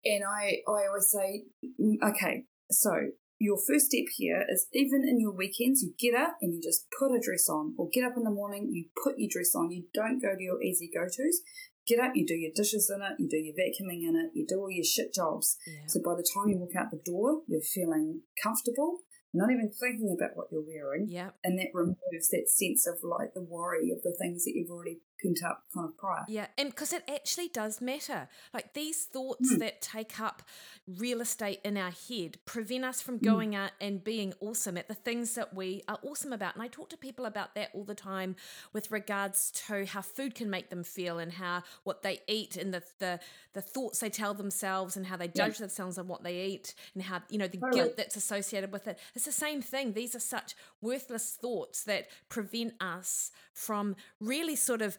And 0.06 0.24
I, 0.24 0.63
I 0.63 0.88
always 0.88 1.12
say, 1.12 1.44
mm, 1.76 2.00
okay, 2.02 2.46
so 2.72 3.12
your 3.39 3.58
first 3.58 3.88
step 3.88 4.06
here 4.15 4.46
is 4.48 4.68
even 4.74 5.04
in 5.08 5.20
your 5.20 5.32
weekends, 5.32 5.82
you 5.82 5.94
get 6.00 6.15
up 6.15 6.38
and 6.42 6.54
you 6.54 6.62
just 6.62 6.88
put 6.98 7.15
a 7.15 7.20
dress 7.20 7.48
on, 7.50 7.74
or 7.78 7.89
get 7.92 8.04
up 8.04 8.15
in 8.15 8.24
the 8.24 8.32
morning, 8.32 8.70
you 8.72 8.86
put 9.02 9.15
your 9.18 9.30
dress 9.32 9.56
on. 9.56 9.72
You 9.72 9.86
don't 9.94 10.22
go 10.22 10.36
to 10.36 10.44
your 10.44 10.62
easy 10.62 10.89
go 10.94 11.04
tos. 11.04 11.42
Get 11.89 11.99
up, 11.99 12.12
you 12.13 12.25
do 12.25 12.36
your 12.36 12.52
dishes 12.56 12.91
in 12.93 13.02
it, 13.02 13.17
you 13.17 13.28
do 13.28 13.38
your 13.38 13.56
vacuuming 13.56 14.08
in 14.08 14.15
it, 14.15 14.30
you 14.38 14.45
do 14.47 14.60
all 14.60 14.69
your 14.69 14.86
shit 14.86 15.12
jobs. 15.12 15.58
Yeah. 15.65 15.88
So 15.88 15.99
by 16.06 16.13
the 16.13 16.28
time 16.36 16.49
you 16.49 16.60
walk 16.60 16.75
out 16.78 16.91
the 16.91 17.02
door, 17.04 17.41
you're 17.47 17.62
feeling 17.62 18.21
comfortable, 18.43 18.99
not 19.34 19.49
even 19.49 19.71
thinking 19.71 20.15
about 20.15 20.38
what 20.38 20.47
you're 20.52 20.62
wearing. 20.62 21.08
Yeah. 21.10 21.32
And 21.43 21.58
that 21.58 21.73
removes 21.73 22.30
that 22.30 22.45
sense 22.47 22.86
of 22.86 22.99
like 23.02 23.34
the 23.34 23.41
worry 23.41 23.89
of 23.89 24.04
the 24.04 24.15
things 24.21 24.45
that 24.45 24.54
you've 24.54 24.69
already 24.69 24.99
pent 25.21 25.43
up 25.43 25.63
kind 25.73 25.88
of 25.88 25.97
prior. 25.97 26.25
Yeah, 26.27 26.47
and 26.58 26.69
because 26.69 26.93
it 26.93 27.03
actually 27.08 27.49
does 27.49 27.82
matter. 27.82 28.27
Like 28.53 28.73
these 28.73 29.05
thoughts 29.05 29.53
mm. 29.53 29.60
that 29.60 29.82
take 29.82 30.19
up 30.19 30.43
real 30.88 31.21
estate 31.21 31.60
in 31.63 31.77
our 31.77 31.91
head 32.10 32.38
prevent 32.45 32.84
us 32.84 33.01
from 33.01 33.17
hmm. 33.17 33.25
going 33.25 33.51
mm. 33.51 33.58
out 33.58 33.71
and 33.79 34.03
being 34.03 34.34
awesome 34.39 34.77
at 34.77 34.88
the 34.88 34.93
things 34.93 35.36
that 35.36 35.53
we 35.53 35.84
are 35.88 35.99
awesome 36.03 36.34
about. 36.34 36.55
And 36.55 36.63
I 36.63 36.67
talk 36.67 36.89
to 36.89 36.97
people 36.97 37.25
about 37.25 37.55
that 37.55 37.69
all 37.73 37.84
the 37.84 37.95
time 37.95 38.36
with 38.73 38.91
regards 38.91 39.51
to 39.67 39.86
how 39.86 40.01
food 40.01 40.36
can 40.36 40.49
make 40.49 40.69
them 40.69 40.84
feel 40.84 41.19
and 41.19 41.34
how 41.34 41.63
what 41.84 42.01
they 42.01 42.19
eat 42.27 42.55
and 42.58 42.73
the 42.73 42.84
the, 42.99 43.19
the 43.53 43.62
thoughts 43.62 43.99
they 43.99 44.10
tell 44.10 44.34
themselves 44.34 44.97
and 44.97 45.05
how 45.05 45.17
they 45.17 45.27
judge 45.27 45.55
yeah. 45.55 45.62
themselves 45.62 45.97
on 45.97 46.08
what 46.08 46.23
they 46.23 46.45
eat 46.45 46.73
and 46.93 47.03
how 47.03 47.21
you 47.29 47.38
know 47.38 47.47
the 47.47 47.58
totally. 47.58 47.82
guilt 47.82 47.97
that's 47.97 48.15
associated 48.15 48.71
with 48.71 48.88
it. 48.88 48.97
It's 49.15 49.25
the 49.25 49.32
same 49.32 49.62
thing. 49.62 49.93
These 49.93 50.15
are 50.15 50.19
such 50.19 50.55
worthless 50.82 51.38
thoughts 51.39 51.84
that 51.84 52.08
prevent 52.29 52.73
us 52.79 53.32
from 53.53 53.95
really 54.19 54.55
sort 54.55 54.82
of 54.82 54.97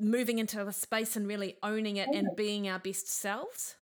moving 0.00 0.38
into 0.38 0.66
a 0.66 0.72
space 0.72 1.16
and 1.16 1.26
really 1.26 1.56
owning 1.62 1.96
it 1.96 2.08
and 2.12 2.28
being 2.36 2.68
our 2.68 2.78
best 2.78 3.08
selves. 3.08 3.76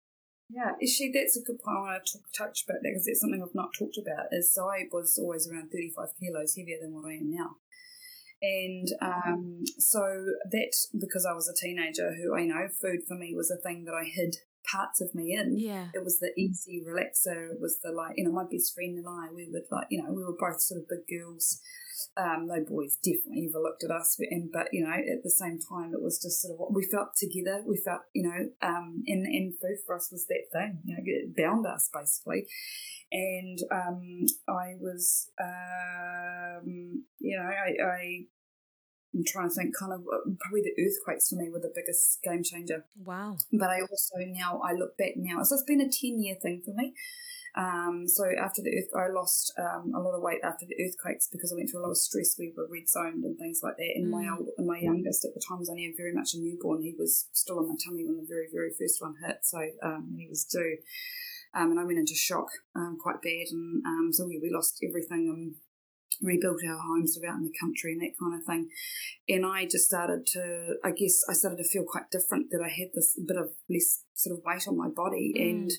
Yeah, 0.49 0.71
actually, 0.81 1.11
that's 1.13 1.35
a 1.35 1.43
good 1.43 1.59
point. 1.59 1.77
I 1.77 1.81
want 1.81 2.05
to 2.05 2.19
touch 2.37 2.63
about 2.63 2.79
that 2.81 2.89
because 2.89 3.05
that's 3.05 3.19
something 3.19 3.43
I've 3.43 3.53
not 3.53 3.75
talked 3.77 3.97
about. 3.97 4.27
Is 4.31 4.57
I 4.57 4.87
was 4.91 5.19
always 5.19 5.47
around 5.47 5.71
thirty-five 5.71 6.15
kilos 6.19 6.55
heavier 6.55 6.77
than 6.81 6.93
what 6.93 7.05
I 7.05 7.15
am 7.15 7.29
now, 7.29 7.57
and 8.41 8.87
um, 9.01 9.63
so 9.77 9.99
that 10.49 10.71
because 10.97 11.25
I 11.25 11.33
was 11.33 11.49
a 11.49 11.53
teenager, 11.53 12.15
who 12.15 12.33
I 12.33 12.45
know 12.45 12.69
food 12.81 13.01
for 13.07 13.15
me 13.15 13.33
was 13.35 13.51
a 13.51 13.61
thing 13.61 13.83
that 13.85 13.93
I 13.93 14.05
hid 14.05 14.37
parts 14.71 15.01
of 15.01 15.13
me 15.13 15.35
in. 15.35 15.59
Yeah, 15.59 15.89
it 15.93 16.03
was 16.03 16.19
the 16.19 16.31
easy 16.39 16.81
relaxer. 16.81 17.51
It 17.51 17.59
was 17.59 17.79
the 17.83 17.91
like 17.91 18.13
you 18.15 18.23
know 18.23 18.31
my 18.31 18.45
best 18.49 18.73
friend 18.73 18.97
and 18.97 19.07
I 19.07 19.27
we 19.35 19.49
would 19.51 19.67
like 19.69 19.87
you 19.89 20.01
know 20.01 20.13
we 20.13 20.23
were 20.23 20.37
both 20.39 20.61
sort 20.61 20.79
of 20.79 20.87
big 20.87 21.03
girls 21.11 21.59
um, 22.15 22.47
no 22.47 22.63
boys 22.63 22.97
definitely 23.03 23.49
ever 23.49 23.61
looked 23.61 23.83
at 23.83 23.91
us, 23.91 24.17
and 24.19 24.51
but 24.51 24.67
you 24.71 24.83
know 24.83 24.91
at 24.91 25.23
the 25.23 25.29
same 25.29 25.59
time 25.59 25.93
it 25.93 26.01
was 26.01 26.21
just 26.21 26.41
sort 26.41 26.53
of 26.53 26.59
what 26.59 26.73
we 26.73 26.85
felt 26.85 27.15
together. 27.15 27.63
We 27.65 27.77
felt 27.77 28.01
you 28.13 28.23
know, 28.23 28.67
um, 28.67 29.03
and 29.07 29.25
and 29.25 29.53
food 29.53 29.79
for 29.85 29.95
us 29.95 30.09
was 30.11 30.27
that 30.27 30.47
thing, 30.53 30.79
you 30.85 30.95
know, 30.95 31.03
it 31.05 31.35
bound 31.35 31.65
us 31.65 31.89
basically. 31.93 32.47
And 33.09 33.57
um, 33.71 34.25
I 34.49 34.75
was, 34.81 35.31
um, 35.41 37.05
you 37.19 37.37
know, 37.37 37.43
I, 37.43 37.85
I 37.85 38.25
I'm 39.15 39.23
trying 39.25 39.49
to 39.49 39.55
think 39.55 39.75
kind 39.77 39.93
of 39.93 40.01
uh, 40.01 40.29
probably 40.39 40.61
the 40.61 40.75
earthquakes 40.83 41.29
for 41.29 41.35
me 41.35 41.49
were 41.49 41.59
the 41.59 41.71
biggest 41.73 42.19
game 42.23 42.43
changer. 42.43 42.85
Wow. 43.03 43.37
But 43.51 43.69
I 43.69 43.81
also 43.81 44.15
now 44.27 44.61
I 44.63 44.73
look 44.73 44.97
back 44.97 45.13
now. 45.15 45.43
So 45.43 45.55
it's 45.55 45.63
been 45.63 45.81
a 45.81 45.89
10 45.89 46.21
year 46.21 46.35
thing 46.41 46.61
for 46.63 46.73
me. 46.73 46.93
Um, 47.57 48.05
so 48.07 48.23
after 48.37 48.61
the 48.61 48.69
earth, 48.77 48.93
I 48.93 49.11
lost 49.11 49.51
um, 49.57 49.91
a 49.95 49.99
lot 49.99 50.13
of 50.13 50.21
weight 50.21 50.41
after 50.43 50.65
the 50.69 50.77
earthquakes 50.77 51.27
because 51.31 51.51
I 51.51 51.55
went 51.55 51.71
through 51.71 51.81
a 51.81 51.85
lot 51.89 51.97
of 51.97 51.97
stress. 51.97 52.35
We 52.37 52.53
were 52.55 52.69
red 52.69 52.87
zoned 52.87 53.25
and 53.25 53.37
things 53.37 53.61
like 53.63 53.77
that. 53.77 53.93
And 53.95 54.07
mm. 54.07 54.11
my 54.11 54.29
old, 54.29 54.47
and 54.57 54.67
my 54.67 54.77
youngest 54.77 55.25
at 55.25 55.33
the 55.33 55.41
time 55.41 55.57
was 55.57 55.69
only 55.69 55.91
very 55.97 56.13
much 56.13 56.35
a 56.35 56.39
newborn. 56.39 56.83
He 56.83 56.93
was 56.97 57.27
still 57.33 57.57
on 57.57 57.67
my 57.67 57.75
tummy 57.83 58.05
when 58.05 58.17
the 58.17 58.29
very 58.29 58.47
very 58.53 58.69
first 58.77 59.01
one 59.01 59.15
hit. 59.25 59.41
So 59.41 59.57
um, 59.81 60.13
he 60.15 60.27
was 60.29 60.45
due. 60.45 60.77
Um, 61.55 61.71
and 61.71 61.79
I 61.79 61.85
went 61.85 61.97
into 61.97 62.13
shock 62.13 62.49
um, 62.75 62.97
quite 63.01 63.21
bad, 63.23 63.47
and 63.49 63.81
um, 63.85 64.09
so 64.13 64.27
we, 64.27 64.37
we 64.37 64.51
lost 64.53 64.83
everything. 64.87 65.25
And 65.25 65.55
rebuilt 66.21 66.61
our 66.67 66.79
homes 66.79 67.17
around 67.17 67.39
in 67.39 67.51
the 67.51 67.59
country 67.59 67.93
and 67.93 68.01
that 68.01 68.17
kind 68.19 68.39
of 68.39 68.45
thing. 68.45 68.69
And 69.29 69.45
I 69.45 69.65
just 69.65 69.85
started 69.85 70.25
to, 70.33 70.75
I 70.83 70.91
guess, 70.91 71.23
I 71.29 71.33
started 71.33 71.57
to 71.57 71.69
feel 71.69 71.83
quite 71.83 72.11
different 72.11 72.51
that 72.51 72.61
I 72.63 72.69
had 72.69 72.89
this 72.93 73.19
bit 73.27 73.37
of 73.37 73.49
less 73.69 74.03
sort 74.13 74.37
of 74.37 74.43
weight 74.45 74.67
on 74.67 74.77
my 74.77 74.89
body, 74.89 75.33
mm. 75.35 75.41
and 75.41 75.71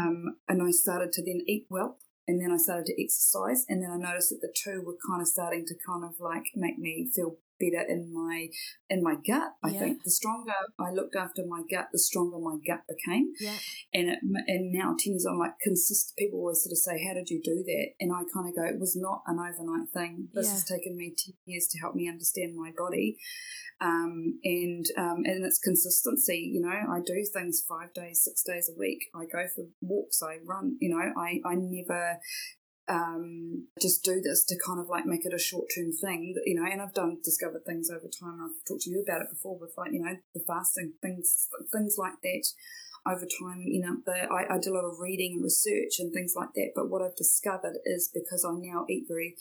um, 0.00 0.36
and 0.48 0.62
I 0.62 0.70
started 0.70 1.12
to 1.12 1.22
then 1.22 1.42
eat 1.46 1.66
well. 1.70 1.98
And 2.28 2.42
then 2.42 2.50
I 2.50 2.56
started 2.56 2.86
to 2.86 3.00
exercise, 3.00 3.64
and 3.68 3.80
then 3.80 3.90
I 3.90 3.96
noticed 3.96 4.30
that 4.30 4.40
the 4.42 4.52
two 4.52 4.82
were 4.84 4.98
kind 5.08 5.22
of 5.22 5.28
starting 5.28 5.64
to 5.66 5.74
kind 5.86 6.04
of 6.04 6.18
like 6.18 6.46
make 6.56 6.76
me 6.76 7.08
feel 7.14 7.36
better 7.58 7.84
in 7.88 8.12
my 8.12 8.48
in 8.88 9.02
my 9.02 9.14
gut. 9.14 9.52
I 9.62 9.70
yeah. 9.70 9.78
think 9.78 10.04
the 10.04 10.10
stronger 10.10 10.52
I 10.78 10.90
looked 10.90 11.16
after 11.16 11.42
my 11.46 11.62
gut, 11.70 11.88
the 11.92 11.98
stronger 11.98 12.38
my 12.38 12.58
gut 12.66 12.82
became. 12.88 13.32
Yeah. 13.40 13.56
And 13.92 14.08
it, 14.10 14.18
and 14.22 14.72
now 14.72 14.94
ten 14.98 15.14
years 15.14 15.26
on, 15.26 15.38
like 15.38 15.58
consist. 15.62 16.14
People 16.18 16.40
always 16.40 16.62
sort 16.62 16.72
of 16.72 16.78
say, 16.78 17.04
"How 17.06 17.14
did 17.14 17.30
you 17.30 17.40
do 17.42 17.64
that?" 17.64 17.88
And 18.00 18.12
I 18.12 18.22
kind 18.32 18.48
of 18.48 18.54
go, 18.54 18.64
"It 18.64 18.80
was 18.80 18.96
not 18.96 19.22
an 19.26 19.38
overnight 19.38 19.88
thing. 19.92 20.28
This 20.32 20.46
yeah. 20.46 20.52
has 20.52 20.64
taken 20.64 20.96
me 20.96 21.14
ten 21.16 21.34
years 21.44 21.66
to 21.68 21.78
help 21.78 21.94
me 21.94 22.08
understand 22.08 22.56
my 22.56 22.72
body." 22.76 23.16
Um, 23.80 24.40
and 24.42 24.86
um, 24.96 25.22
and 25.24 25.44
it's 25.44 25.58
consistency. 25.58 26.50
You 26.52 26.62
know, 26.62 26.68
I 26.70 27.00
do 27.04 27.24
things 27.32 27.62
five 27.68 27.92
days, 27.92 28.22
six 28.24 28.42
days 28.42 28.70
a 28.74 28.78
week. 28.78 29.04
I 29.14 29.24
go 29.24 29.46
for 29.54 29.64
walks. 29.82 30.22
I 30.22 30.38
run. 30.46 30.76
You 30.80 30.90
know, 30.90 31.12
I 31.20 31.40
I 31.44 31.56
never 31.56 32.18
um, 32.88 33.66
just 33.80 34.04
do 34.04 34.20
this 34.20 34.44
to 34.44 34.56
kind 34.64 34.80
of 34.80 34.88
like 34.88 35.06
make 35.06 35.24
it 35.24 35.34
a 35.34 35.38
short 35.38 35.66
term 35.74 35.92
thing, 35.92 36.34
you 36.44 36.54
know. 36.54 36.68
And 36.70 36.80
I've 36.80 36.94
done 36.94 37.18
discovered 37.22 37.64
things 37.64 37.90
over 37.90 38.06
time. 38.08 38.38
I've 38.42 38.64
talked 38.66 38.82
to 38.82 38.90
you 38.90 39.02
about 39.02 39.22
it 39.22 39.30
before 39.30 39.58
with 39.58 39.74
like 39.76 39.92
you 39.92 40.02
know 40.02 40.16
the 40.34 40.44
fasting 40.46 40.94
things, 41.02 41.48
things 41.72 41.96
like 41.98 42.20
that. 42.22 42.46
Over 43.08 43.24
time, 43.24 43.62
you 43.66 43.80
know, 43.82 43.98
the, 44.04 44.26
I, 44.32 44.56
I 44.56 44.58
did 44.58 44.72
a 44.72 44.74
lot 44.74 44.84
of 44.84 44.98
reading 44.98 45.34
and 45.34 45.44
research 45.44 46.00
and 46.00 46.12
things 46.12 46.34
like 46.34 46.48
that. 46.56 46.72
But 46.74 46.90
what 46.90 47.02
I've 47.02 47.14
discovered 47.14 47.78
is 47.84 48.10
because 48.12 48.44
I 48.44 48.50
now 48.58 48.84
eat 48.90 49.04
very 49.06 49.36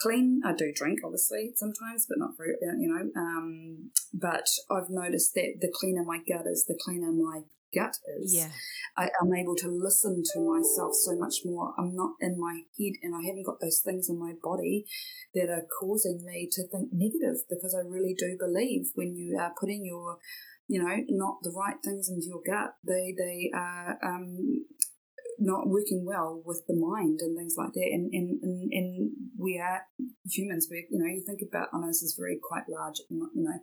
clean. 0.00 0.42
I 0.44 0.52
do 0.52 0.70
drink, 0.74 1.00
obviously, 1.02 1.52
sometimes, 1.56 2.04
but 2.06 2.18
not 2.18 2.36
very, 2.36 2.56
you 2.60 2.88
know. 2.88 3.10
Um, 3.18 3.90
but 4.12 4.46
I've 4.70 4.90
noticed 4.90 5.32
that 5.34 5.54
the 5.60 5.72
cleaner 5.72 6.04
my 6.04 6.18
gut 6.28 6.46
is, 6.46 6.66
the 6.66 6.78
cleaner 6.78 7.10
my 7.10 7.44
gut 7.76 7.96
is. 8.18 8.34
Yeah. 8.34 8.50
I, 8.96 9.10
am 9.20 9.34
able 9.34 9.56
to 9.56 9.68
listen 9.68 10.22
to 10.32 10.40
myself 10.40 10.94
so 10.94 11.16
much 11.16 11.44
more. 11.44 11.74
I'm 11.78 11.94
not 11.94 12.12
in 12.20 12.40
my 12.40 12.62
head 12.78 12.94
and 13.02 13.14
I 13.14 13.26
haven't 13.28 13.44
got 13.44 13.60
those 13.60 13.80
things 13.84 14.08
in 14.08 14.18
my 14.18 14.32
body 14.42 14.86
that 15.34 15.50
are 15.50 15.66
causing 15.80 16.24
me 16.24 16.48
to 16.52 16.66
think 16.68 16.88
negative 16.92 17.44
because 17.50 17.74
I 17.74 17.86
really 17.86 18.14
do 18.18 18.36
believe 18.38 18.86
when 18.94 19.14
you 19.14 19.38
are 19.38 19.52
putting 19.60 19.84
your 19.84 20.18
you 20.68 20.82
know, 20.82 20.96
not 21.08 21.38
the 21.42 21.54
right 21.56 21.76
things 21.84 22.08
into 22.08 22.26
your 22.26 22.42
gut, 22.44 22.74
they 22.84 23.14
they 23.16 23.50
are 23.54 23.98
um, 24.02 24.64
not 25.38 25.68
working 25.68 26.04
well 26.04 26.42
with 26.44 26.62
the 26.66 26.74
mind 26.74 27.20
and 27.20 27.36
things 27.36 27.54
like 27.56 27.72
that. 27.72 27.88
And 27.92 28.12
and, 28.12 28.42
and, 28.42 28.72
and 28.72 29.10
we 29.38 29.58
are 29.58 29.82
humans. 30.30 30.68
We 30.70 30.86
you 30.90 30.98
know 30.98 31.06
you 31.06 31.22
think 31.26 31.40
about. 31.42 31.68
I 31.72 31.78
know 31.78 31.88
this 31.88 32.02
is 32.02 32.16
very 32.18 32.38
quite 32.42 32.64
large, 32.68 33.00
you 33.10 33.28
know, 33.34 33.58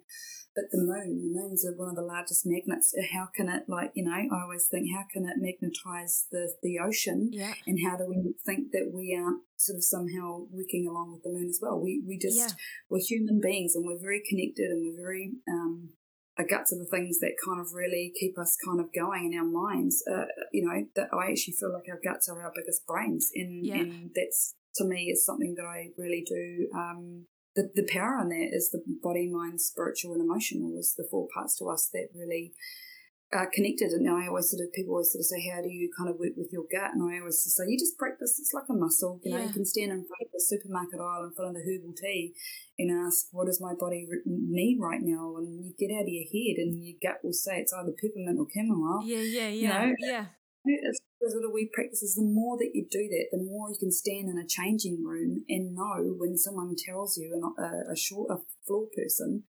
but 0.55 0.65
the 0.71 0.77
moon, 0.77 1.17
the 1.17 1.39
moon's 1.39 1.65
one 1.75 1.89
of 1.89 1.95
the 1.95 2.01
largest 2.01 2.45
magnets. 2.45 2.93
How 3.13 3.27
can 3.35 3.49
it 3.49 3.63
like 3.67 3.91
you 3.95 4.05
know? 4.05 4.11
I 4.13 4.41
always 4.43 4.67
think 4.69 4.87
how 4.93 5.03
can 5.11 5.25
it 5.25 5.37
magnetize 5.37 6.27
the 6.31 6.53
the 6.61 6.79
ocean? 6.79 7.29
Yeah. 7.31 7.53
And 7.65 7.79
how 7.83 7.97
do 7.97 8.05
we 8.07 8.35
think 8.45 8.71
that 8.71 8.91
we 8.93 9.17
aren't 9.17 9.41
sort 9.57 9.77
of 9.77 9.83
somehow 9.83 10.45
working 10.51 10.87
along 10.87 11.13
with 11.13 11.23
the 11.23 11.29
moon 11.29 11.49
as 11.49 11.59
well? 11.61 11.79
We 11.79 12.03
we 12.05 12.17
just 12.17 12.37
yeah. 12.37 12.49
we're 12.89 12.99
human 12.99 13.41
beings 13.41 13.75
and 13.75 13.85
we're 13.85 14.01
very 14.01 14.21
connected 14.27 14.69
and 14.69 14.81
we're 14.81 15.01
very 15.01 15.33
um, 15.49 15.89
our 16.37 16.45
guts 16.45 16.73
are 16.73 16.79
the 16.79 16.85
things 16.85 17.19
that 17.19 17.33
kind 17.45 17.61
of 17.61 17.73
really 17.73 18.11
keep 18.19 18.37
us 18.39 18.57
kind 18.63 18.79
of 18.79 18.93
going 18.93 19.31
in 19.31 19.39
our 19.39 19.45
minds. 19.45 20.03
Uh, 20.09 20.25
you 20.51 20.65
know, 20.65 20.85
that 20.95 21.09
I 21.13 21.31
actually 21.31 21.53
feel 21.53 21.71
like 21.71 21.85
our 21.89 21.99
guts 22.03 22.27
are 22.27 22.41
our 22.41 22.51
biggest 22.55 22.85
brains, 22.87 23.29
and, 23.35 23.65
yeah. 23.65 23.75
and 23.75 24.11
that's 24.15 24.55
to 24.75 24.85
me 24.85 25.11
is 25.11 25.25
something 25.25 25.55
that 25.55 25.65
I 25.65 25.89
really 25.97 26.23
do. 26.27 26.69
Um, 26.75 27.25
the, 27.55 27.69
the 27.75 27.87
power 27.91 28.17
on 28.17 28.29
that 28.29 28.49
is 28.51 28.71
the 28.71 28.81
body, 29.01 29.29
mind, 29.29 29.61
spiritual, 29.61 30.13
and 30.13 30.21
emotional 30.21 30.77
is 30.77 30.95
the 30.97 31.07
four 31.09 31.27
parts 31.33 31.57
to 31.59 31.69
us 31.69 31.89
that 31.93 32.09
really 32.15 32.53
are 33.31 33.49
connected. 33.49 33.91
And 33.91 34.05
now 34.05 34.17
I 34.17 34.27
always 34.27 34.49
sort 34.49 34.61
of 34.61 34.73
people 34.73 34.93
always 34.93 35.11
sort 35.11 35.21
of 35.21 35.25
say, 35.25 35.41
how 35.49 35.61
do 35.61 35.69
you 35.69 35.89
kind 35.97 36.09
of 36.09 36.17
work 36.17 36.33
with 36.37 36.49
your 36.51 36.65
gut? 36.69 36.93
And 36.93 37.01
I 37.01 37.19
always 37.19 37.41
say, 37.41 37.63
you 37.67 37.77
just 37.77 37.97
practice. 37.97 38.37
It's 38.39 38.53
like 38.53 38.69
a 38.69 38.73
muscle. 38.73 39.19
You 39.23 39.31
yeah. 39.31 39.37
know, 39.37 39.45
you 39.47 39.53
can 39.53 39.65
stand 39.65 39.91
in 39.91 40.05
front 40.05 40.25
of 40.25 40.33
the 40.33 40.41
supermarket 40.41 40.99
aisle 40.99 41.25
in 41.25 41.33
front 41.33 41.49
of 41.49 41.61
the 41.61 41.65
herbal 41.65 41.93
tea 41.93 42.33
and 42.77 42.89
ask, 42.89 43.27
what 43.31 43.45
does 43.45 43.61
my 43.61 43.73
body 43.77 44.07
need 44.25 44.77
right 44.81 45.01
now? 45.01 45.37
And 45.37 45.65
you 45.65 45.73
get 45.77 45.93
out 45.93 46.09
of 46.09 46.13
your 46.13 46.25
head, 46.25 46.57
and 46.57 46.83
your 46.83 46.97
gut 47.01 47.21
will 47.23 47.33
say 47.33 47.57
it's 47.57 47.73
either 47.73 47.93
peppermint 47.93 48.39
or 48.39 48.47
chamomile. 48.49 49.01
Yeah, 49.05 49.17
yeah, 49.17 49.49
yeah, 49.49 49.49
you 49.49 49.67
know? 49.67 49.95
yeah. 49.99 50.25
It's 50.65 51.01
those 51.23 51.35
little 51.35 51.53
wee 51.53 51.69
practices. 51.71 52.15
The 52.15 52.23
more 52.23 52.57
that 52.57 52.71
you 52.73 52.85
do 52.89 53.07
that, 53.09 53.27
the 53.31 53.43
more 53.43 53.69
you 53.69 53.77
can 53.79 53.91
stand 53.91 54.29
in 54.29 54.37
a 54.37 54.47
changing 54.47 55.03
room 55.03 55.43
and 55.47 55.73
know 55.73 56.15
when 56.17 56.37
someone 56.37 56.75
tells 56.75 57.17
you, 57.17 57.53
a, 57.57 57.91
a 57.91 57.95
short, 57.95 58.31
a 58.31 58.37
floor 58.65 58.87
person, 58.95 59.43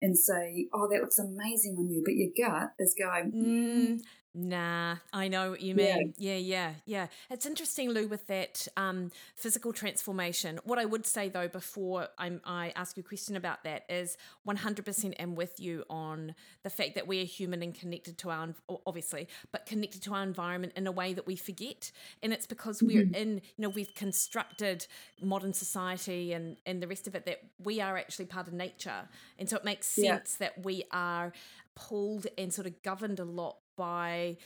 and 0.00 0.16
say, 0.16 0.68
"Oh, 0.72 0.88
that 0.90 1.00
looks 1.00 1.18
amazing 1.18 1.76
on 1.78 1.90
you," 1.90 2.02
but 2.04 2.14
your 2.14 2.30
gut 2.36 2.72
is 2.78 2.94
going, 2.98 3.32
mm, 3.32 4.00
Nah, 4.38 4.96
I 5.14 5.28
know 5.28 5.52
what 5.52 5.62
you 5.62 5.74
mean. 5.74 6.12
Yeah, 6.18 6.34
yeah, 6.34 6.36
yeah. 6.36 6.72
yeah. 6.84 7.06
It's 7.30 7.46
interesting, 7.46 7.88
Lou, 7.88 8.06
with 8.06 8.26
that 8.26 8.68
um, 8.76 9.10
physical 9.34 9.72
transformation. 9.72 10.60
What 10.64 10.78
I 10.78 10.84
would 10.84 11.06
say 11.06 11.30
though, 11.30 11.48
before 11.48 12.08
I'm, 12.18 12.42
I 12.44 12.70
ask 12.76 12.98
you 12.98 13.00
a 13.00 13.08
question 13.08 13.36
about 13.36 13.64
that, 13.64 13.84
is 13.88 14.18
100% 14.46 15.14
am 15.18 15.36
with 15.36 15.58
you 15.58 15.84
on 15.88 16.34
the 16.64 16.68
fact 16.68 16.96
that 16.96 17.06
we 17.06 17.22
are 17.22 17.24
human 17.24 17.62
and 17.62 17.74
connected 17.74 18.18
to 18.18 18.30
our, 18.30 18.48
obviously, 18.86 19.26
but 19.52 19.64
connected 19.64 20.02
to 20.02 20.12
our 20.12 20.22
environment 20.22 20.74
in 20.76 20.86
a 20.86 20.92
way 20.92 21.14
that 21.14 21.26
we 21.26 21.34
forget. 21.34 21.90
And 22.22 22.34
it's 22.34 22.46
because 22.46 22.82
mm-hmm. 22.82 22.86
we're 22.88 23.18
in, 23.18 23.36
you 23.56 23.62
know, 23.62 23.70
we've 23.70 23.94
constructed 23.94 24.86
modern 25.22 25.54
society 25.54 26.34
and, 26.34 26.58
and 26.66 26.82
the 26.82 26.88
rest 26.88 27.06
of 27.06 27.14
it 27.14 27.24
that 27.24 27.40
we 27.64 27.80
are 27.80 27.96
actually 27.96 28.26
part 28.26 28.48
of 28.48 28.52
nature. 28.52 29.08
And 29.38 29.48
so 29.48 29.56
it 29.56 29.64
makes 29.64 29.86
sense 29.86 30.36
yeah. 30.38 30.48
that 30.48 30.62
we 30.62 30.84
are 30.90 31.32
pulled 31.74 32.26
and 32.36 32.52
sort 32.52 32.66
of 32.66 32.82
governed 32.82 33.18
a 33.18 33.24
lot 33.24 33.56
by 33.76 34.36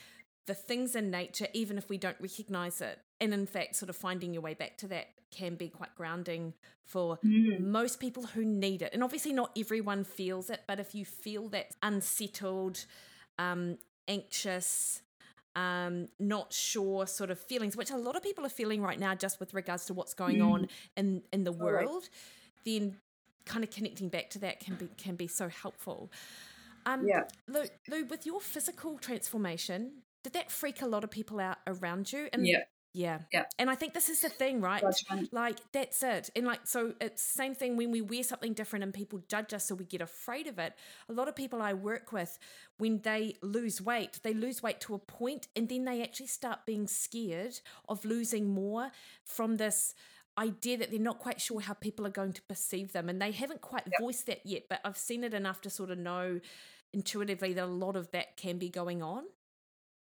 the 0.47 0.53
things 0.53 0.95
in 0.95 1.11
nature, 1.11 1.47
even 1.53 1.77
if 1.77 1.89
we 1.89 1.97
don't 1.97 2.17
recognize 2.19 2.81
it. 2.81 2.99
And 3.19 3.33
in 3.33 3.45
fact, 3.45 3.75
sort 3.75 3.89
of 3.89 3.95
finding 3.95 4.33
your 4.33 4.41
way 4.41 4.53
back 4.53 4.77
to 4.79 4.87
that 4.87 5.07
can 5.31 5.55
be 5.55 5.69
quite 5.69 5.95
grounding 5.95 6.53
for 6.83 7.17
mm. 7.23 7.59
most 7.59 7.99
people 7.99 8.23
who 8.23 8.43
need 8.43 8.81
it. 8.81 8.93
And 8.93 9.03
obviously, 9.03 9.33
not 9.33 9.51
everyone 9.57 10.03
feels 10.03 10.49
it, 10.49 10.61
but 10.67 10.79
if 10.79 10.93
you 10.93 11.05
feel 11.05 11.47
that 11.49 11.75
unsettled, 11.81 12.85
um, 13.39 13.77
anxious, 14.07 15.01
um, 15.55 16.07
not 16.19 16.51
sure 16.51 17.07
sort 17.07 17.31
of 17.31 17.39
feelings, 17.39 17.77
which 17.77 17.91
a 17.91 17.97
lot 17.97 18.15
of 18.15 18.23
people 18.23 18.45
are 18.45 18.49
feeling 18.49 18.81
right 18.81 18.99
now, 18.99 19.15
just 19.15 19.39
with 19.39 19.53
regards 19.53 19.85
to 19.85 19.93
what's 19.93 20.13
going 20.13 20.37
mm. 20.37 20.51
on 20.51 20.67
in 20.97 21.23
in 21.31 21.43
the 21.43 21.51
world, 21.51 22.03
right. 22.03 22.09
then 22.65 22.97
kind 23.45 23.63
of 23.63 23.71
connecting 23.71 24.09
back 24.09 24.29
to 24.31 24.39
that 24.39 24.59
can 24.59 24.75
be 24.75 24.89
can 24.97 25.15
be 25.15 25.27
so 25.27 25.47
helpful. 25.47 26.11
Um, 26.85 27.07
yeah. 27.07 27.23
Lou, 27.47 27.63
Lou, 27.89 28.05
with 28.05 28.25
your 28.25 28.41
physical 28.41 28.97
transformation, 28.97 30.03
did 30.23 30.33
that 30.33 30.51
freak 30.51 30.81
a 30.81 30.87
lot 30.87 31.03
of 31.03 31.11
people 31.11 31.39
out 31.39 31.57
around 31.67 32.11
you? 32.11 32.29
And 32.33 32.45
yeah. 32.45 32.59
Yeah. 32.93 33.19
Yeah. 33.31 33.45
And 33.57 33.69
I 33.69 33.75
think 33.75 33.93
this 33.93 34.09
is 34.09 34.21
the 34.21 34.29
thing, 34.29 34.59
right? 34.59 34.81
Judgment. 34.81 35.31
Like 35.31 35.59
that's 35.71 36.03
it. 36.03 36.29
And 36.35 36.45
like 36.45 36.61
so 36.65 36.93
it's 36.99 37.21
same 37.21 37.55
thing 37.55 37.77
when 37.77 37.91
we 37.91 38.01
wear 38.01 38.23
something 38.23 38.53
different 38.53 38.83
and 38.83 38.93
people 38.93 39.21
judge 39.29 39.53
us 39.53 39.65
so 39.65 39.75
we 39.75 39.85
get 39.85 40.01
afraid 40.01 40.47
of 40.47 40.59
it. 40.59 40.73
A 41.07 41.13
lot 41.13 41.27
of 41.29 41.35
people 41.35 41.61
I 41.61 41.73
work 41.73 42.11
with 42.11 42.37
when 42.77 42.99
they 42.99 43.37
lose 43.41 43.81
weight, 43.81 44.19
they 44.23 44.33
lose 44.33 44.61
weight 44.61 44.81
to 44.81 44.93
a 44.93 44.99
point 44.99 45.47
and 45.55 45.69
then 45.69 45.85
they 45.85 46.03
actually 46.03 46.27
start 46.27 46.65
being 46.65 46.87
scared 46.87 47.59
of 47.87 48.03
losing 48.03 48.53
more 48.53 48.91
from 49.23 49.55
this 49.55 49.93
idea 50.37 50.77
that 50.77 50.91
they're 50.91 50.99
not 50.99 51.19
quite 51.19 51.41
sure 51.41 51.61
how 51.61 51.73
people 51.73 52.05
are 52.07 52.11
going 52.11 52.33
to 52.33 52.41
perceive 52.43 52.93
them 52.93 53.09
and 53.09 53.21
they 53.21 53.31
haven't 53.31 53.61
quite 53.61 53.83
yep. 53.85 53.99
voiced 53.99 54.27
that 54.27 54.41
yet, 54.45 54.63
but 54.69 54.79
I've 54.85 54.97
seen 54.97 55.23
it 55.23 55.33
enough 55.33 55.61
to 55.61 55.69
sort 55.69 55.91
of 55.91 55.97
know 55.97 56.39
intuitively 56.93 57.53
that 57.53 57.63
a 57.63 57.67
lot 57.67 57.95
of 57.95 58.11
that 58.11 58.37
can 58.37 58.57
be 58.57 58.69
going 58.69 59.01
on? 59.01 59.23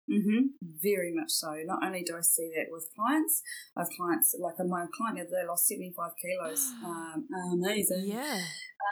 Mm-hmm. 0.09 0.57
Very 0.82 1.13
much 1.13 1.30
so. 1.30 1.53
Not 1.65 1.86
only 1.86 2.01
do 2.01 2.17
I 2.17 2.21
see 2.21 2.49
that 2.55 2.71
with 2.71 2.89
clients, 2.95 3.43
I 3.77 3.82
have 3.82 3.89
clients 3.95 4.36
like 4.39 4.55
my 4.67 4.86
client 4.97 5.17
the 5.17 5.21
other 5.21 5.43
day 5.43 5.47
lost 5.47 5.67
seventy 5.67 5.93
five 5.95 6.13
kilos. 6.19 6.71
Um, 6.84 7.27
amazing. 7.53 8.05
Yeah. 8.07 8.41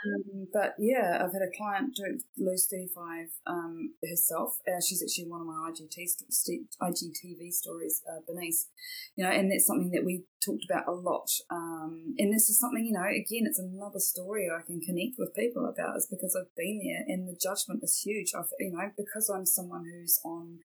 Um, 0.06 0.46
but 0.52 0.74
yeah, 0.78 1.16
I've 1.16 1.32
had 1.32 1.42
a 1.42 1.50
client 1.56 1.96
do 1.96 2.20
lose 2.36 2.68
thirty 2.70 2.88
five 2.94 3.34
um, 3.48 3.94
herself. 4.08 4.58
Uh, 4.68 4.78
she's 4.86 5.02
actually 5.02 5.28
one 5.28 5.40
of 5.40 5.46
my 5.48 5.70
IGT 5.70 6.06
st- 6.30 6.76
IGTV 6.80 7.50
stories, 7.50 8.00
uh, 8.08 8.20
Bernice. 8.24 8.68
You 9.16 9.24
know, 9.24 9.32
and 9.32 9.50
that's 9.50 9.66
something 9.66 9.90
that 9.90 10.04
we 10.04 10.22
talked 10.44 10.64
about 10.68 10.88
a 10.88 10.92
lot. 10.92 11.30
Um, 11.50 12.14
and 12.18 12.32
this 12.32 12.48
is 12.48 12.58
something 12.58 12.84
you 12.84 12.92
know, 12.92 13.06
again, 13.08 13.46
it's 13.46 13.58
another 13.58 14.00
story 14.00 14.48
I 14.50 14.62
can 14.62 14.80
connect 14.80 15.18
with 15.18 15.34
people 15.34 15.66
about. 15.66 15.96
Is 15.96 16.06
because 16.10 16.36
I've 16.36 16.54
been 16.56 16.80
there, 16.82 17.04
and 17.06 17.28
the 17.28 17.38
judgment 17.38 17.80
is 17.82 18.02
huge. 18.04 18.32
I've 18.36 18.50
you 18.58 18.72
know 18.72 18.90
because 18.96 19.28
I'm 19.28 19.46
someone 19.46 19.84
who's 19.84 20.20
on 20.24 20.60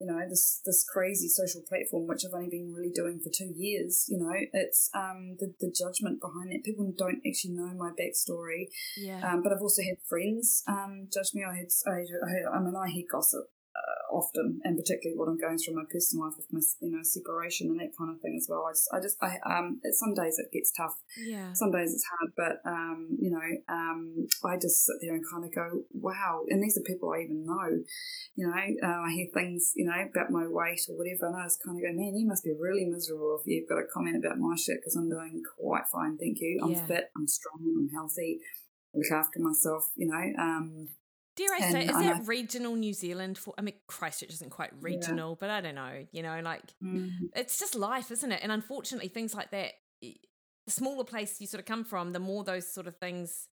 you 0.00 0.06
know 0.06 0.20
this 0.28 0.60
this 0.64 0.84
crazy 0.88 1.28
social 1.28 1.60
platform 1.68 2.06
which 2.06 2.24
I've 2.24 2.34
only 2.34 2.48
been 2.48 2.72
really 2.72 2.90
doing 2.90 3.20
for 3.20 3.28
two 3.28 3.52
years 3.54 4.06
you 4.08 4.18
know 4.18 4.32
it's 4.52 4.88
um 4.94 5.36
the, 5.38 5.52
the 5.60 5.70
judgment 5.70 6.20
behind 6.20 6.52
that 6.52 6.64
people 6.64 6.92
don't 6.96 7.20
actually 7.26 7.52
know 7.52 7.74
my 7.76 7.90
backstory 7.90 8.68
yeah 8.96 9.20
um, 9.30 9.42
but 9.42 9.52
I've 9.52 9.60
also 9.60 9.82
had 9.82 9.98
friends 10.08 10.64
um 10.66 11.08
judge 11.12 11.34
me 11.34 11.44
I 11.44 11.54
had 11.54 11.68
I, 11.86 11.90
I, 11.90 12.56
I 12.56 12.60
mean 12.60 12.74
I 12.74 12.88
hear 12.88 13.04
gossip 13.10 13.44
uh, 13.70 14.14
often, 14.14 14.60
and 14.64 14.76
particularly 14.76 15.16
what 15.16 15.28
I'm 15.28 15.38
going 15.38 15.58
through 15.58 15.76
my 15.76 15.86
personal 15.90 16.26
life 16.26 16.34
with 16.36 16.50
my 16.50 16.60
you 16.80 16.90
know 16.90 17.02
separation 17.02 17.68
and 17.68 17.78
that 17.78 17.94
kind 17.96 18.10
of 18.10 18.20
thing 18.20 18.34
as 18.36 18.46
well. 18.50 18.66
I 18.66 18.72
just 18.72 18.88
I 18.92 18.98
just 19.00 19.16
I 19.22 19.38
um 19.46 19.80
some 19.92 20.14
days 20.14 20.38
it 20.38 20.50
gets 20.52 20.72
tough. 20.72 20.98
Yeah. 21.16 21.52
Some 21.52 21.70
days 21.70 21.94
it's 21.94 22.06
hard, 22.10 22.32
but 22.36 22.58
um 22.68 23.16
you 23.20 23.30
know 23.30 23.46
um 23.68 24.26
I 24.44 24.56
just 24.56 24.84
sit 24.84 24.96
there 25.00 25.14
and 25.14 25.22
kind 25.22 25.44
of 25.44 25.54
go 25.54 25.84
wow, 25.94 26.42
and 26.48 26.62
these 26.62 26.76
are 26.76 26.82
people 26.82 27.14
I 27.14 27.22
even 27.22 27.46
know. 27.46 27.70
You 28.34 28.46
know 28.46 28.54
uh, 28.54 29.00
I 29.06 29.12
hear 29.12 29.26
things 29.32 29.72
you 29.76 29.86
know 29.86 29.94
about 29.94 30.30
my 30.30 30.46
weight 30.46 30.82
or 30.88 30.98
whatever, 30.98 31.30
and 31.30 31.36
I 31.36 31.46
just 31.46 31.62
kind 31.62 31.78
of 31.78 31.82
go 31.82 31.94
man, 31.94 32.18
you 32.18 32.26
must 32.26 32.44
be 32.44 32.54
really 32.58 32.84
miserable 32.84 33.38
if 33.40 33.46
you've 33.46 33.68
got 33.68 33.78
a 33.78 33.86
comment 33.92 34.18
about 34.18 34.38
my 34.38 34.56
shit 34.56 34.82
because 34.82 34.96
I'm 34.96 35.08
doing 35.08 35.42
quite 35.58 35.86
fine, 35.92 36.18
thank 36.18 36.38
you. 36.40 36.60
I'm 36.62 36.72
yeah. 36.72 36.86
fit, 36.86 37.10
I'm 37.16 37.28
strong, 37.28 37.62
I'm 37.62 37.90
healthy. 37.94 38.40
Look 38.92 39.12
after 39.12 39.38
myself, 39.38 39.86
you 39.94 40.08
know. 40.08 40.42
Um, 40.42 40.88
Dare 41.40 41.54
I 41.54 41.72
say, 41.72 41.84
is 41.86 41.92
that 41.92 42.26
regional 42.26 42.76
New 42.76 42.92
Zealand? 42.92 43.38
For 43.38 43.54
I 43.56 43.62
mean, 43.62 43.74
Christchurch 43.86 44.30
isn't 44.30 44.50
quite 44.50 44.70
regional, 44.80 45.30
yeah. 45.30 45.36
but 45.40 45.50
I 45.50 45.60
don't 45.62 45.74
know. 45.74 46.04
You 46.12 46.22
know, 46.22 46.40
like 46.42 46.62
mm. 46.84 47.10
it's 47.34 47.58
just 47.58 47.74
life, 47.74 48.10
isn't 48.10 48.30
it? 48.30 48.40
And 48.42 48.52
unfortunately, 48.52 49.08
things 49.08 49.34
like 49.34 49.50
that, 49.52 49.72
the 50.02 50.16
smaller 50.68 51.04
place 51.04 51.40
you 51.40 51.46
sort 51.46 51.60
of 51.60 51.66
come 51.66 51.84
from, 51.84 52.12
the 52.12 52.18
more 52.18 52.44
those 52.44 52.72
sort 52.72 52.86
of 52.86 52.96
things 52.96 53.48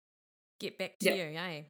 get 0.61 0.79
back 0.79 0.99
to 1.01 1.13
you, 1.13 1.37
eh? 1.37 1.63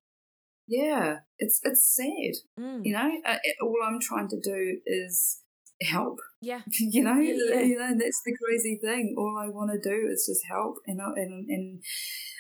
Yeah, 0.69 1.21
it's 1.39 1.61
it's 1.65 1.97
sad. 1.97 2.35
Mm. 2.61 2.85
You 2.85 2.93
know, 2.93 3.11
uh, 3.25 3.39
it, 3.43 3.57
all 3.63 3.79
I'm 3.83 3.99
trying 4.01 4.29
to 4.29 4.41
do 4.41 4.81
is 4.85 5.41
help. 5.83 6.19
Yeah. 6.43 6.61
you 6.79 7.03
know, 7.03 7.19
yeah. 7.19 7.61
you 7.61 7.79
know 7.79 7.95
that's 7.99 8.21
the 8.25 8.37
crazy 8.45 8.79
thing. 8.83 9.15
All 9.17 9.39
I 9.41 9.49
want 9.49 9.71
to 9.73 9.81
do 9.81 10.09
is 10.13 10.27
just 10.29 10.45
help, 10.47 10.77
and 10.87 11.01
and 11.01 11.49
and 11.49 11.83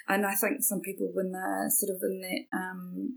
and 0.08 0.26
I 0.26 0.34
think 0.34 0.62
some 0.62 0.80
people 0.80 1.10
when 1.14 1.32
they're 1.32 1.70
sort 1.70 1.96
of 1.96 2.02
in 2.02 2.20
that 2.20 2.58
um 2.58 3.16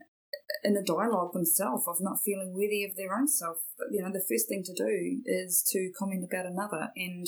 in 0.65 0.75
a 0.75 0.83
dialogue 0.83 1.33
themselves 1.33 1.85
of 1.87 1.97
not 2.01 2.19
feeling 2.25 2.53
worthy 2.53 2.83
of 2.83 2.95
their 2.95 3.15
own 3.15 3.27
self. 3.27 3.57
But, 3.77 3.87
you 3.91 4.01
know, 4.01 4.11
the 4.11 4.25
first 4.27 4.49
thing 4.49 4.63
to 4.63 4.73
do 4.73 5.21
is 5.25 5.63
to 5.71 5.91
comment 5.97 6.23
about 6.25 6.45
another. 6.45 6.89
And, 6.95 7.27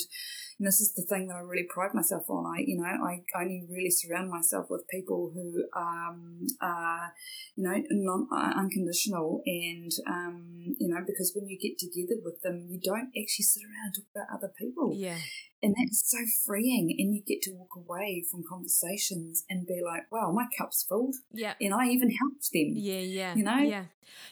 and 0.59 0.67
this 0.67 0.81
is 0.81 0.93
the 0.93 1.03
thing 1.03 1.27
that 1.27 1.35
I 1.35 1.39
really 1.39 1.67
pride 1.69 1.93
myself 1.93 2.29
on. 2.29 2.45
I, 2.45 2.63
you 2.65 2.77
know, 2.77 2.85
I 2.85 3.21
only 3.39 3.63
really 3.69 3.91
surround 3.91 4.31
myself 4.31 4.67
with 4.69 4.88
people 4.89 5.31
who 5.33 5.63
um, 5.79 6.47
are, 6.61 7.13
you 7.55 7.63
know, 7.63 7.77
non 7.91 8.27
uh, 8.31 8.59
unconditional. 8.59 9.41
And, 9.45 9.91
um, 10.07 10.75
you 10.79 10.89
know, 10.89 11.01
because 11.05 11.31
when 11.35 11.47
you 11.47 11.59
get 11.59 11.77
together 11.77 12.19
with 12.23 12.41
them, 12.41 12.67
you 12.69 12.79
don't 12.83 13.11
actually 13.15 13.45
sit 13.45 13.63
around 13.63 13.93
and 13.93 13.95
talk 13.95 14.09
about 14.15 14.35
other 14.38 14.51
people. 14.57 14.93
Yeah. 14.95 15.17
And 15.63 15.75
that's 15.77 16.03
so 16.05 16.19
freeing. 16.45 16.95
And 16.97 17.15
you 17.15 17.23
get 17.25 17.41
to 17.43 17.51
walk 17.51 17.75
away 17.75 18.23
from 18.29 18.43
conversations 18.47 19.43
and 19.49 19.65
be 19.65 19.81
like, 19.83 20.03
wow, 20.11 20.31
my 20.31 20.45
cup's 20.57 20.83
full. 20.87 21.11
Yeah. 21.31 21.53
And 21.59 21.73
I 21.73 21.87
even 21.87 22.11
helped 22.11 22.51
them. 22.53 22.73
Yeah, 22.75 22.99
yeah. 22.99 23.35
You 23.35 23.43
know? 23.43 23.57
Yeah. 23.57 23.85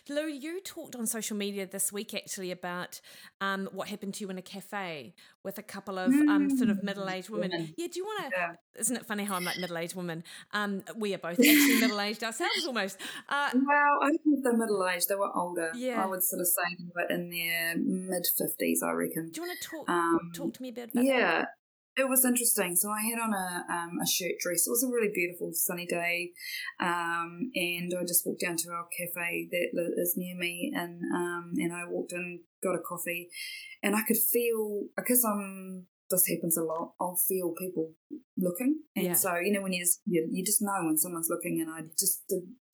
Lou, 0.07 0.27
you 0.27 0.61
talked 0.61 0.95
on 0.95 1.07
social 1.07 1.35
media 1.35 1.65
this 1.65 1.91
week 1.91 2.13
actually 2.13 2.51
about 2.51 3.01
um, 3.41 3.67
what 3.71 3.87
happened 3.87 4.13
to 4.15 4.21
you 4.23 4.29
in 4.29 4.37
a 4.37 4.41
cafe 4.41 5.15
with 5.45 5.57
a 5.59 5.63
couple 5.63 5.97
of 5.97 6.11
mm. 6.11 6.27
um, 6.27 6.49
sort 6.57 6.69
of 6.69 6.83
middle 6.83 7.07
aged 7.07 7.29
women. 7.29 7.51
women. 7.51 7.73
Yeah, 7.77 7.87
do 7.87 7.99
you 7.99 8.05
want 8.05 8.25
to? 8.25 8.29
Yeah. 8.35 8.53
Isn't 8.77 8.97
it 8.97 9.05
funny 9.05 9.23
how 9.23 9.35
I'm 9.35 9.45
like 9.45 9.57
middle 9.57 9.77
aged 9.77 9.95
woman? 9.95 10.23
Um, 10.51 10.83
we 10.97 11.13
are 11.13 11.19
both 11.19 11.39
actually 11.39 11.79
middle 11.79 12.01
aged 12.01 12.23
ourselves 12.23 12.65
almost. 12.65 12.97
Uh, 13.29 13.49
well, 13.53 13.99
I 14.01 14.09
think 14.09 14.43
they're 14.43 14.57
middle 14.57 14.85
aged, 14.87 15.07
they 15.07 15.15
were 15.15 15.31
older. 15.33 15.71
Yeah. 15.75 16.03
I 16.03 16.07
would 16.07 16.23
sort 16.23 16.41
of 16.41 16.47
say 16.47 16.75
they 16.79 16.91
were 16.93 17.15
in 17.15 17.29
their 17.29 17.75
mid 17.77 18.25
50s, 18.41 18.83
I 18.83 18.91
reckon. 18.91 19.29
Do 19.31 19.41
you 19.41 19.47
want 19.47 19.61
to 19.61 19.67
talk, 19.67 19.89
um, 19.89 20.31
talk 20.33 20.53
to 20.55 20.61
me 20.61 20.69
a 20.69 20.73
bit 20.73 20.89
about 20.91 21.05
yeah. 21.05 21.39
That? 21.39 21.47
It 21.97 22.09
was 22.09 22.25
interesting. 22.25 22.75
So 22.75 22.89
I 22.89 23.01
had 23.01 23.19
on 23.19 23.33
a 23.33 23.73
um, 23.73 23.99
a 24.03 24.05
shirt 24.07 24.33
dress. 24.39 24.67
It 24.67 24.71
was 24.71 24.83
a 24.83 24.91
really 24.91 25.11
beautiful 25.13 25.51
sunny 25.53 25.85
day, 25.85 26.31
um, 26.79 27.51
and 27.55 27.93
I 27.97 28.03
just 28.03 28.25
walked 28.25 28.41
down 28.41 28.57
to 28.57 28.69
our 28.71 28.87
cafe 28.97 29.47
that 29.49 29.93
is 29.97 30.15
near 30.17 30.35
me, 30.35 30.73
and 30.75 31.01
um, 31.13 31.53
and 31.55 31.71
I 31.73 31.85
walked 31.87 32.11
in, 32.11 32.41
got 32.61 32.75
a 32.75 32.79
coffee, 32.79 33.29
and 33.81 33.95
I 33.95 34.01
could 34.05 34.17
feel 34.17 34.83
because 34.97 35.23
I'm 35.23 35.87
this 36.09 36.27
happens 36.27 36.57
a 36.57 36.63
lot. 36.63 36.93
I'll 36.99 37.15
feel 37.15 37.53
people 37.57 37.91
looking, 38.37 38.81
and 38.95 39.05
yeah. 39.05 39.13
so 39.13 39.35
you 39.37 39.51
know 39.51 39.61
when 39.61 39.73
you 39.73 39.83
just 39.83 40.01
you, 40.05 40.27
you, 40.31 40.43
just 40.43 40.61
know 40.61 40.83
when 40.83 40.97
someone's 40.97 41.29
looking, 41.29 41.61
and 41.61 41.69
I 41.69 41.87
just 41.97 42.23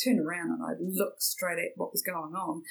turn 0.03 0.19
around 0.19 0.51
and 0.51 0.63
I 0.63 0.73
look 0.79 1.21
straight 1.21 1.59
at 1.59 1.77
what 1.77 1.91
was 1.91 2.01
going 2.01 2.33
on, 2.33 2.63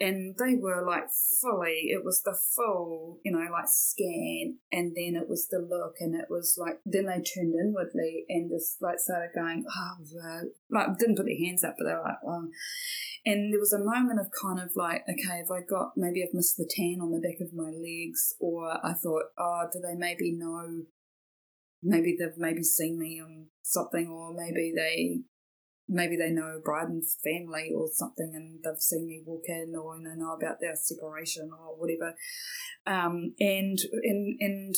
and 0.00 0.34
they 0.38 0.56
were 0.56 0.84
like 0.84 1.04
fully. 1.40 1.88
It 1.88 2.04
was 2.04 2.22
the 2.22 2.36
full, 2.56 3.20
you 3.24 3.32
know, 3.32 3.46
like 3.50 3.68
scan, 3.68 4.58
and 4.72 4.94
then 4.96 5.20
it 5.20 5.28
was 5.28 5.48
the 5.48 5.58
look, 5.58 5.96
and 6.00 6.14
it 6.14 6.26
was 6.28 6.56
like 6.58 6.80
then 6.84 7.06
they 7.06 7.22
turned 7.22 7.54
inwardly 7.54 8.24
and 8.28 8.50
just 8.50 8.82
like 8.82 8.98
started 8.98 9.30
going, 9.34 9.64
oh, 9.68 9.96
uh, 10.22 10.40
like 10.70 10.98
didn't 10.98 11.16
put 11.16 11.26
their 11.26 11.46
hands 11.46 11.64
up, 11.64 11.74
but 11.78 11.84
they 11.84 11.94
were 11.94 12.02
like, 12.02 12.22
oh. 12.26 12.48
And 13.24 13.52
there 13.52 13.60
was 13.60 13.72
a 13.72 13.82
moment 13.82 14.20
of 14.20 14.30
kind 14.30 14.60
of 14.60 14.70
like, 14.76 15.02
okay, 15.08 15.38
have 15.38 15.50
I 15.50 15.60
got 15.68 15.92
maybe 15.96 16.22
I've 16.22 16.34
missed 16.34 16.56
the 16.56 16.68
tan 16.68 17.00
on 17.00 17.10
the 17.10 17.20
back 17.20 17.40
of 17.40 17.54
my 17.54 17.70
legs, 17.70 18.34
or 18.40 18.70
I 18.84 18.92
thought, 18.94 19.30
oh, 19.38 19.68
do 19.72 19.80
they 19.80 19.94
maybe 19.94 20.32
know? 20.32 20.86
Maybe 21.86 22.16
they've 22.18 22.36
maybe 22.36 22.62
seen 22.62 22.98
me 22.98 23.20
on 23.24 23.46
something, 23.62 24.08
or 24.08 24.34
maybe 24.34 24.72
they 24.74 25.22
maybe 25.88 26.16
they 26.16 26.30
know 26.30 26.60
Bryden's 26.64 27.16
family 27.22 27.70
or 27.74 27.86
something 27.92 28.32
and 28.34 28.58
they've 28.62 28.80
seen 28.80 29.06
me 29.06 29.22
walk 29.24 29.44
in 29.46 29.74
or 29.76 29.96
they 29.98 30.16
know 30.16 30.32
about 30.32 30.56
their 30.60 30.74
separation 30.74 31.50
or 31.52 31.76
whatever. 31.76 32.14
Um, 32.86 33.34
and, 33.38 33.78
and, 34.02 34.36
and 34.40 34.74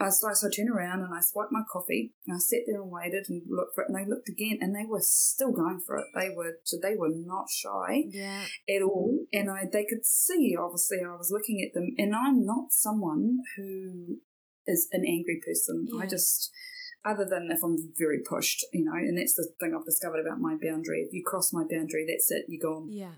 I, 0.00 0.08
so 0.08 0.28
I 0.28 0.50
turned 0.50 0.70
around 0.70 1.00
and 1.00 1.14
I 1.14 1.20
swiped 1.20 1.52
my 1.52 1.62
coffee 1.70 2.14
and 2.26 2.34
I 2.34 2.38
sat 2.38 2.60
there 2.66 2.80
and 2.80 2.90
waited 2.90 3.26
and 3.28 3.42
looked 3.48 3.74
for 3.74 3.84
it 3.84 3.90
and 3.90 3.96
they 3.96 4.08
looked 4.08 4.28
again 4.28 4.58
and 4.60 4.74
they 4.74 4.86
were 4.88 5.02
still 5.02 5.52
going 5.52 5.80
for 5.86 5.98
it. 5.98 6.06
They 6.14 6.30
were 6.34 6.58
so 6.64 6.78
they 6.82 6.96
were 6.96 7.12
not 7.12 7.46
shy 7.50 8.04
yeah. 8.08 8.46
at 8.68 8.82
all. 8.82 9.26
And 9.32 9.50
I 9.50 9.64
they 9.70 9.84
could 9.84 10.06
see 10.06 10.56
obviously 10.58 10.98
I 11.06 11.14
was 11.16 11.30
looking 11.30 11.62
at 11.62 11.74
them 11.74 11.90
and 11.98 12.14
I'm 12.14 12.46
not 12.46 12.72
someone 12.72 13.40
who 13.56 14.16
is 14.66 14.88
an 14.92 15.04
angry 15.06 15.40
person. 15.44 15.88
Yeah. 15.90 16.02
I 16.02 16.06
just 16.06 16.50
other 17.04 17.24
than 17.24 17.48
if 17.50 17.62
I'm 17.62 17.92
very 17.98 18.18
pushed, 18.18 18.64
you 18.72 18.84
know, 18.84 18.92
and 18.92 19.16
that's 19.16 19.34
the 19.34 19.48
thing 19.58 19.74
I've 19.74 19.86
discovered 19.86 20.20
about 20.20 20.40
my 20.40 20.56
boundary. 20.60 21.00
If 21.06 21.14
you 21.14 21.22
cross 21.24 21.52
my 21.52 21.62
boundary, 21.62 22.04
that's 22.06 22.30
it, 22.30 22.44
you're 22.48 22.60
gone. 22.60 22.88
Yeah. 22.90 23.14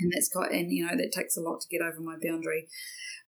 And 0.00 0.12
that's 0.12 0.28
got 0.28 0.52
and 0.52 0.72
you 0.72 0.86
know, 0.86 0.96
that 0.96 1.12
takes 1.12 1.36
a 1.36 1.40
lot 1.40 1.60
to 1.60 1.68
get 1.68 1.82
over 1.82 2.00
my 2.00 2.16
boundary. 2.22 2.68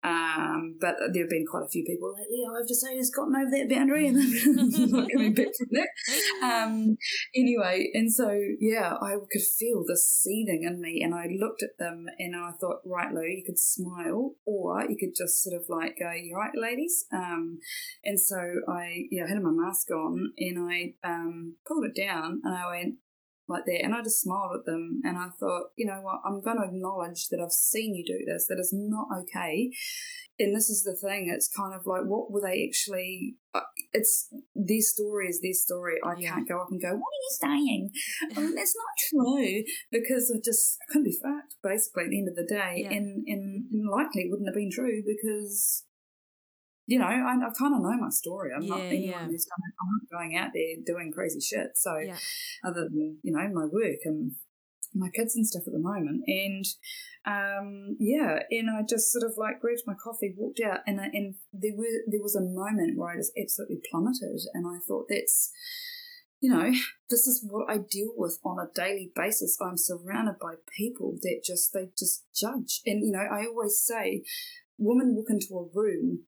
Um, 0.04 0.78
but 0.82 0.96
there 1.14 1.24
have 1.24 1.30
been 1.30 1.46
quite 1.46 1.64
a 1.64 1.70
few 1.70 1.84
people 1.86 2.14
lately. 2.18 2.44
I 2.50 2.58
have 2.58 2.68
to 2.68 2.76
say, 2.76 2.98
has 2.98 3.12
gotten 3.12 3.36
over 3.36 3.52
that 3.52 3.70
boundary 3.70 4.08
and 4.08 4.18
not 4.92 5.12
coming 5.12 5.34
back 5.34 5.54
from 5.56 5.68
that. 5.72 5.90
Um, 6.44 6.98
anyway, 7.36 7.92
and 7.94 8.12
so 8.12 8.36
yeah, 8.60 8.96
I 9.00 9.14
could 9.32 9.44
feel 9.44 9.84
the 9.86 9.98
seething 9.98 10.64
in 10.64 10.82
me, 10.82 11.02
and 11.04 11.14
I 11.14 11.28
looked 11.40 11.62
at 11.62 11.78
them 11.78 12.08
and 12.18 12.36
I 12.36 12.52
thought, 12.60 12.82
right, 12.84 13.14
Lou, 13.14 13.22
you 13.22 13.44
could 13.46 13.60
smile, 13.60 14.34
or 14.46 14.82
you 14.90 14.98
could 15.00 15.16
just 15.16 15.44
sort 15.44 15.60
of 15.60 15.68
like 15.70 16.00
go, 16.00 16.12
"You 16.12 16.36
right, 16.36 16.52
ladies?" 16.56 17.06
Um, 17.14 17.60
and 18.04 18.20
so 18.20 18.38
I, 18.68 19.06
you 19.12 19.22
know, 19.22 19.28
had 19.28 19.42
my 19.44 19.52
mask 19.52 19.92
on 19.92 20.34
and 20.38 20.72
I 20.72 20.96
um, 21.08 21.58
pulled 21.68 21.86
it 21.86 21.96
down, 21.96 22.42
and 22.44 22.56
I 22.56 22.72
went, 22.72 22.96
like 23.48 23.66
that. 23.66 23.82
And 23.84 23.94
I 23.94 24.02
just 24.02 24.22
smiled 24.22 24.56
at 24.60 24.66
them 24.66 25.02
and 25.04 25.18
I 25.18 25.28
thought, 25.40 25.72
you 25.78 25.86
know 25.86 26.02
what, 26.02 26.22
I'm 26.26 26.42
going 26.42 26.58
to 26.58 26.64
acknowledge 26.68 27.28
that 27.30 27.40
I've 27.44 27.52
seen 27.52 27.96
you 27.96 28.06
do 28.06 28.26
this, 28.26 28.46
that 28.48 28.58
it's 28.60 28.74
not 28.74 29.08
okay. 29.24 29.72
And 30.40 30.56
this 30.56 30.70
is 30.70 30.84
the 30.84 30.96
thing, 30.96 31.32
it's 31.34 31.50
kind 31.56 31.74
of 31.76 31.86
like, 31.86 32.04
what 32.06 32.32
were 32.32 32.42
they 32.42 32.66
actually? 32.68 33.36
Uh, 33.54 33.60
it's 33.94 34.28
their 34.56 34.82
story 34.82 35.28
is 35.28 35.40
their 35.42 35.54
story. 35.54 35.98
I 36.04 36.14
Yeah. 36.18 36.34
can't 36.34 36.48
go 36.48 36.62
up 36.62 36.68
and 36.72 36.82
go, 36.82 36.88
what 36.96 36.96
are 36.98 37.22
you 37.22 37.32
saying? 37.32 37.90
Um, 38.38 38.56
that's 38.56 38.76
not 38.76 38.96
true 39.26 39.64
because 39.92 40.34
I 40.34 40.40
just 40.44 40.78
I 40.82 40.86
couldn't 40.92 41.04
be 41.12 41.18
fucked, 41.22 41.56
basically, 41.62 42.06
at 42.06 42.10
the 42.10 42.18
end 42.20 42.30
of 42.30 42.36
the 42.36 42.48
day. 42.48 42.82
Yeah. 42.84 42.94
And, 42.98 43.28
and, 43.28 43.66
and 43.72 43.90
likely 43.92 44.24
it 44.24 44.32
wouldn't 44.32 44.48
have 44.48 44.56
been 44.56 44.72
true 44.72 45.04
because 45.06 45.84
you 46.88 47.00
know, 47.00 47.06
I, 47.06 47.16
I 47.16 47.50
kind 47.58 47.76
of 47.76 47.82
know 47.82 47.98
my 47.98 48.10
story. 48.10 48.52
I'm 48.56 48.66
not 48.66 48.80
anyone 48.82 49.06
yeah. 49.08 49.26
who's 49.26 49.46
going, 49.46 49.72
I'm 49.82 49.92
not 50.02 50.20
going 50.20 50.38
out 50.38 50.52
there 50.54 50.76
doing 50.86 51.12
crazy 51.12 51.40
shit. 51.40 51.72
So, 51.76 51.98
Yeah. 51.98 52.18
other 52.64 52.90
than 52.90 53.18
you 53.24 53.32
know 53.32 53.48
my 53.54 53.66
work 53.66 54.00
and 54.06 54.34
my 54.94 55.10
kids 55.10 55.36
and 55.36 55.48
stuff 55.48 55.64
at 55.68 55.74
the 55.74 55.80
moment, 55.80 56.24
and 56.28 56.66
um, 57.26 57.96
yeah, 58.00 58.40
and 58.50 58.70
I 58.70 58.82
just 58.82 59.12
sort 59.12 59.24
of 59.24 59.38
like 59.38 59.62
grabbed 59.62 59.84
my 59.86 59.94
coffee, 59.94 60.34
walked 60.36 60.60
out, 60.60 60.80
and 60.88 61.00
I, 61.00 61.06
and 61.14 61.36
there 61.54 61.76
were 61.76 61.86
there 62.08 62.22
was 62.22 62.36
a 62.36 62.42
moment 62.42 62.98
where 62.98 63.14
I 63.14 63.18
just 63.18 63.34
absolutely 63.40 63.82
plummeted, 63.90 64.42
and 64.54 64.66
I 64.68 64.80
thought 64.88 65.06
that's. 65.10 65.52
You 66.44 66.50
know, 66.50 66.72
this 67.12 67.28
is 67.28 67.46
what 67.48 67.70
I 67.70 67.78
deal 67.78 68.14
with 68.18 68.40
on 68.44 68.58
a 68.58 68.66
daily 68.74 69.12
basis. 69.16 69.60
I'm 69.62 69.78
surrounded 69.78 70.40
by 70.42 70.56
people 70.76 71.20
that 71.22 71.44
just 71.46 71.72
they 71.72 71.90
just 71.96 72.26
judge, 72.36 72.82
and 72.84 73.06
you 73.06 73.12
know, 73.12 73.20
I 73.32 73.46
always 73.46 73.80
say, 73.80 74.24
women 74.80 75.14
walk 75.14 75.28
into 75.30 75.54
a 75.54 75.70
room, 75.72 76.24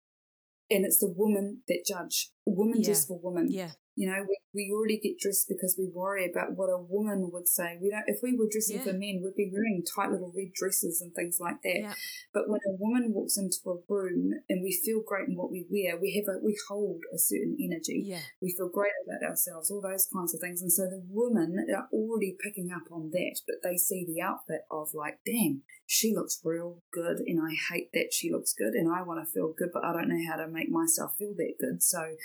and 0.74 0.86
it's 0.86 1.00
the 1.00 1.14
woman 1.16 1.62
that 1.68 1.86
judge. 1.86 2.32
Woman 2.46 2.80
Yeah. 2.80 2.88
just 2.88 3.08
for 3.08 3.20
woman. 3.20 3.48
Yeah. 3.52 3.72
You 3.96 4.10
know, 4.10 4.26
we, 4.28 4.38
we 4.54 4.72
already 4.74 5.00
get 5.00 5.20
dressed 5.20 5.48
because 5.48 5.76
we 5.78 5.88
worry 5.94 6.30
about 6.30 6.56
what 6.56 6.70
a 6.70 6.78
woman 6.78 7.30
would 7.32 7.48
say. 7.48 7.78
We 7.82 7.90
don't. 7.90 8.04
If 8.08 8.22
we 8.24 8.36
were 8.36 8.48
dressing 8.50 8.78
Yeah. 8.78 8.84
for 8.86 8.94
men, 8.94 9.22
we'd 9.24 9.36
be 9.36 9.52
wearing 9.52 9.84
tight 9.84 10.12
little 10.12 10.34
red 10.36 10.54
dresses 10.54 11.02
and 11.02 11.14
things 11.14 11.38
like 11.40 11.62
that. 11.64 11.80
Yeah. 11.80 11.94
But 12.34 12.50
when 12.50 12.62
a 12.68 12.74
woman 12.80 13.14
walks 13.14 13.38
into 13.38 13.58
a 13.68 13.78
room 13.88 14.32
and 14.50 14.64
we 14.64 14.72
feel 14.72 15.02
great 15.06 15.30
in 15.30 15.36
what 15.38 15.52
we 15.52 15.66
wear, 15.70 16.00
we 16.00 16.16
have 16.18 16.34
a 16.34 16.40
we 16.44 16.58
hold 16.68 17.02
a 17.14 17.18
certain 17.18 17.58
energy. 17.62 18.04
Yeah. 18.06 18.22
We 18.42 18.54
feel 18.58 18.70
great 18.70 18.94
about 19.06 19.28
ourselves, 19.30 19.70
all 19.70 19.82
those 19.82 20.08
kinds 20.12 20.34
of 20.34 20.42
things. 20.42 20.62
And 20.62 20.72
so 20.72 20.84
the 20.84 21.04
women 21.08 21.66
are 21.76 21.88
already 21.94 22.36
picking 22.44 22.72
up 22.72 22.92
on 22.92 23.12
that, 23.12 23.42
but 23.46 23.58
they 23.62 23.78
see 23.78 24.06
the 24.06 24.22
outfit 24.22 24.62
of 24.72 24.94
like, 24.94 25.20
damn, 25.26 25.62
she 25.86 26.14
looks 26.16 26.40
real 26.44 26.82
good, 26.92 27.20
and 27.28 27.40
I 27.42 27.54
hate 27.72 27.90
that 27.94 28.10
she 28.12 28.32
looks 28.32 28.54
good, 28.54 28.74
and 28.74 28.92
I 28.92 29.04
want 29.04 29.20
to 29.26 29.32
feel 29.32 29.54
good, 29.56 29.70
but 29.74 29.84
I 29.84 29.94
don't 29.94 30.10
know 30.10 30.24
how 30.30 30.38
to 30.38 30.48
make 30.48 30.70
myself 30.70 31.16
feel 31.18 31.34
that 31.36 31.54
good. 31.60 31.84
So 31.84 32.16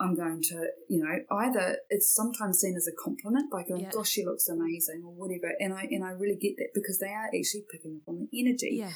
I'm 0.00 0.14
going 0.16 0.42
to, 0.50 0.66
you 0.88 1.02
know, 1.02 1.13
either 1.30 1.78
it's 1.88 2.14
sometimes 2.14 2.58
seen 2.60 2.74
as 2.76 2.86
a 2.86 2.92
compliment 3.02 3.50
by 3.50 3.62
going, 3.62 3.82
Yeah. 3.82 3.90
"Gosh, 3.92 4.10
she 4.10 4.24
looks 4.24 4.48
amazing," 4.48 5.02
or 5.04 5.14
whatever, 5.14 5.52
and 5.60 5.72
I 5.72 5.82
and 5.90 6.04
I 6.04 6.10
really 6.12 6.36
get 6.36 6.56
that 6.58 6.70
because 6.74 6.98
they 6.98 7.08
are 7.08 7.26
actually 7.26 7.66
picking 7.70 8.00
up 8.00 8.08
on 8.08 8.18
the 8.18 8.40
energy 8.40 8.76
Yeah. 8.76 8.92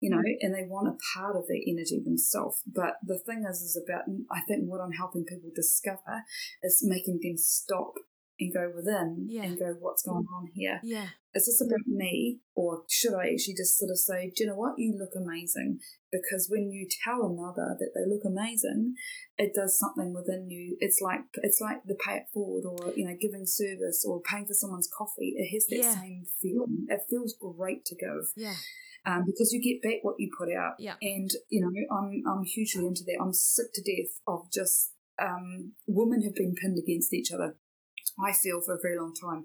you 0.00 0.08
know, 0.08 0.22
and 0.40 0.54
they 0.54 0.66
want 0.66 0.88
a 0.88 0.96
part 1.14 1.36
of 1.36 1.46
their 1.46 1.60
energy 1.66 2.00
themselves. 2.02 2.62
But 2.66 2.94
the 3.04 3.18
thing 3.18 3.44
is, 3.48 3.60
is 3.60 3.76
about, 3.76 4.04
I 4.30 4.40
think 4.48 4.64
what 4.64 4.80
I'm 4.80 4.92
helping 4.92 5.24
people 5.26 5.50
discover 5.54 6.24
is 6.62 6.82
making 6.82 7.20
them 7.22 7.36
stop 7.36 7.92
and 8.40 8.52
go 8.52 8.72
within 8.74 9.26
Yeah. 9.28 9.44
and 9.44 9.58
go, 9.58 9.76
what's 9.78 10.02
going 10.02 10.26
on 10.34 10.48
here? 10.54 10.80
Yeah. 10.82 11.08
Is 11.34 11.46
this 11.46 11.60
about 11.60 11.86
me? 11.86 12.40
Or 12.54 12.82
should 12.88 13.14
I 13.14 13.28
actually 13.30 13.54
just 13.54 13.78
sort 13.78 13.90
of 13.90 13.98
say, 13.98 14.32
do 14.34 14.42
you 14.44 14.50
know 14.50 14.56
what? 14.56 14.74
You 14.78 14.96
look 14.98 15.12
amazing. 15.14 15.78
Because 16.10 16.48
when 16.50 16.72
you 16.72 16.88
tell 17.04 17.22
another 17.22 17.76
that 17.78 17.90
they 17.94 18.04
look 18.10 18.22
amazing, 18.26 18.94
it 19.38 19.52
does 19.54 19.78
something 19.78 20.12
within 20.12 20.50
you. 20.50 20.76
It's 20.80 21.00
like, 21.00 21.20
it's 21.42 21.60
like 21.60 21.84
the 21.84 21.94
pay 21.94 22.16
it 22.16 22.26
forward 22.34 22.64
or, 22.66 22.92
you 22.96 23.06
know, 23.06 23.14
giving 23.20 23.46
service 23.46 24.04
or 24.06 24.20
paying 24.22 24.46
for 24.46 24.54
someone's 24.54 24.90
coffee. 24.96 25.34
It 25.36 25.54
has 25.54 25.66
that 25.68 25.76
Yeah. 25.86 26.00
same 26.00 26.24
feeling. 26.42 26.86
It 26.88 27.02
feels 27.08 27.36
great 27.38 27.84
to 27.86 27.94
give 27.94 28.32
Yeah. 28.36 28.56
um, 29.06 29.22
because 29.24 29.52
you 29.52 29.62
get 29.62 29.82
back 29.82 30.02
what 30.02 30.16
you 30.18 30.30
put 30.36 30.52
out. 30.52 30.74
Yeah. 30.80 30.96
And 31.00 31.30
you 31.48 31.60
know, 31.60 31.70
I'm 31.96 32.22
I'm 32.26 32.44
hugely 32.44 32.86
into 32.86 33.04
that. 33.04 33.18
I'm 33.22 33.32
sick 33.32 33.66
to 33.74 33.82
death 33.82 34.18
of 34.26 34.50
just 34.52 34.94
um, 35.22 35.72
women 35.86 36.22
have 36.22 36.34
been 36.34 36.54
pinned 36.54 36.78
against 36.78 37.12
each 37.14 37.30
other. 37.30 37.56
I 38.18 38.32
feel 38.32 38.60
for 38.60 38.74
a 38.74 38.80
very 38.82 38.98
long 38.98 39.14
time. 39.14 39.44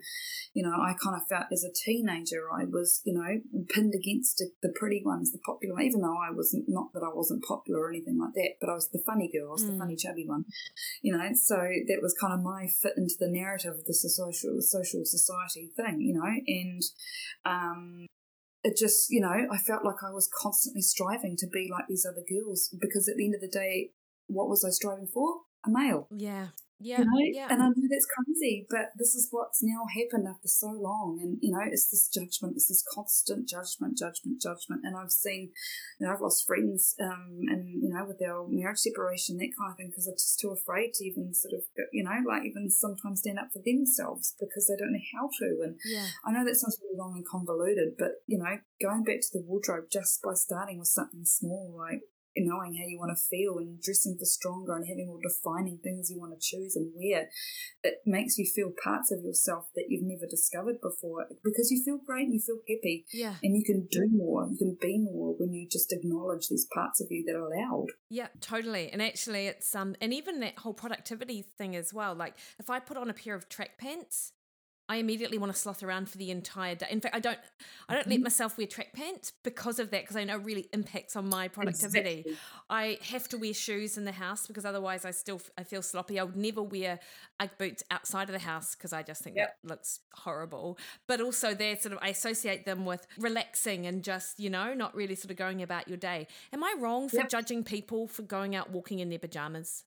You 0.53 0.63
know, 0.63 0.76
I 0.82 0.93
kind 1.01 1.16
of 1.16 1.28
felt 1.28 1.45
as 1.51 1.63
a 1.63 1.74
teenager, 1.74 2.47
I 2.51 2.66
was, 2.66 3.01
you 3.05 3.13
know, 3.13 3.41
pinned 3.70 3.93
against 3.95 4.43
the 4.61 4.74
pretty 4.76 5.01
ones, 5.03 5.32
the 5.32 5.39
popular, 5.39 5.80
even 5.82 6.01
though 6.01 6.18
I 6.18 6.32
wasn't, 6.32 6.66
not 6.68 6.93
that 6.93 7.03
I 7.03 7.13
wasn't 7.13 7.43
popular 7.43 7.82
or 7.82 7.89
anything 7.89 8.20
like 8.20 8.34
that, 8.36 8.55
but 8.59 8.70
I 8.70 8.74
was 8.74 8.89
the 8.89 9.03
funny 9.05 9.30
girl, 9.32 9.49
I 9.49 9.51
was 9.51 9.66
the 9.66 9.74
Mm. 9.74 9.80
funny 9.80 9.95
chubby 9.95 10.26
one, 10.28 10.45
you 11.01 11.16
know, 11.16 11.30
so 11.34 11.55
that 11.57 11.99
was 12.01 12.16
kind 12.20 12.34
of 12.34 12.41
my 12.41 12.68
fit 12.68 12.93
into 12.97 13.16
the 13.20 13.28
narrative 13.30 13.74
of 13.74 13.86
the 13.86 13.93
social, 13.93 14.61
social 14.61 15.01
society 15.03 15.72
thing, 15.76 16.01
you 16.01 16.13
know, 16.13 16.26
and, 16.47 16.82
um, 17.45 18.05
it 18.63 18.76
just, 18.76 19.11
you 19.11 19.22
know, 19.22 19.47
I 19.51 19.57
felt 19.57 19.86
like 19.86 20.01
I 20.03 20.11
was 20.11 20.28
constantly 20.28 20.82
striving 20.82 21.36
to 21.38 21.47
be 21.47 21.70
like 21.72 21.86
these 21.88 22.05
other 22.05 22.24
girls 22.28 22.74
because 22.82 23.07
at 23.07 23.16
the 23.18 23.26
end 23.26 23.36
of 23.36 23.41
the 23.41 23.47
day, 23.47 23.91
what 24.28 24.49
was 24.49 24.66
I 24.66 24.70
striving 24.72 25.05
for? 25.05 25.41
A 25.66 25.70
male. 25.70 26.07
Yeah. 26.16 26.47
Yeah. 26.80 26.99
You 26.99 27.05
know? 27.05 27.21
Yeah. 27.32 27.47
And 27.49 27.61
I 27.61 27.67
know 27.67 27.88
that's 27.89 28.07
crazy, 28.07 28.67
but 28.69 28.91
this 28.97 29.15
is 29.15 29.28
what's 29.32 29.63
now 29.63 29.86
happened 29.95 30.28
after 30.28 30.47
so 30.47 30.67
long. 30.67 31.19
And, 31.21 31.38
you 31.41 31.51
know, 31.51 31.63
it's 31.65 31.89
this 31.89 32.09
judgment, 32.11 32.55
it's 32.55 32.67
this 32.67 32.84
constant 32.93 33.47
judgment, 33.47 33.97
judgment, 33.97 34.41
judgment. 34.41 34.82
And 34.84 34.95
I've 34.95 35.11
seen, 35.11 35.51
you 35.99 36.07
know, 36.07 36.13
I've 36.13 36.21
lost 36.21 36.45
friends, 36.45 36.95
um, 37.01 37.47
and, 37.47 37.82
you 37.82 37.89
know, 37.89 38.05
with 38.05 38.21
our 38.21 38.47
marriage 38.49 38.80
separation, 38.80 39.38
that 39.38 39.55
kind 39.57 39.71
of 39.71 39.78
thing, 39.78 39.89
because 39.89 40.05
they're 40.05 40.19
just 40.19 40.39
too 40.39 40.51
afraid 40.51 40.93
to 40.95 41.05
even 41.05 41.34
sort 41.34 41.53
of, 41.53 41.63
you 41.91 42.03
know, 42.03 42.19
like 42.28 42.43
even 42.43 42.69
sometimes 42.69 43.19
stand 43.19 43.39
up 43.39 43.49
for 43.51 43.61
themselves 43.63 44.36
because 44.39 44.67
they 44.67 44.76
don't 44.76 44.93
know 44.93 45.07
how 45.15 45.30
to. 45.39 45.63
And 45.63 45.80
yeah. 45.86 46.07
I 46.26 46.32
know 46.32 46.43
that 46.45 46.55
sounds 46.55 46.80
really 46.82 46.97
long 46.97 47.13
and 47.15 47.26
convoluted, 47.26 47.95
but 47.97 48.23
you 48.28 48.38
know, 48.38 48.59
going 48.82 49.03
back 49.03 49.21
to 49.21 49.32
the 49.34 49.43
wardrobe 49.45 49.86
just 49.91 50.21
by 50.21 50.34
starting 50.34 50.80
with 50.80 50.88
something 50.88 51.26
small, 51.26 51.73
like 51.78 52.01
knowing 52.38 52.75
how 52.75 52.86
you 52.86 52.97
want 52.99 53.15
to 53.15 53.23
feel 53.29 53.57
and 53.57 53.81
dressing 53.81 54.17
for 54.19 54.25
stronger 54.25 54.75
and 54.75 54.88
having 54.88 55.07
more 55.07 55.19
defining 55.23 55.77
things 55.83 56.09
you 56.11 56.19
want 56.19 56.33
to 56.33 56.39
choose 56.39 56.75
and 56.75 56.91
wear, 56.95 57.29
it 57.83 57.95
makes 58.05 58.38
you 58.38 58.45
feel 58.45 58.71
parts 58.83 59.11
of 59.11 59.23
yourself 59.23 59.65
that 59.75 59.86
you've 59.89 60.03
never 60.05 60.25
discovered 60.29 60.81
before 60.81 61.27
because 61.43 61.71
you 61.71 61.81
feel 61.83 61.99
great 62.05 62.25
and 62.25 62.33
you 62.33 62.39
feel 62.39 62.59
happy 62.67 63.05
Yeah. 63.13 63.36
and 63.41 63.55
you 63.55 63.63
can 63.63 63.88
do 63.89 64.07
more, 64.11 64.47
you 64.51 64.57
can 64.57 64.77
be 64.81 64.97
more 64.97 65.33
when 65.38 65.53
you 65.53 65.67
just 65.69 65.93
acknowledge 65.93 66.47
these 66.49 66.67
parts 66.73 66.99
of 67.01 67.07
you 67.09 67.23
that 67.27 67.36
are 67.36 67.45
allowed. 67.45 67.88
Yeah, 68.09 68.27
totally. 68.41 68.89
And 68.91 69.01
actually 69.01 69.47
it's 69.47 69.73
um 69.75 69.95
and 70.01 70.13
even 70.13 70.39
that 70.41 70.59
whole 70.59 70.73
productivity 70.73 71.45
thing 71.57 71.75
as 71.75 71.93
well. 71.93 72.15
Like 72.15 72.36
if 72.59 72.69
I 72.69 72.79
put 72.79 72.97
on 72.97 73.09
a 73.09 73.13
pair 73.13 73.36
of 73.36 73.47
track 73.49 73.77
pants, 73.77 74.33
I 74.88 74.97
immediately 74.97 75.39
want 75.39 75.51
to 75.51 75.57
sloth 75.59 75.81
around 75.81 76.09
for 76.09 76.17
the 76.19 76.29
entire 76.29 76.75
day. 76.75 76.88
In 76.91 77.01
fact, 77.01 77.15
I 77.15 77.19
don't 77.19 77.39
I 77.89 77.95
don't 77.95 78.07
let 78.07 78.21
Mhm. 78.21 78.23
myself 78.23 78.57
wear 78.57 78.67
track 78.67 78.93
pants 78.93 79.31
because 79.43 79.79
of 79.79 79.89
that 79.91 80.03
because 80.03 80.15
I 80.15 80.23
know 80.23 80.36
it 80.36 80.43
really 80.43 80.69
impacts 80.73 81.15
on 81.15 81.27
my 81.27 81.47
productivity. 81.47 82.27
Exactly. 82.27 82.39
I 82.69 82.99
have 83.01 83.27
to 83.29 83.38
wear 83.38 83.53
shoes 83.53 83.97
in 83.97 84.05
the 84.05 84.11
house 84.11 84.45
because 84.45 84.63
otherwise 84.63 85.03
I 85.03 85.11
still 85.11 85.41
I 85.57 85.63
feel 85.63 85.81
sloppy. 85.81 86.19
I 86.19 86.23
would 86.23 86.36
never 86.36 86.61
wear 86.61 86.99
UGG 87.39 87.57
boots 87.57 87.83
outside 87.89 88.29
of 88.29 88.33
the 88.33 88.39
house 88.39 88.75
because 88.75 88.93
I 88.93 89.01
just 89.01 89.23
think 89.23 89.36
Yep. 89.36 89.55
that 89.63 89.69
looks 89.69 90.01
horrible. 90.13 90.77
But 91.07 91.19
also 91.19 91.55
they're 91.55 91.77
sort 91.79 91.93
of 91.93 91.99
I 92.03 92.09
associate 92.09 92.65
them 92.65 92.86
with 92.86 93.07
relaxing 93.17 93.88
and 93.88 94.03
just, 94.03 94.39
you 94.39 94.51
know, 94.51 94.73
not 94.75 94.93
really 94.95 95.15
sort 95.15 95.31
of 95.31 95.38
going 95.38 95.63
about 95.63 95.88
your 95.88 95.97
day. 95.97 96.27
Am 96.53 96.63
I 96.63 96.75
wrong 96.77 97.09
for 97.09 97.23
Yep. 97.23 97.25
judging 97.25 97.63
people 97.63 98.07
for 98.07 98.21
going 98.21 98.55
out 98.55 98.69
walking 98.71 98.99
in 98.99 99.09
their 99.09 99.19
pajamas? 99.19 99.86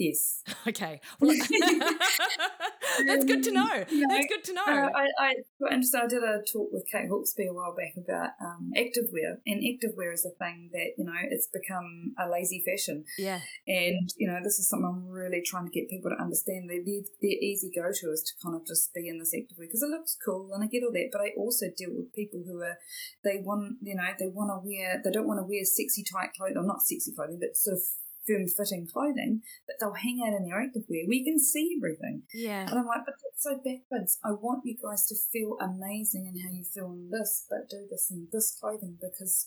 Yes. 0.00 0.42
Okay. 0.66 1.00
Well, 1.20 1.32
that's 3.06 3.24
good 3.24 3.42
to 3.44 3.52
know. 3.52 3.84
You 3.88 4.06
know, 4.06 4.14
That's 4.14 4.26
good 4.26 4.44
to 4.44 4.52
know. 4.52 4.66
Uh, 4.66 4.88
I, 4.92 5.06
I 5.18 5.34
got 5.60 5.72
interested. 5.72 6.00
I 6.00 6.06
did 6.06 6.22
a 6.22 6.40
talk 6.44 6.68
with 6.72 6.84
Kate 6.90 7.08
Hawkesby 7.08 7.48
a 7.48 7.52
while 7.52 7.74
back 7.74 7.94
about 7.96 8.30
um, 8.40 8.70
activewear, 8.76 9.40
and 9.46 9.62
activewear 9.62 10.12
is 10.12 10.26
a 10.26 10.36
thing 10.36 10.70
that 10.72 10.96
you 10.98 11.04
know 11.04 11.16
it's 11.30 11.48
become 11.48 12.14
a 12.18 12.28
lazy 12.28 12.62
fashion, 12.64 13.04
yeah. 13.18 13.40
and 13.66 14.10
you 14.16 14.26
know 14.28 14.38
this 14.42 14.58
is 14.58 14.68
something 14.68 14.88
I'm 14.88 15.08
really 15.08 15.42
trying 15.44 15.66
to 15.66 15.72
get 15.72 15.88
people 15.88 16.10
to 16.10 16.22
understand. 16.22 16.68
Their 16.68 16.84
their, 16.84 17.02
their 17.20 17.38
easy 17.40 17.70
go 17.74 17.88
to 17.88 18.06
is 18.12 18.22
to 18.24 18.32
kind 18.42 18.56
of 18.56 18.66
just 18.66 18.92
be 18.92 19.08
in 19.08 19.18
this 19.18 19.34
activewear 19.34 19.68
because 19.68 19.82
it 19.82 19.90
looks 19.90 20.16
cool, 20.24 20.50
and 20.52 20.64
I 20.64 20.66
get 20.66 20.84
all 20.84 20.92
that. 20.92 21.10
But 21.12 21.22
I 21.22 21.30
also 21.38 21.66
deal 21.76 21.90
with 21.94 22.12
people 22.14 22.42
who 22.44 22.60
are 22.60 22.76
they 23.24 23.40
want 23.42 23.76
you 23.82 23.94
know 23.94 24.08
they 24.18 24.28
want 24.28 24.50
to 24.50 24.60
wear 24.64 25.00
they 25.02 25.10
don't 25.10 25.28
want 25.28 25.40
to 25.40 25.48
wear 25.48 25.64
sexy 25.64 26.04
tight 26.04 26.32
clothing, 26.36 26.58
or 26.58 26.66
not 26.66 26.82
sexy 26.82 27.12
clothing, 27.12 27.38
but 27.40 27.56
sort 27.56 27.76
of 27.76 27.82
firm 28.26 28.46
fitting 28.46 28.86
clothing, 28.90 29.42
but 29.66 29.76
they'll 29.78 29.94
hang 29.94 30.20
out 30.24 30.34
in 30.34 30.44
their 30.44 30.60
activewear 30.60 31.06
where 31.06 31.18
you 31.18 31.24
can 31.24 31.38
see 31.38 31.76
everything. 31.78 32.22
Yeah. 32.34 32.68
And 32.68 32.78
I'm 32.78 32.86
like, 32.86 33.04
but 33.04 33.14
that's 33.18 33.42
so 33.42 33.56
backwards. 33.56 34.18
I 34.24 34.32
want 34.32 34.64
you 34.64 34.76
guys 34.76 35.06
to 35.08 35.16
feel 35.32 35.56
amazing 35.60 36.26
in 36.26 36.40
how 36.40 36.50
you 36.50 36.64
feel 36.64 36.92
in 36.92 37.10
this, 37.10 37.46
but 37.48 37.68
do 37.68 37.86
this 37.90 38.08
in 38.10 38.28
this 38.32 38.56
clothing 38.60 38.98
because, 39.00 39.46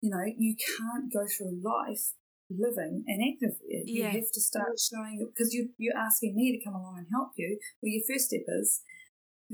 you 0.00 0.10
know, 0.10 0.24
you 0.24 0.56
can't 0.56 1.12
go 1.12 1.26
through 1.26 1.60
life 1.62 2.12
living 2.50 3.04
in 3.06 3.18
activewear. 3.20 3.82
Yeah. 3.86 4.12
You 4.12 4.20
have 4.20 4.32
to 4.32 4.40
start 4.40 4.78
showing 4.78 5.20
it 5.20 5.28
because 5.34 5.52
you 5.54 5.70
you're 5.78 5.96
asking 5.96 6.36
me 6.36 6.56
to 6.56 6.64
come 6.64 6.74
along 6.74 6.98
and 6.98 7.06
help 7.10 7.32
you. 7.36 7.58
Well, 7.82 7.90
your 7.90 8.02
first 8.08 8.28
step 8.28 8.44
is 8.48 8.82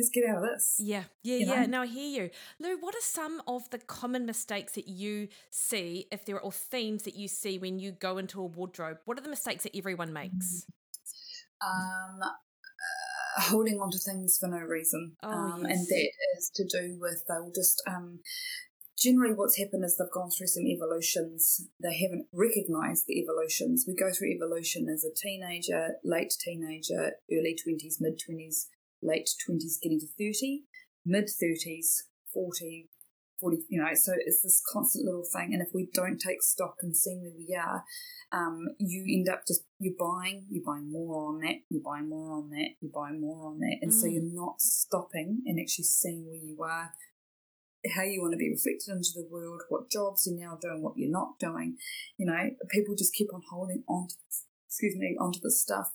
let's 0.01 0.11
get 0.11 0.24
out 0.28 0.38
of 0.38 0.42
this. 0.42 0.76
Yeah, 0.78 1.05
yeah, 1.22 1.36
you 1.36 1.46
yeah. 1.46 1.61
know? 1.61 1.66
No, 1.66 1.82
I 1.82 1.86
hear 1.86 2.22
you. 2.22 2.30
Lou, 2.59 2.78
what 2.78 2.94
are 2.94 3.03
some 3.03 3.42
of 3.46 3.68
the 3.70 3.78
common 3.78 4.24
mistakes 4.24 4.72
that 4.72 4.88
you 4.88 5.28
see, 5.51 6.07
if 6.11 6.24
there 6.24 6.36
are 6.36 6.40
or 6.40 6.53
themes 6.53 7.03
that 7.03 7.14
you 7.14 7.28
see 7.28 7.59
when 7.59 7.78
you 7.78 7.92
go 7.92 8.18
into 8.18 8.40
a 8.40 8.46
wardrobe? 8.46 8.98
What 9.05 9.18
are 9.18 9.22
the 9.22 9.28
mistakes 9.28 9.64
that 9.64 9.76
everyone 9.76 10.12
makes? 10.12 10.66
Um, 11.62 12.20
uh, 12.22 13.42
holding 13.42 13.78
on 13.80 13.90
to 13.90 13.98
things 13.98 14.38
for 14.40 14.48
no 14.48 14.59
reason. 14.59 15.16
Oh, 15.22 15.28
um, 15.30 15.66
yes. 15.66 15.78
And 15.78 15.86
that 15.86 16.11
is 16.38 16.51
to 16.55 16.64
do 16.64 16.98
with 16.98 17.24
they'll 17.28 17.53
just 17.55 17.82
um, 17.86 18.20
generally 18.98 19.34
what's 19.34 19.59
happened 19.59 19.84
is 19.84 19.96
they've 19.96 20.11
gone 20.11 20.30
through 20.30 20.46
some 20.46 20.66
evolutions. 20.66 21.68
They 21.82 21.98
haven't 21.98 22.26
recognised 22.32 23.05
the 23.07 23.20
evolutions. 23.20 23.84
We 23.86 23.94
go 23.94 24.11
through 24.11 24.28
evolution 24.28 24.88
as 24.88 25.05
a 25.05 25.14
teenager, 25.14 25.96
late 26.05 26.32
teenager, 26.40 27.12
early 27.30 27.57
twenties, 27.62 27.98
mid 28.01 28.18
twenties, 28.18 28.68
late 29.03 29.28
twenties, 29.44 29.78
getting 29.82 30.01
to 30.01 30.07
thirty, 30.07 30.64
mid 31.05 31.28
thirties, 31.28 32.05
40, 32.32 32.88
40, 33.40 33.57
you 33.68 33.80
know, 33.80 33.88
so 33.94 34.12
it's 34.14 34.42
this 34.42 34.62
constant 34.72 35.05
little 35.05 35.24
thing. 35.24 35.51
And 35.53 35.62
if 35.62 35.68
we 35.74 35.88
don't 35.92 36.18
take 36.18 36.42
stock 36.42 36.76
and 36.82 36.96
see 36.96 37.16
where 37.20 37.32
we 37.36 37.57
are, 37.57 37.84
um, 38.32 38.68
you 38.78 39.05
end 39.09 39.28
up 39.28 39.42
just, 39.48 39.62
you're 39.78 39.94
buying, 39.98 40.46
you're 40.51 40.64
buying 40.64 40.92
more 40.92 41.28
on 41.28 41.40
that, 41.40 41.57
you're 41.68 41.82
buying 41.82 42.09
more 42.09 42.36
on 42.36 42.51
that, 42.51 42.70
you're 42.80 42.92
buying 42.94 43.20
more 43.20 43.48
on 43.48 43.59
that. 43.61 43.78
And 43.82 43.92
so 43.92 44.07
Mm. 44.07 44.12
you're 44.12 44.34
not 44.34 44.61
stopping 44.61 45.42
and 45.46 45.59
actually 45.59 45.84
seeing 45.86 46.26
where 46.26 46.36
you 46.36 46.62
are, 46.62 46.92
how 47.96 48.03
you 48.03 48.20
want 48.20 48.32
to 48.32 48.38
be 48.38 48.51
reflected 48.51 48.92
into 48.92 49.11
the 49.16 49.26
world, 49.28 49.62
what 49.70 49.90
jobs 49.90 50.26
you're 50.26 50.38
now 50.38 50.59
doing, 50.61 50.82
what 50.82 50.96
you're 50.96 51.11
not 51.11 51.38
doing. 51.38 51.78
You 52.18 52.26
know, 52.26 52.51
people 52.68 52.94
just 52.94 53.14
keep 53.14 53.32
on 53.32 53.42
holding 53.51 53.82
on 53.88 54.09
to, 54.09 54.14
excuse 54.68 54.94
me, 54.96 55.16
onto 55.18 55.40
the 55.40 55.51
stuff 55.51 55.90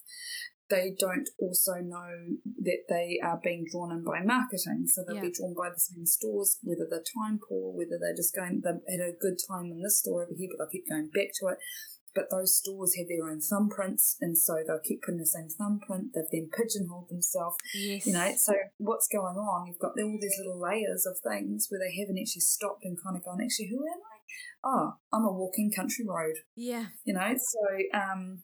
they 0.69 0.95
don't 0.97 1.29
also 1.39 1.75
know 1.81 2.37
that 2.63 2.83
they 2.89 3.19
are 3.23 3.39
being 3.43 3.65
drawn 3.71 3.91
in 3.91 4.03
by 4.03 4.21
marketing. 4.23 4.85
So 4.87 5.03
they'll 5.03 5.15
Yeah. 5.17 5.29
be 5.29 5.31
drawn 5.31 5.53
by 5.53 5.69
the 5.69 5.79
same 5.79 6.05
stores, 6.05 6.57
whether 6.63 6.87
they're 6.89 7.03
time 7.03 7.39
poor, 7.39 7.71
whether 7.73 7.97
they're 7.99 8.15
just 8.15 8.33
going, 8.33 8.61
they've 8.61 8.81
had 8.89 8.99
a 9.07 9.13
good 9.13 9.37
time 9.47 9.71
in 9.71 9.81
this 9.81 9.99
store 9.99 10.23
over 10.23 10.33
here, 10.35 10.49
but 10.49 10.57
they'll 10.57 10.71
keep 10.71 10.89
going 10.89 11.09
back 11.09 11.29
to 11.39 11.47
it. 11.47 11.59
But 12.15 12.29
those 12.31 12.55
stores 12.57 12.95
have 12.95 13.07
their 13.09 13.27
own 13.29 13.41
thumbprints, 13.41 14.15
and 14.21 14.37
so 14.37 14.63
they'll 14.65 14.79
keep 14.79 15.01
putting 15.03 15.19
the 15.19 15.25
same 15.25 15.49
thumbprint. 15.49 16.13
They've 16.15 16.23
then 16.31 16.49
pigeonholed 16.49 17.09
themselves, 17.09 17.57
Yes. 17.75 18.07
you 18.07 18.13
know. 18.13 18.33
So 18.37 18.53
what's 18.77 19.09
going 19.09 19.35
on? 19.35 19.67
You've 19.67 19.79
got 19.79 19.99
all 19.99 20.17
these 20.21 20.37
little 20.39 20.57
layers 20.57 21.05
of 21.05 21.19
things 21.19 21.67
where 21.69 21.79
they 21.81 21.93
haven't 21.99 22.17
actually 22.17 22.41
stopped 22.47 22.85
and 22.85 22.97
kind 23.03 23.17
of 23.17 23.23
gone, 23.25 23.41
actually, 23.43 23.67
who 23.67 23.79
am 23.85 23.99
I? 23.99 24.15
Oh, 24.63 24.93
I'm 25.13 25.25
a 25.25 25.31
walking 25.31 25.71
country 25.71 26.03
road 26.07 26.35
yeah. 26.55 26.87
you 27.03 27.13
know 27.13 27.35
so 27.37 27.59
um 27.97 28.41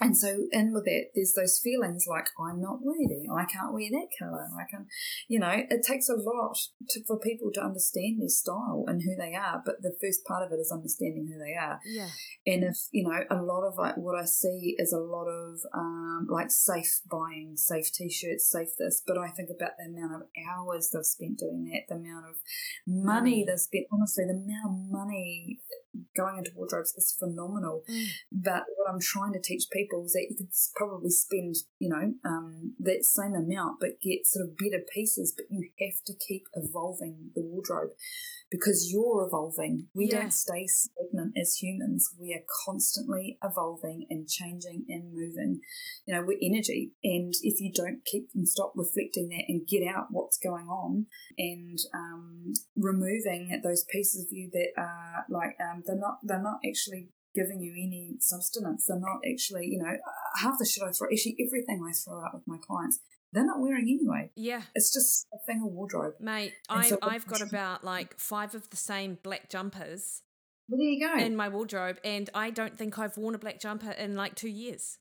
and 0.00 0.16
so 0.16 0.46
in 0.52 0.72
with 0.72 0.84
that 0.84 1.06
there's 1.14 1.34
those 1.34 1.58
feelings 1.58 2.06
like 2.08 2.28
i'm 2.40 2.60
not 2.60 2.80
worthy 2.82 3.26
i 3.34 3.44
can't 3.44 3.72
wear 3.72 3.88
that 3.90 4.08
color 4.18 4.46
i 4.58 4.64
can 4.70 4.86
you 5.28 5.38
know 5.38 5.50
it 5.50 5.82
takes 5.82 6.08
a 6.08 6.14
lot 6.14 6.56
to, 6.88 7.02
for 7.04 7.18
people 7.18 7.50
to 7.52 7.60
understand 7.60 8.20
their 8.20 8.28
style 8.28 8.84
and 8.86 9.02
who 9.02 9.14
they 9.16 9.34
are 9.34 9.62
but 9.64 9.82
the 9.82 9.94
first 10.00 10.24
part 10.24 10.44
of 10.44 10.52
it 10.52 10.60
is 10.60 10.70
understanding 10.72 11.26
who 11.32 11.38
they 11.38 11.54
are 11.54 11.80
Yeah. 11.84 12.08
and 12.46 12.64
if 12.64 12.76
you 12.92 13.04
know 13.08 13.20
a 13.30 13.42
lot 13.42 13.62
of 13.66 13.76
like, 13.78 13.96
what 13.96 14.16
i 14.18 14.24
see 14.24 14.74
is 14.78 14.92
a 14.92 14.98
lot 14.98 15.26
of 15.26 15.58
um, 15.74 16.26
like 16.30 16.50
safe 16.50 17.00
buying 17.10 17.56
safe 17.56 17.92
t-shirts 17.92 18.48
safe 18.50 18.76
this 18.78 19.02
but 19.06 19.18
i 19.18 19.28
think 19.28 19.50
about 19.50 19.72
the 19.78 19.84
amount 19.92 20.14
of 20.14 20.28
hours 20.50 20.90
they've 20.92 21.04
spent 21.04 21.38
doing 21.38 21.64
that 21.72 21.82
the 21.88 22.00
amount 22.00 22.26
of 22.26 22.36
money 22.86 23.18
Money. 23.18 23.44
they've 23.46 23.58
spent 23.58 23.86
honestly 23.92 24.24
the 24.26 24.32
amount 24.34 24.66
of 24.66 24.90
money 24.90 25.58
going 26.16 26.38
into 26.38 26.52
wardrobes 26.54 26.94
is 26.96 27.16
phenomenal 27.18 27.82
Mm. 27.88 28.06
but 28.32 28.64
what 28.76 28.90
I'm 28.90 29.00
trying 29.00 29.32
to 29.32 29.40
teach 29.40 29.64
people 29.72 30.04
is 30.04 30.12
that 30.12 30.26
you 30.30 30.36
could 30.36 30.50
probably 30.76 31.10
spend, 31.10 31.56
you 31.78 31.88
know, 31.88 32.14
um, 32.24 32.74
that 32.80 33.04
same 33.04 33.34
amount, 33.34 33.80
but 33.80 34.00
get 34.00 34.26
sort 34.26 34.46
of 34.48 34.56
better 34.56 34.82
pieces. 34.94 35.34
But 35.36 35.46
you 35.50 35.68
have 35.80 36.02
to 36.06 36.14
keep 36.26 36.44
evolving 36.54 37.30
the 37.34 37.42
wardrobe 37.42 37.90
because 38.50 38.90
you're 38.90 39.26
evolving. 39.26 39.88
We 39.94 40.06
Yeah. 40.06 40.22
don't 40.22 40.32
stay 40.32 40.66
stagnant 40.66 41.36
as 41.36 41.56
humans. 41.56 42.14
We 42.18 42.32
are 42.34 42.44
constantly 42.64 43.38
evolving 43.42 44.06
and 44.08 44.26
changing 44.28 44.86
and 44.88 45.12
moving. 45.12 45.60
You 46.06 46.14
know, 46.14 46.24
we're 46.24 46.38
energy, 46.40 46.92
and 47.04 47.34
if 47.42 47.60
you 47.60 47.70
don't 47.72 48.04
keep 48.04 48.30
and 48.34 48.48
stop 48.48 48.72
reflecting 48.74 49.28
that 49.28 49.44
and 49.48 49.66
get 49.66 49.86
out 49.86 50.06
what's 50.10 50.38
going 50.38 50.68
on 50.68 51.06
and 51.36 51.78
um, 51.94 52.52
removing 52.76 53.60
those 53.62 53.84
pieces 53.84 54.24
of 54.24 54.32
you 54.32 54.50
that 54.52 54.72
are 54.80 55.26
like 55.28 55.56
um, 55.60 55.77
Um, 55.78 55.82
they're 55.86 55.96
not 55.98 56.18
they're 56.22 56.42
not 56.42 56.58
actually 56.68 57.08
giving 57.34 57.60
you 57.60 57.72
any 57.72 58.16
substance. 58.20 58.86
They're 58.88 58.98
not 58.98 59.20
actually, 59.30 59.66
you 59.66 59.78
know, 59.78 59.96
half 60.42 60.58
the 60.58 60.64
shit 60.66 60.82
I 60.82 60.90
throw, 60.92 61.08
actually 61.12 61.36
everything 61.46 61.80
I 61.88 61.92
throw 61.92 62.18
out 62.24 62.34
with 62.34 62.42
my 62.46 62.56
clients, 62.66 62.98
they're 63.32 63.46
not 63.46 63.60
wearing 63.60 63.84
anyway. 63.88 64.30
Yeah. 64.34 64.62
It's 64.74 64.92
just 64.92 65.26
a 65.32 65.38
thing 65.46 65.62
of 65.64 65.72
wardrobe. 65.72 66.14
Mate, 66.20 66.54
And 66.68 66.80
I, 66.80 66.88
so- 66.88 66.98
I've 67.02 67.26
got 67.26 67.42
about 67.48 67.84
like 67.84 68.18
five 68.18 68.54
of 68.54 68.68
the 68.70 68.76
same 68.76 69.18
black 69.22 69.50
jumpers 69.50 70.22
Well, 70.68 70.78
there 70.78 70.88
you 70.88 71.06
go. 71.06 71.22
in 71.22 71.36
my 71.36 71.48
wardrobe, 71.48 71.98
and 72.02 72.28
I 72.34 72.50
don't 72.50 72.76
think 72.76 72.98
I've 72.98 73.16
worn 73.16 73.34
a 73.34 73.38
black 73.38 73.60
jumper 73.60 73.90
in 73.92 74.16
like 74.16 74.34
two 74.34 74.48
years. 74.48 74.98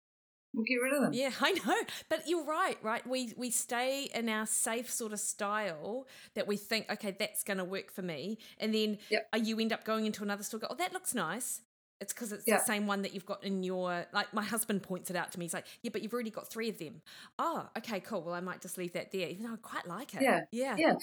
We'll 0.57 0.65
get 0.65 0.75
rid 0.75 0.93
of 0.93 1.01
them. 1.03 1.13
Yeah, 1.13 1.29
I 1.41 1.51
know. 1.53 1.75
But 2.09 2.27
you're 2.27 2.43
right, 2.45 2.77
right? 2.81 3.05
We 3.07 3.33
we 3.37 3.49
stay 3.51 4.09
in 4.13 4.27
our 4.27 4.45
safe 4.45 4.89
sort 4.91 5.13
of 5.13 5.19
style 5.21 6.07
that 6.33 6.47
we 6.47 6.57
think, 6.57 6.91
okay, 6.91 7.15
that's 7.17 7.43
going 7.43 7.57
to 7.59 7.63
work 7.65 7.91
for 7.91 8.01
me. 8.01 8.39
And 8.59 8.73
then 8.73 8.97
Yep. 9.09 9.29
uh, 9.33 9.37
you 9.37 9.59
end 9.59 9.71
up 9.71 9.85
going 9.85 10.05
into 10.05 10.23
another 10.23 10.43
store, 10.43 10.59
go, 10.59 10.67
oh, 10.69 10.75
that 10.75 10.91
looks 10.91 11.13
nice. 11.15 11.61
It's 11.99 12.13
because 12.13 12.31
it's 12.31 12.43
Yeah. 12.45 12.57
the 12.59 12.63
same 12.63 12.85
one 12.85 13.01
that 13.01 13.13
you've 13.15 13.25
got 13.25 13.43
in 13.43 13.63
your, 13.63 14.05
like 14.13 14.31
my 14.31 14.43
husband 14.43 14.83
points 14.83 15.09
it 15.09 15.15
out 15.15 15.31
to 15.31 15.39
me. 15.39 15.45
He's 15.45 15.53
like, 15.55 15.65
yeah, 15.81 15.89
but 15.91 16.03
you've 16.03 16.13
already 16.13 16.29
got 16.29 16.47
three 16.47 16.69
of 16.69 16.77
them. 16.77 17.01
Oh, 17.39 17.67
okay, 17.75 17.99
cool. 17.99 18.21
Well, 18.21 18.35
I 18.35 18.39
might 18.39 18.61
just 18.61 18.77
leave 18.77 18.93
that 18.93 19.11
there, 19.11 19.27
even 19.29 19.45
though 19.45 19.53
I 19.53 19.57
quite 19.57 19.87
like 19.87 20.13
it. 20.13 20.21
Yeah, 20.21 20.41
Yeah. 20.51 20.75
Yeah. 20.77 20.93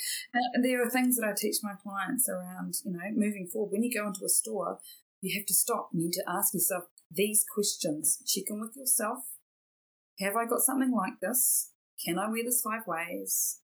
And 0.54 0.64
there 0.64 0.80
are 0.86 0.88
things 0.88 1.16
that 1.16 1.26
I 1.26 1.32
teach 1.36 1.56
my 1.64 1.72
clients 1.82 2.28
around, 2.28 2.74
you 2.84 2.92
know, 2.92 3.00
moving 3.12 3.48
forward. 3.52 3.72
When 3.72 3.82
you 3.82 3.92
go 3.92 4.06
into 4.06 4.24
a 4.24 4.28
store, 4.28 4.78
you 5.20 5.36
have 5.36 5.46
to 5.46 5.54
stop. 5.54 5.88
You 5.92 6.04
need 6.04 6.12
to 6.12 6.24
ask 6.28 6.54
yourself 6.54 6.84
these 7.10 7.44
questions. 7.52 8.22
Check 8.24 8.44
in 8.48 8.60
with 8.60 8.76
yourself. 8.76 9.18
Have 10.20 10.36
I 10.36 10.46
got 10.46 10.60
something 10.60 10.92
like 10.92 11.20
this? 11.20 11.70
Can 12.04 12.18
I 12.18 12.28
wear 12.28 12.44
this 12.44 12.62
five 12.62 12.86
ways? 12.86 13.60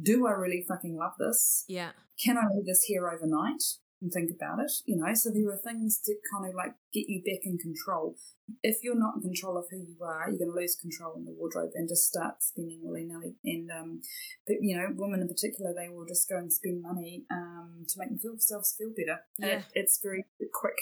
Do 0.00 0.26
I 0.26 0.32
really 0.32 0.64
fucking 0.66 0.96
love 0.96 1.14
this? 1.18 1.64
Yeah. 1.68 1.90
Can 2.22 2.36
I 2.36 2.46
leave 2.52 2.66
this 2.66 2.84
here 2.84 3.08
overnight 3.08 3.62
and 4.00 4.12
think 4.12 4.30
about 4.30 4.60
it? 4.60 4.70
You 4.86 4.96
know, 4.96 5.12
so 5.14 5.30
there 5.30 5.48
are 5.50 5.56
things 5.56 6.00
to 6.04 6.14
kind 6.32 6.48
of 6.48 6.54
like 6.54 6.74
get 6.92 7.08
you 7.08 7.20
back 7.20 7.44
in 7.44 7.58
control. 7.58 8.16
If 8.62 8.78
you're 8.82 8.98
not 8.98 9.16
in 9.16 9.22
control 9.22 9.58
of 9.58 9.66
who 9.70 9.78
you 9.78 9.96
are, 10.02 10.28
you're 10.28 10.38
going 10.38 10.52
to 10.52 10.56
lose 10.56 10.76
control 10.76 11.14
in 11.16 11.24
the 11.24 11.32
wardrobe 11.32 11.72
and 11.74 11.88
just 11.88 12.06
start 12.06 12.42
spending 12.42 12.80
willy 12.82 13.04
nilly. 13.04 13.34
And 13.44 13.70
um, 13.70 14.02
but 14.46 14.56
you 14.60 14.76
know, 14.76 14.88
women 14.94 15.20
in 15.20 15.28
particular, 15.28 15.74
they 15.74 15.88
will 15.88 16.06
just 16.06 16.28
go 16.28 16.36
and 16.36 16.52
spend 16.52 16.82
money 16.82 17.24
um, 17.30 17.84
to 17.88 17.98
make 17.98 18.22
themselves 18.22 18.74
feel 18.78 18.90
better. 18.96 19.20
Yeah. 19.38 19.58
It, 19.58 19.64
it's 19.74 20.00
very 20.00 20.26
quick 20.52 20.78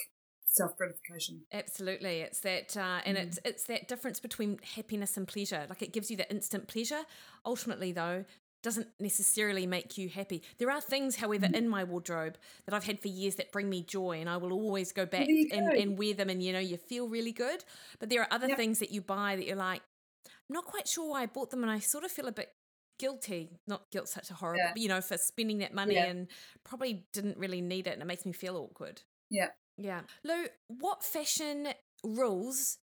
self 0.56 0.76
gratification. 0.76 1.46
Absolutely, 1.52 2.20
it's 2.20 2.40
that, 2.40 2.76
uh, 2.76 3.00
and 3.04 3.16
Mm. 3.16 3.22
it's 3.26 3.38
it's 3.44 3.64
that 3.64 3.88
difference 3.88 4.20
between 4.20 4.58
happiness 4.58 5.16
and 5.16 5.26
pleasure. 5.28 5.66
Like 5.68 5.82
it 5.82 5.92
gives 5.92 6.10
you 6.10 6.16
that 6.18 6.30
instant 6.30 6.68
pleasure. 6.68 7.04
Ultimately, 7.44 7.92
though, 7.92 8.24
doesn't 8.62 8.88
necessarily 8.98 9.66
make 9.66 9.96
you 9.96 10.08
happy. 10.08 10.42
There 10.58 10.70
are 10.70 10.80
things, 10.80 11.16
however, 11.16 11.46
Mm. 11.46 11.54
in 11.54 11.68
my 11.68 11.84
wardrobe 11.84 12.36
that 12.64 12.74
I've 12.74 12.84
had 12.84 13.00
for 13.00 13.08
years 13.08 13.36
that 13.36 13.52
bring 13.52 13.68
me 13.70 13.82
joy, 13.82 14.20
and 14.20 14.28
I 14.28 14.38
will 14.38 14.52
always 14.52 14.92
go 14.92 15.06
back 15.06 15.28
you 15.28 15.48
and, 15.52 15.72
and 15.72 15.98
wear 15.98 16.14
them, 16.14 16.30
and 16.30 16.42
you 16.42 16.52
know, 16.52 16.58
you 16.58 16.76
feel 16.76 17.08
really 17.08 17.32
good. 17.32 17.64
But 18.00 18.08
there 18.10 18.22
are 18.22 18.28
other 18.32 18.48
Yep. 18.48 18.56
things 18.56 18.78
that 18.80 18.90
you 18.90 19.00
buy 19.02 19.36
that 19.36 19.46
you're 19.46 19.56
like, 19.56 19.82
I'm 20.26 20.54
not 20.54 20.64
quite 20.64 20.88
sure 20.88 21.10
why 21.10 21.22
I 21.22 21.26
bought 21.26 21.50
them, 21.50 21.62
and 21.62 21.70
I 21.70 21.78
sort 21.78 22.04
of 22.04 22.10
feel 22.10 22.26
a 22.26 22.32
bit 22.32 22.56
guilty. 22.98 23.60
Not 23.66 23.90
guilt, 23.90 24.08
such 24.08 24.30
a 24.30 24.34
horrible, 24.34 24.58
Yeah. 24.58 24.72
you 24.74 24.88
know, 24.88 25.00
for 25.00 25.16
spending 25.18 25.58
that 25.58 25.74
money 25.74 25.94
Yeah. 25.94 26.06
and 26.06 26.28
probably 26.64 27.06
didn't 27.12 27.36
really 27.38 27.60
need 27.60 27.86
it, 27.86 27.92
and 27.92 28.02
it 28.02 28.06
makes 28.06 28.24
me 28.26 28.32
feel 28.32 28.56
awkward. 28.56 29.02
Yeah. 29.30 29.50
Yeah. 29.78 30.00
Lou, 30.24 30.46
what 30.68 31.02
fashion 31.04 31.68
rules 32.04 32.78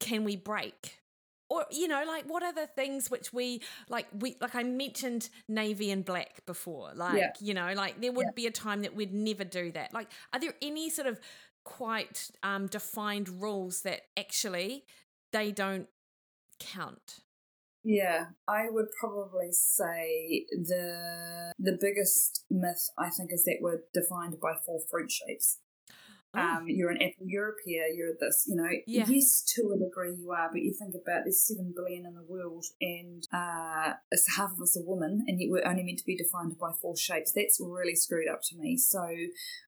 can 0.00 0.24
we 0.24 0.36
break? 0.36 1.00
or 1.48 1.64
you 1.70 1.86
know 1.86 2.02
like 2.04 2.24
what 2.24 2.42
are 2.42 2.52
the 2.52 2.66
things 2.66 3.08
which 3.08 3.32
we 3.32 3.62
like 3.88 4.08
we 4.18 4.36
like 4.40 4.56
i 4.56 4.64
mentioned 4.64 5.28
navy 5.48 5.92
and 5.92 6.04
black 6.04 6.44
before 6.44 6.90
like 6.96 7.16
Yeah. 7.16 7.30
you 7.38 7.54
know 7.54 7.72
like 7.72 8.00
there 8.00 8.10
would 8.10 8.26
Yeah. 8.26 8.32
be 8.34 8.46
a 8.48 8.50
time 8.50 8.82
that 8.82 8.96
we'd 8.96 9.14
never 9.14 9.44
do 9.44 9.70
that 9.70 9.94
like 9.94 10.08
are 10.32 10.40
there 10.40 10.54
any 10.60 10.90
sort 10.90 11.06
of 11.06 11.20
quite 11.64 12.32
um 12.42 12.66
defined 12.66 13.28
rules 13.40 13.82
that 13.82 14.00
actually 14.16 14.86
they 15.32 15.52
don't 15.52 15.88
count 16.58 17.20
Yeah, 17.84 18.30
I 18.48 18.68
would 18.68 18.88
probably 18.98 19.52
say 19.52 20.46
the 20.50 21.52
the 21.60 21.78
biggest 21.80 22.44
myth 22.50 22.90
I 22.98 23.10
think 23.10 23.30
is 23.32 23.44
that 23.44 23.58
we're 23.60 23.82
defined 23.94 24.40
by 24.40 24.54
four 24.64 24.80
fruit 24.90 25.12
shapes. 25.12 25.58
Oh, 26.36 26.40
Um, 26.40 26.64
you're 26.68 26.90
an 26.90 27.02
apple, 27.02 27.26
you're 27.26 27.48
a 27.50 27.94
you're 27.94 28.14
this, 28.20 28.44
you 28.46 28.56
know. 28.56 28.68
Yeah. 28.86 29.06
Yes, 29.08 29.42
to 29.54 29.72
a 29.74 29.78
degree 29.78 30.14
you 30.14 30.30
are, 30.30 30.50
but 30.52 30.60
you 30.60 30.74
think 30.78 30.94
about 30.94 31.24
there's 31.24 31.46
seven 31.46 31.72
billion 31.74 32.04
in 32.04 32.14
the 32.14 32.22
world, 32.22 32.64
and 32.80 33.26
uh, 33.32 33.94
it's 34.10 34.36
half 34.36 34.52
of 34.52 34.60
us 34.60 34.76
are 34.76 34.84
women, 34.84 35.24
and 35.26 35.40
yet 35.40 35.50
we're 35.50 35.66
only 35.66 35.82
meant 35.82 35.98
to 35.98 36.04
be 36.04 36.16
defined 36.16 36.58
by 36.58 36.72
four 36.80 36.96
shapes. 36.96 37.32
That's 37.32 37.60
really 37.60 37.94
screwed 37.94 38.28
up 38.28 38.40
to 38.50 38.56
me. 38.56 38.76
So, 38.76 39.06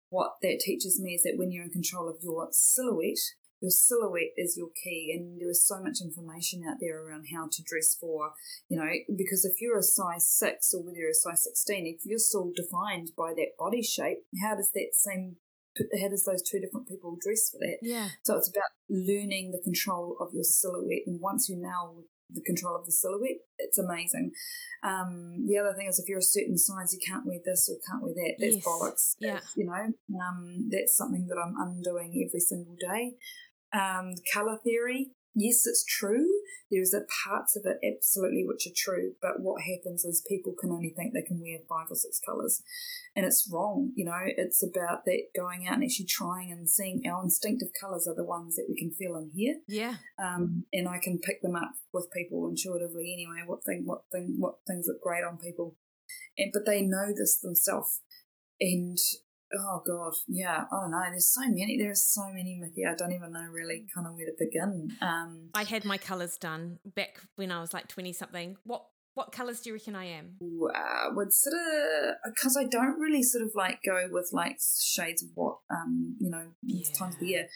what 0.08 0.32
that 0.42 0.60
teaches 0.60 1.00
me 1.00 1.14
is 1.14 1.22
that 1.24 1.36
when 1.36 1.50
you're 1.50 1.64
in 1.64 1.70
control 1.70 2.08
of 2.08 2.16
your 2.22 2.48
silhouette, 2.52 3.18
your 3.60 3.70
silhouette 3.70 4.32
is 4.36 4.56
your 4.56 4.68
key, 4.82 5.12
and 5.16 5.40
there 5.40 5.50
is 5.50 5.66
so 5.66 5.80
much 5.80 5.98
information 6.02 6.62
out 6.68 6.76
there 6.80 7.02
around 7.02 7.26
how 7.34 7.48
to 7.50 7.62
dress 7.62 7.96
for, 7.98 8.32
you 8.68 8.76
know, 8.76 8.90
because 9.16 9.44
if 9.44 9.60
you're 9.60 9.78
a 9.78 9.82
size 9.82 10.26
six 10.26 10.72
or 10.74 10.82
whether 10.82 10.98
you're 10.98 11.10
a 11.10 11.14
size 11.14 11.44
sixteen, 11.44 11.86
if 11.86 12.04
you're 12.04 12.18
still 12.18 12.52
defined 12.54 13.12
by 13.16 13.32
that 13.34 13.56
body 13.58 13.82
shape, 13.82 14.18
how 14.42 14.54
does 14.54 14.70
that 14.74 14.90
same 14.92 15.36
how 16.00 16.08
does 16.08 16.24
those 16.24 16.42
two 16.42 16.60
different 16.60 16.88
people 16.88 17.16
dress 17.20 17.50
for 17.50 17.58
that? 17.58 17.78
yeah 17.82 18.08
So 18.22 18.36
it's 18.36 18.48
about 18.48 18.70
learning 18.88 19.50
the 19.52 19.60
control 19.62 20.16
of 20.20 20.28
your 20.32 20.44
silhouette, 20.44 21.02
and 21.06 21.20
once 21.20 21.48
you 21.48 21.56
nail 21.56 22.04
the 22.30 22.40
control 22.42 22.74
of 22.76 22.86
the 22.86 22.92
silhouette, 22.92 23.40
it's 23.58 23.78
amazing. 23.78 24.32
Um, 24.82 25.44
the 25.46 25.58
other 25.58 25.74
thing 25.76 25.86
is, 25.88 25.98
if 25.98 26.08
you're 26.08 26.18
a 26.18 26.22
certain 26.22 26.56
size, 26.58 26.92
you 26.92 26.98
can't 27.06 27.26
wear 27.26 27.38
this 27.44 27.68
or 27.70 27.76
can't 27.88 28.02
wear 28.02 28.14
that. 28.14 28.34
That's 28.38 28.56
Yes. 28.56 28.64
bollocks. 28.64 29.14
Yeah. 29.20 29.40
you 29.56 29.66
know, 29.66 30.18
um, 30.20 30.68
that's 30.70 30.96
something 30.96 31.26
that 31.28 31.36
I'm 31.36 31.54
undoing 31.60 32.10
every 32.26 32.40
single 32.40 32.76
day. 32.80 33.14
Um, 33.72 34.14
color 34.32 34.58
theory. 34.64 35.10
Yes, 35.34 35.66
it's 35.66 35.84
true. 35.84 36.28
There's 36.70 36.94
a 36.94 37.02
parts 37.24 37.56
of 37.56 37.64
it 37.66 37.78
absolutely 37.84 38.44
which 38.46 38.66
are 38.66 38.74
true, 38.74 39.14
but 39.20 39.40
what 39.40 39.62
happens 39.62 40.04
is 40.04 40.24
people 40.28 40.54
can 40.58 40.70
only 40.70 40.90
think 40.90 41.12
they 41.12 41.22
can 41.22 41.40
wear 41.40 41.58
five 41.68 41.86
or 41.90 41.96
six 41.96 42.20
colors, 42.24 42.62
and 43.14 43.26
it's 43.26 43.48
wrong. 43.52 43.92
You 43.94 44.06
know, 44.06 44.20
it's 44.24 44.62
about 44.62 45.04
that 45.06 45.22
going 45.36 45.66
out 45.66 45.74
and 45.74 45.84
actually 45.84 46.06
trying 46.06 46.52
and 46.52 46.68
seeing 46.68 47.02
our 47.06 47.22
instinctive 47.22 47.68
colors 47.78 48.06
are 48.08 48.14
the 48.14 48.24
ones 48.24 48.56
that 48.56 48.66
we 48.68 48.76
can 48.76 48.92
feel 48.92 49.16
and 49.16 49.30
hear, 49.34 49.56
yeah 49.68 49.96
um, 50.22 50.64
and 50.72 50.88
I 50.88 50.98
can 51.02 51.18
pick 51.18 51.42
them 51.42 51.56
up 51.56 51.72
with 51.92 52.10
people 52.12 52.48
intuitively 52.48 53.12
anyway. 53.12 53.42
What 53.46 53.64
thing, 53.64 53.82
what 53.84 54.02
thing, 54.12 54.36
what 54.38 54.56
things 54.66 54.86
look 54.88 55.02
great 55.02 55.24
on 55.24 55.38
people, 55.38 55.76
and 56.38 56.52
but 56.52 56.64
they 56.64 56.82
know 56.82 57.12
this 57.16 57.38
themselves, 57.38 58.00
and 58.60 58.98
oh 59.58 59.82
god, 59.86 60.12
yeah, 60.28 60.64
I 60.72 60.80
don't 60.80 60.90
know. 60.90 61.02
There's 61.10 61.32
so 61.32 61.42
many. 61.42 61.76
There's 61.78 62.04
so 62.04 62.22
many, 62.32 62.58
Mikki. 62.60 62.84
I 62.84 62.94
don't 62.94 63.12
even 63.12 63.32
know 63.32 63.46
really 63.52 63.86
kind 63.94 64.06
of 64.06 64.14
where 64.14 64.26
to 64.26 64.32
begin. 64.38 64.90
Um, 65.00 65.50
i 65.54 65.64
had 65.64 65.84
my 65.84 65.98
colors 65.98 66.36
done 66.38 66.78
back 66.96 67.20
when 67.36 67.50
i 67.52 67.60
was 67.60 67.72
like 67.72 67.86
20 67.88 68.12
something 68.12 68.56
what 68.64 68.84
what 69.14 69.30
colors 69.32 69.60
do 69.60 69.70
you 69.70 69.74
reckon 69.74 69.94
i 69.94 70.04
am 70.04 70.36
uh, 70.42 71.10
would 71.12 71.32
sort 71.32 71.54
of 71.54 72.14
because 72.24 72.56
I 72.56 72.64
don't 72.64 72.98
really 72.98 73.22
sort 73.22 73.44
of 73.44 73.52
like 73.54 73.78
go 73.86 74.08
with 74.10 74.30
like 74.32 74.56
shades 74.82 75.22
of 75.22 75.28
what 75.34 75.58
um 75.70 76.16
you 76.18 76.30
know 76.30 76.46
Yeah. 76.62 76.88
times 76.98 77.14
of 77.14 77.20
the 77.20 77.26
year. 77.26 77.48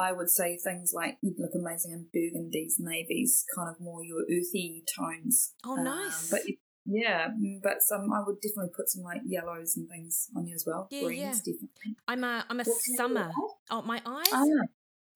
I 0.00 0.12
would 0.12 0.30
say 0.30 0.56
things 0.62 0.92
like 0.94 1.16
you'd 1.22 1.40
look 1.40 1.50
amazing 1.56 1.90
in 1.92 2.06
burgundies, 2.14 2.74
navies, 2.78 3.44
kind 3.56 3.68
of 3.68 3.80
more 3.80 4.04
your 4.04 4.20
earthy 4.22 4.84
tones. 4.96 5.54
oh 5.66 5.76
Um, 5.76 5.84
nice 5.84 6.30
but 6.30 6.46
you- 6.46 6.58
yeah, 6.88 7.28
mm, 7.28 7.60
but 7.62 7.82
some 7.82 8.12
I 8.12 8.22
would 8.26 8.40
definitely 8.40 8.72
put 8.74 8.88
some 8.88 9.02
like 9.02 9.20
yellows 9.26 9.76
and 9.76 9.88
things 9.88 10.28
on 10.34 10.46
you 10.46 10.54
as 10.54 10.64
well. 10.66 10.88
Yeah, 10.90 11.04
Greens, 11.04 11.20
yeah. 11.20 11.52
definitely. 11.52 11.96
i'm 12.08 12.24
a 12.24 12.44
i'm 12.48 12.60
a 12.60 12.64
What 12.64 12.80
summer 12.96 13.30
oh 13.70 13.82
my 13.82 14.00
eyes 14.06 14.32
Ah, 14.32 14.44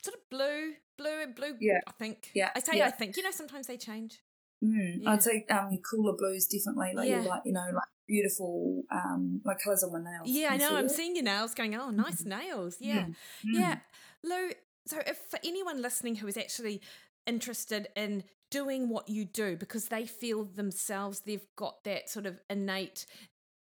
sort 0.03 0.17
of 0.17 0.29
blue 0.31 0.75
blue 0.99 1.23
and 1.23 1.35
blue 1.35 1.55
Yeah. 1.61 1.81
i 1.87 1.93
think 1.93 2.31
Yeah, 2.35 2.51
i 2.55 2.61
say 2.61 2.77
yeah. 2.79 2.87
i 2.87 2.91
think 2.91 3.17
you 3.17 3.23
know 3.23 3.31
sometimes 3.31 3.67
they 3.67 3.77
change 3.79 4.21
Mm, 4.65 4.99
Yeah. 5.03 5.11
I'd 5.11 5.23
say 5.25 5.45
um, 5.51 5.71
your 5.73 5.81
cooler 5.83 6.13
blues 6.17 6.47
definitely, 6.47 6.93
like 6.95 7.09
Yeah. 7.09 7.23
you 7.23 7.29
like 7.29 7.43
you 7.45 7.53
know 7.53 7.67
like 7.75 7.89
beautiful 8.07 8.83
um 8.93 9.41
like 9.45 9.59
colours 9.65 9.83
on 9.83 9.93
my 9.93 9.99
nails. 10.11 10.29
yeah 10.29 10.51
i 10.53 10.57
know 10.57 10.77
i'm 10.77 10.87
that? 10.87 10.95
seeing 10.95 11.17
your 11.17 11.25
nails 11.25 11.53
going 11.55 11.75
oh 11.75 11.91
nice 11.91 12.25
nails 12.25 12.77
yeah 12.81 13.07
Mm. 13.07 13.15
Yeah. 13.61 13.77
Lou, 14.23 14.51
so 14.87 14.99
if 15.07 15.19
for 15.31 15.41
anyone 15.45 15.83
listening 15.83 16.15
who 16.17 16.27
is 16.29 16.37
actually 16.37 16.81
interested 17.27 17.89
in 17.97 18.25
doing 18.51 18.89
what 18.89 19.09
you 19.09 19.25
do 19.25 19.57
because 19.57 19.89
they 19.89 20.05
feel 20.05 20.45
themselves 20.45 21.21
they've 21.21 21.47
got 21.57 21.83
that 21.85 22.11
sort 22.11 22.27
of 22.27 22.39
innate 22.51 23.07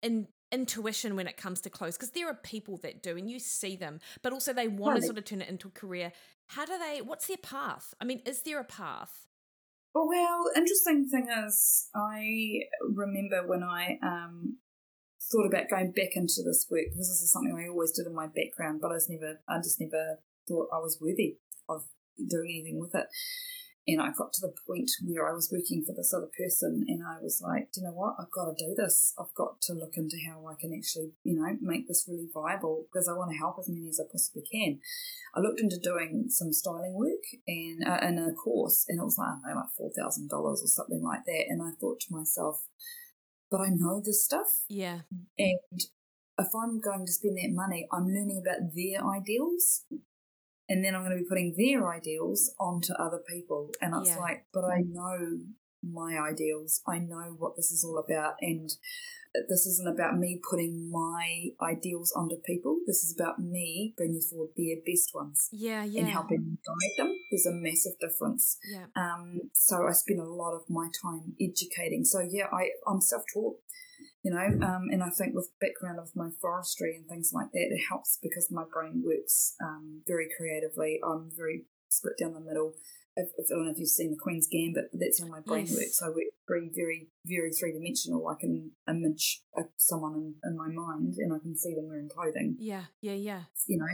in, 0.02 0.26
intuition 0.50 1.14
when 1.14 1.26
it 1.26 1.36
comes 1.36 1.61
to 1.61 1.68
clothes 1.68 1.96
because 1.96 2.12
there 2.12 2.28
are 2.28 2.34
people 2.34 2.78
that 2.78 3.02
do 3.02 3.16
and 3.16 3.30
you 3.30 3.38
see 3.38 3.76
them 3.76 4.00
but 4.22 4.32
also 4.32 4.52
they 4.52 4.68
want 4.68 4.96
to 4.96 5.02
sort 5.02 5.18
of 5.18 5.24
turn 5.24 5.42
it 5.42 5.48
into 5.48 5.68
a 5.68 5.72
career. 5.72 6.12
How 6.46 6.64
do 6.64 6.78
they 6.78 7.02
what's 7.02 7.26
their 7.26 7.36
path? 7.36 7.94
I 8.00 8.04
mean 8.04 8.22
is 8.24 8.42
there 8.42 8.61
a 8.61 8.64
path? 8.64 9.28
Oh, 9.94 10.06
well, 10.06 10.44
interesting 10.54 11.09
thing 11.09 11.28
is, 11.46 11.88
I 11.94 12.61
remember 12.82 13.46
when 13.46 13.62
I 13.62 13.98
um, 14.02 14.59
thought 15.20 15.46
about 15.46 15.70
going 15.70 15.92
back 15.92 16.11
into 16.14 16.42
this 16.44 16.66
work 16.70 16.84
because 16.90 17.09
this 17.09 17.22
is 17.22 17.32
something 17.32 17.56
I 17.56 17.68
always 17.68 17.92
did 17.92 18.06
in 18.06 18.14
my 18.14 18.26
background, 18.26 18.80
but 18.80 18.92
I 18.92 18.96
just 18.96 19.11
never, 19.11 19.40
I 19.48 19.59
just 19.59 19.80
never 19.80 20.20
thought 20.46 20.68
I 20.72 20.78
was 20.78 20.98
worthy 21.00 21.38
of 21.68 21.84
doing 22.26 22.50
anything 22.50 22.78
with 22.78 22.94
it. 22.94 23.06
And 23.86 24.02
I 24.02 24.12
got 24.12 24.34
to 24.34 24.42
the 24.42 24.52
point 24.66 24.90
where 25.02 25.26
I 25.26 25.32
was 25.32 25.48
working 25.50 25.82
for 25.82 25.94
this 25.96 26.12
other 26.12 26.28
person, 26.36 26.84
and 26.88 27.00
I 27.02 27.22
was 27.22 27.40
like, 27.42 27.72
do 27.72 27.80
you 27.80 27.86
know 27.86 27.94
what? 27.94 28.16
I've 28.20 28.30
got 28.30 28.44
to 28.44 28.54
do 28.54 28.74
this. 28.76 29.14
I've 29.18 29.32
got 29.34 29.62
to 29.62 29.72
look 29.72 29.96
into 29.96 30.16
how 30.28 30.46
I 30.46 30.60
can 30.60 30.74
actually, 30.76 31.12
you 31.24 31.34
know, 31.34 31.56
make 31.62 31.88
this 31.88 32.04
really 32.06 32.28
viable 32.32 32.84
because 32.92 33.08
I 33.08 33.16
want 33.16 33.30
to 33.32 33.38
help 33.38 33.56
as 33.58 33.66
many 33.66 33.88
as 33.88 33.98
I 33.98 34.04
possibly 34.12 34.42
can. 34.44 34.80
I 35.34 35.40
looked 35.40 35.60
into 35.60 35.78
doing 35.78 36.26
some 36.28 36.52
styling 36.52 36.92
work 36.92 37.24
and 37.46 37.80
uh, 37.88 38.06
in 38.06 38.18
a 38.18 38.34
course, 38.34 38.84
and 38.88 39.00
it 39.00 39.04
was 39.04 39.16
like, 39.16 39.28
I 39.28 39.48
don't 39.48 39.54
know, 39.54 39.60
like 39.62 39.72
four 39.74 39.90
thousand 39.96 40.28
dollars 40.28 40.62
or 40.62 40.68
something 40.68 41.02
like 41.02 41.24
that. 41.24 41.44
And 41.48 41.62
I 41.62 41.70
thought 41.80 42.00
to 42.00 42.12
myself, 42.12 42.66
but 43.50 43.62
I 43.62 43.70
know 43.70 44.02
this 44.04 44.22
stuff, 44.22 44.64
yeah 44.68 45.00
and 45.38 45.80
if 46.38 46.48
I'm 46.54 46.80
going 46.80 47.04
to 47.04 47.12
spend 47.12 47.36
that 47.38 47.50
money, 47.50 47.88
I'm 47.92 48.06
learning 48.06 48.42
about 48.44 48.74
their 48.74 49.04
ideals. 49.04 49.84
And 50.68 50.84
then 50.84 50.94
I'm 50.94 51.02
going 51.04 51.16
to 51.16 51.22
be 51.22 51.28
putting 51.28 51.54
their 51.56 51.90
ideals 51.90 52.54
onto 52.60 52.92
other 52.94 53.22
people. 53.28 53.70
And 53.80 53.94
it's 54.00 54.10
Yeah. 54.10 54.18
like, 54.18 54.46
but 54.52 54.64
I 54.64 54.82
know 54.86 55.38
my 55.82 56.18
ideals. 56.18 56.82
I 56.86 56.98
know 56.98 57.34
what 57.38 57.56
this 57.56 57.70
is 57.70 57.84
all 57.84 57.98
about. 57.98 58.34
And 58.40 58.70
this 59.48 59.66
isn't 59.66 59.86
about 59.88 60.18
me 60.18 60.40
putting 60.50 60.90
my 60.90 61.48
ideals 61.62 62.12
onto 62.16 62.36
people. 62.44 62.80
This 62.86 63.04
is 63.04 63.14
about 63.18 63.38
me 63.38 63.94
bringing 63.96 64.20
forward 64.20 64.50
their 64.56 64.76
best 64.84 65.14
ones 65.14 65.48
yeah 65.52 65.84
yeah. 65.84 66.00
and 66.00 66.10
helping 66.10 66.58
guide 66.66 66.94
them. 66.96 67.14
There's 67.30 67.46
a 67.46 67.52
massive 67.52 67.92
difference. 68.00 68.58
yeah 68.70 68.86
Um, 68.96 69.50
so 69.54 69.86
I 69.86 69.92
spend 69.92 70.20
a 70.20 70.24
lot 70.24 70.54
of 70.54 70.62
my 70.68 70.88
time 71.02 71.34
educating. 71.40 72.04
So 72.04 72.20
yeah, 72.20 72.46
I, 72.52 72.70
I'm 72.86 73.00
self-taught, 73.00 73.56
you 74.28 74.34
know, 74.34 74.66
um, 74.66 74.88
and 74.92 75.02
I 75.02 75.08
think 75.08 75.34
with 75.34 75.48
background 75.58 75.98
of 75.98 76.14
my 76.14 76.28
forestry 76.38 76.94
and 76.94 77.06
things 77.06 77.32
like 77.32 77.50
that, 77.52 77.68
it 77.70 77.80
helps 77.88 78.18
because 78.22 78.50
my 78.50 78.64
brain 78.70 79.02
works 79.02 79.54
um, 79.58 80.02
very 80.06 80.28
creatively. 80.36 81.00
I'm 81.02 81.30
very 81.34 81.64
split 81.88 82.18
down 82.20 82.34
the 82.34 82.40
middle. 82.40 82.74
If, 83.18 83.28
if, 83.36 83.46
I 83.50 83.54
don't 83.56 83.66
know 83.66 83.72
if 83.72 83.78
you've 83.78 83.88
seen 83.88 84.10
the 84.12 84.16
Queen's 84.22 84.46
Gambit, 84.50 84.88
but 84.92 85.00
that's 85.00 85.20
how 85.20 85.26
my 85.26 85.40
brain 85.40 85.66
Yes. 85.66 85.74
works. 85.76 86.02
I 86.02 86.08
work 86.08 86.30
very, 86.46 86.70
very, 86.74 87.08
very 87.26 87.50
three 87.52 87.72
dimensional. 87.72 88.26
I 88.28 88.36
can 88.40 88.70
image 88.88 89.42
someone 89.76 90.14
in, 90.14 90.34
in 90.44 90.56
my 90.56 90.68
mind 90.68 91.14
and 91.18 91.34
I 91.34 91.38
can 91.40 91.56
see 91.56 91.74
them 91.74 91.88
wearing 91.88 92.08
clothing 92.08 92.54
yeah 92.60 92.84
yeah 93.02 93.18
yeah 93.30 93.42
you 93.66 93.76
know, 93.76 93.86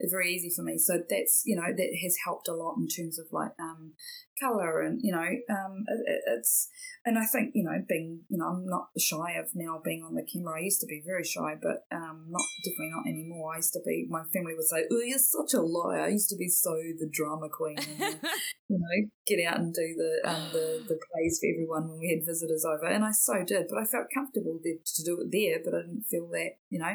it's 0.00 0.12
very 0.12 0.34
easy 0.34 0.50
for 0.54 0.62
me. 0.62 0.76
So 0.78 0.98
that's, 1.08 1.42
you 1.46 1.56
know, 1.56 1.62
that 1.66 1.90
has 2.02 2.16
helped 2.26 2.48
a 2.48 2.54
lot 2.54 2.74
in 2.76 2.86
terms 2.86 3.18
of 3.18 3.26
like 3.32 3.52
um, 3.58 3.92
color 4.38 4.82
and, 4.82 5.00
you 5.02 5.10
know, 5.12 5.24
um, 5.48 5.84
it- 6.06 6.22
it's, 6.26 6.68
and 7.06 7.18
I 7.18 7.24
think, 7.24 7.52
you 7.54 7.64
know, 7.64 7.82
being, 7.88 8.20
you 8.28 8.36
know, 8.38 8.46
I'm 8.46 8.66
not 8.66 8.88
shy 8.98 9.32
of 9.40 9.48
now 9.54 9.80
being 9.82 10.02
on 10.02 10.14
the 10.14 10.22
camera. 10.30 10.58
I 10.60 10.64
used 10.64 10.80
to 10.80 10.86
be 10.86 11.02
very 11.04 11.24
shy, 11.24 11.54
but 11.60 11.86
um, 11.96 12.26
not 12.28 12.42
definitely 12.64 12.90
not 12.90 13.06
anymore. 13.08 13.54
I 13.54 13.56
used 13.56 13.72
to 13.72 13.80
be, 13.86 14.06
my 14.10 14.22
family 14.34 14.54
would 14.54 14.66
say, 14.66 14.84
oh, 14.90 15.00
you're 15.00 15.18
such 15.18 15.54
a 15.54 15.62
liar. 15.62 16.02
I 16.02 16.08
used 16.08 16.28
to 16.30 16.36
be 16.36 16.48
so 16.48 16.72
the 16.98 17.08
drama 17.10 17.48
queen. 17.48 17.78
You 18.72 18.78
know, 18.80 18.96
get 19.28 19.44
out 19.44 19.60
and 19.60 19.74
do 19.74 19.84
the 20.00 20.12
um, 20.24 20.48
the 20.52 20.80
the 20.88 20.96
plays 20.96 21.36
for 21.36 21.52
everyone 21.52 21.88
when 21.88 22.00
we 22.00 22.08
had 22.08 22.24
visitors 22.24 22.64
over, 22.64 22.86
and 22.88 23.04
I 23.04 23.12
so 23.12 23.44
did. 23.44 23.66
But 23.68 23.78
I 23.78 23.84
felt 23.84 24.08
comfortable 24.14 24.58
there 24.64 24.80
to 24.80 25.02
do 25.04 25.20
it 25.20 25.28
there, 25.30 25.60
but 25.62 25.74
I 25.76 25.82
didn't 25.84 26.08
feel 26.10 26.26
that, 26.32 26.56
you 26.70 26.78
know, 26.78 26.94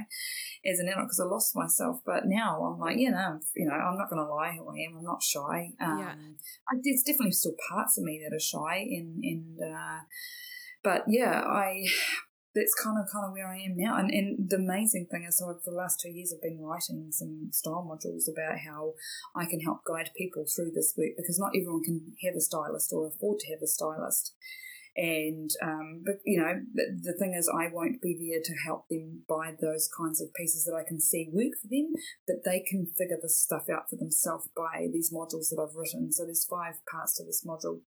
as 0.66 0.80
an 0.80 0.88
adult 0.90 1.06
because 1.06 1.22
I 1.22 1.30
lost 1.30 1.56
myself. 1.56 2.02
But 2.04 2.26
now 2.26 2.64
I'm 2.66 2.80
like, 2.80 2.98
you 2.98 3.12
know, 3.12 3.40
you 3.56 3.68
know, 3.68 3.76
I'm 3.78 3.98
not 3.98 4.10
going 4.10 4.26
to 4.26 4.34
lie 4.34 4.58
who 4.58 4.66
I 4.66 4.90
am. 4.90 4.98
I'm 4.98 5.04
not 5.04 5.22
shy. 5.22 5.78
Um, 5.80 6.00
Yeah. 6.00 6.16
I, 6.70 6.82
there's 6.84 7.04
definitely 7.06 7.38
still 7.38 7.54
parts 7.70 7.98
of 7.98 8.04
me 8.04 8.22
that 8.24 8.36
are 8.36 8.40
shy, 8.40 8.78
and 8.98 9.24
and 9.24 9.60
uh, 9.62 10.00
but 10.84 11.04
yeah, 11.08 11.42
I 11.46 11.86
that's 12.58 12.74
kind 12.74 12.98
of 12.98 13.06
kind 13.12 13.26
of 13.26 13.32
where 13.32 13.48
I 13.48 13.62
am 13.62 13.78
now. 13.78 13.98
And 13.98 14.10
and 14.10 14.50
the 14.50 14.58
amazing 14.58 15.08
thing 15.12 15.26
is, 15.28 15.38
so 15.38 15.46
over 15.46 15.62
the 15.64 15.72
last 15.72 16.00
two 16.02 16.10
years, 16.10 16.34
I've 16.34 16.42
been 16.42 16.60
writing 16.60 17.12
some 17.12 17.50
style 17.52 17.86
modules 17.86 18.26
about 18.26 18.60
how 18.66 18.94
I 19.36 19.46
can 19.46 19.62
help 19.62 19.86
guide 19.86 20.10
people 20.18 20.46
through 20.46 20.72
this 20.74 20.94
work 20.98 21.14
because 21.16 21.40
not 21.40 21.54
everyone 21.56 21.84
can 21.84 22.14
have 22.26 22.36
a 22.36 22.42
stylist 22.42 22.92
or 22.92 23.08
afford 23.08 23.40
to 23.40 23.52
have 23.54 23.62
a 23.62 23.68
stylist. 23.68 24.34
And 24.98 25.52
um, 25.62 26.02
but 26.04 26.16
you 26.26 26.42
know 26.42 26.60
the, 26.74 26.98
the 27.04 27.14
thing 27.14 27.36
is, 27.38 27.48
I 27.48 27.70
won't 27.72 28.02
be 28.02 28.18
there 28.18 28.42
to 28.44 28.62
help 28.66 28.90
them 28.90 29.22
buy 29.30 29.54
those 29.62 29.88
kinds 29.88 30.20
of 30.20 30.34
pieces 30.34 30.66
that 30.66 30.74
I 30.74 30.88
can 30.88 31.00
see 31.00 31.30
work 31.32 31.54
for 31.62 31.68
them, 31.70 31.94
but 32.26 32.38
they 32.44 32.66
can 32.68 32.88
figure 32.98 33.20
this 33.22 33.40
stuff 33.40 33.70
out 33.70 33.92
for 33.92 33.96
themselves 33.96 34.50
by 34.58 34.88
these 34.92 35.14
modules 35.14 35.50
that 35.50 35.62
I've 35.62 35.76
written. 35.76 36.12
So 36.12 36.26
there's 36.26 36.46
five 36.50 36.82
parts 36.92 37.16
to 37.18 37.24
this 37.24 37.46
module 37.46 37.82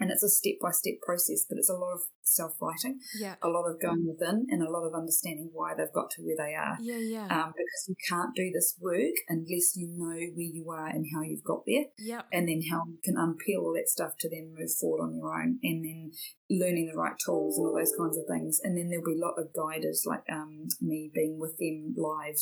and 0.00 0.10
it's 0.10 0.22
a 0.22 0.28
step 0.28 0.54
by 0.60 0.70
step 0.70 0.94
process, 1.02 1.44
but 1.48 1.58
it's 1.58 1.70
a 1.70 1.74
lot 1.74 1.94
of 1.94 2.00
self 2.22 2.54
writing, 2.60 3.00
yeah, 3.18 3.36
a 3.42 3.48
lot 3.48 3.68
of 3.68 3.80
going 3.80 4.06
within, 4.06 4.46
and 4.50 4.62
a 4.62 4.70
lot 4.70 4.86
of 4.86 4.94
understanding 4.94 5.50
why 5.52 5.74
they've 5.74 5.92
got 5.92 6.10
to 6.10 6.22
where 6.22 6.36
they 6.36 6.54
are. 6.54 6.76
Yeah, 6.80 6.98
yeah. 6.98 7.26
Um, 7.30 7.52
because 7.56 7.84
you 7.88 7.96
can't 8.08 8.34
do 8.34 8.50
this 8.52 8.76
work 8.80 9.16
unless 9.28 9.76
you 9.76 9.88
know 9.96 10.18
where 10.34 10.52
you 10.52 10.70
are 10.70 10.88
and 10.88 11.06
how 11.14 11.22
you've 11.22 11.44
got 11.44 11.62
there, 11.66 11.84
yeah, 11.98 12.22
and 12.32 12.48
then 12.48 12.62
how 12.70 12.82
you 12.86 12.98
can 13.02 13.16
unpeel 13.16 13.62
all 13.62 13.74
that 13.74 13.88
stuff 13.88 14.12
to 14.20 14.28
then 14.28 14.54
move 14.56 14.70
forward 14.80 15.02
on 15.02 15.16
your 15.16 15.32
own, 15.32 15.58
and 15.62 15.84
then 15.84 16.12
learning 16.50 16.86
the 16.90 16.98
right 16.98 17.16
tools 17.24 17.58
and 17.58 17.66
all 17.66 17.76
those 17.76 17.92
kinds 17.98 18.16
of 18.16 18.24
things. 18.26 18.60
And 18.62 18.76
then 18.76 18.88
there'll 18.88 19.04
be 19.04 19.20
a 19.20 19.24
lot 19.24 19.34
of 19.38 19.52
guiders 19.52 20.04
like 20.06 20.24
um, 20.32 20.68
me 20.80 21.10
being 21.12 21.38
with 21.38 21.56
them 21.58 21.94
live, 21.96 22.38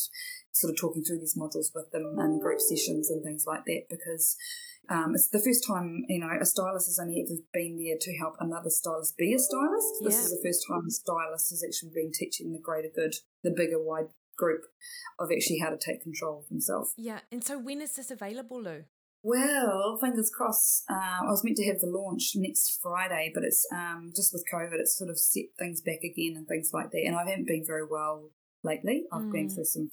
sort 0.53 0.71
of 0.71 0.79
talking 0.79 1.03
through 1.03 1.19
these 1.19 1.37
modules 1.37 1.75
with 1.75 1.91
them 1.91 2.15
and 2.17 2.39
group 2.41 2.59
sessions 2.61 3.09
and 3.09 3.23
things 3.23 3.45
like 3.45 3.65
that, 3.65 3.83
because 3.89 4.37
um, 4.89 5.11
it's 5.13 5.27
the 5.29 5.39
first 5.43 5.65
time, 5.67 6.05
you 6.07 6.19
know, 6.19 6.29
a 6.39 6.45
stylist 6.45 6.87
has 6.87 6.99
only 7.01 7.19
ever 7.27 7.37
been 7.53 7.77
there 7.83 7.97
to 7.99 8.17
help 8.17 8.35
another 8.39 8.69
stylist 8.69 9.17
be 9.17 9.33
a 9.33 9.39
stylist. 9.39 9.87
This 10.03 10.13
Yeah. 10.15 10.21
is 10.21 10.29
the 10.31 10.41
first 10.47 10.65
time 10.69 10.83
a 10.87 10.91
stylist 10.91 11.49
has 11.49 11.63
actually 11.67 11.91
been 11.93 12.11
teaching 12.13 12.53
the 12.53 12.59
greater 12.59 12.89
good, 12.93 13.15
the 13.43 13.51
bigger, 13.51 13.81
wide 13.83 14.07
group 14.37 14.61
of 15.19 15.29
actually 15.35 15.57
how 15.59 15.69
to 15.69 15.77
take 15.77 16.01
control 16.03 16.39
of 16.39 16.47
themselves. 16.47 16.93
yeah. 16.95 17.19
And 17.31 17.43
so, 17.43 17.57
when 17.57 17.81
is 17.81 17.95
this 17.95 18.11
available, 18.11 18.61
Lou? 18.61 18.85
Well, 19.27 19.97
fingers 19.99 20.29
crossed. 20.29 20.85
Uh, 20.89 20.93
I 21.27 21.29
was 21.29 21.43
meant 21.43 21.57
to 21.57 21.65
have 21.67 21.81
the 21.81 21.87
launch 21.87 22.31
next 22.35 22.79
Friday, 22.81 23.29
but 23.33 23.43
it's 23.43 23.67
um, 23.73 24.13
just 24.15 24.31
with 24.31 24.45
COVID, 24.49 24.79
it's 24.79 24.97
sort 24.97 25.09
of 25.09 25.19
set 25.19 25.47
things 25.59 25.81
back 25.81 26.01
again 26.01 26.35
and 26.37 26.47
things 26.47 26.71
like 26.73 26.91
that. 26.91 27.03
And 27.05 27.13
I 27.13 27.27
haven't 27.27 27.45
been 27.45 27.65
very 27.67 27.85
well 27.85 28.29
lately. 28.63 29.03
I've 29.11 29.29
been 29.29 29.47
Mm. 29.49 29.53
through 29.53 29.65
some 29.65 29.91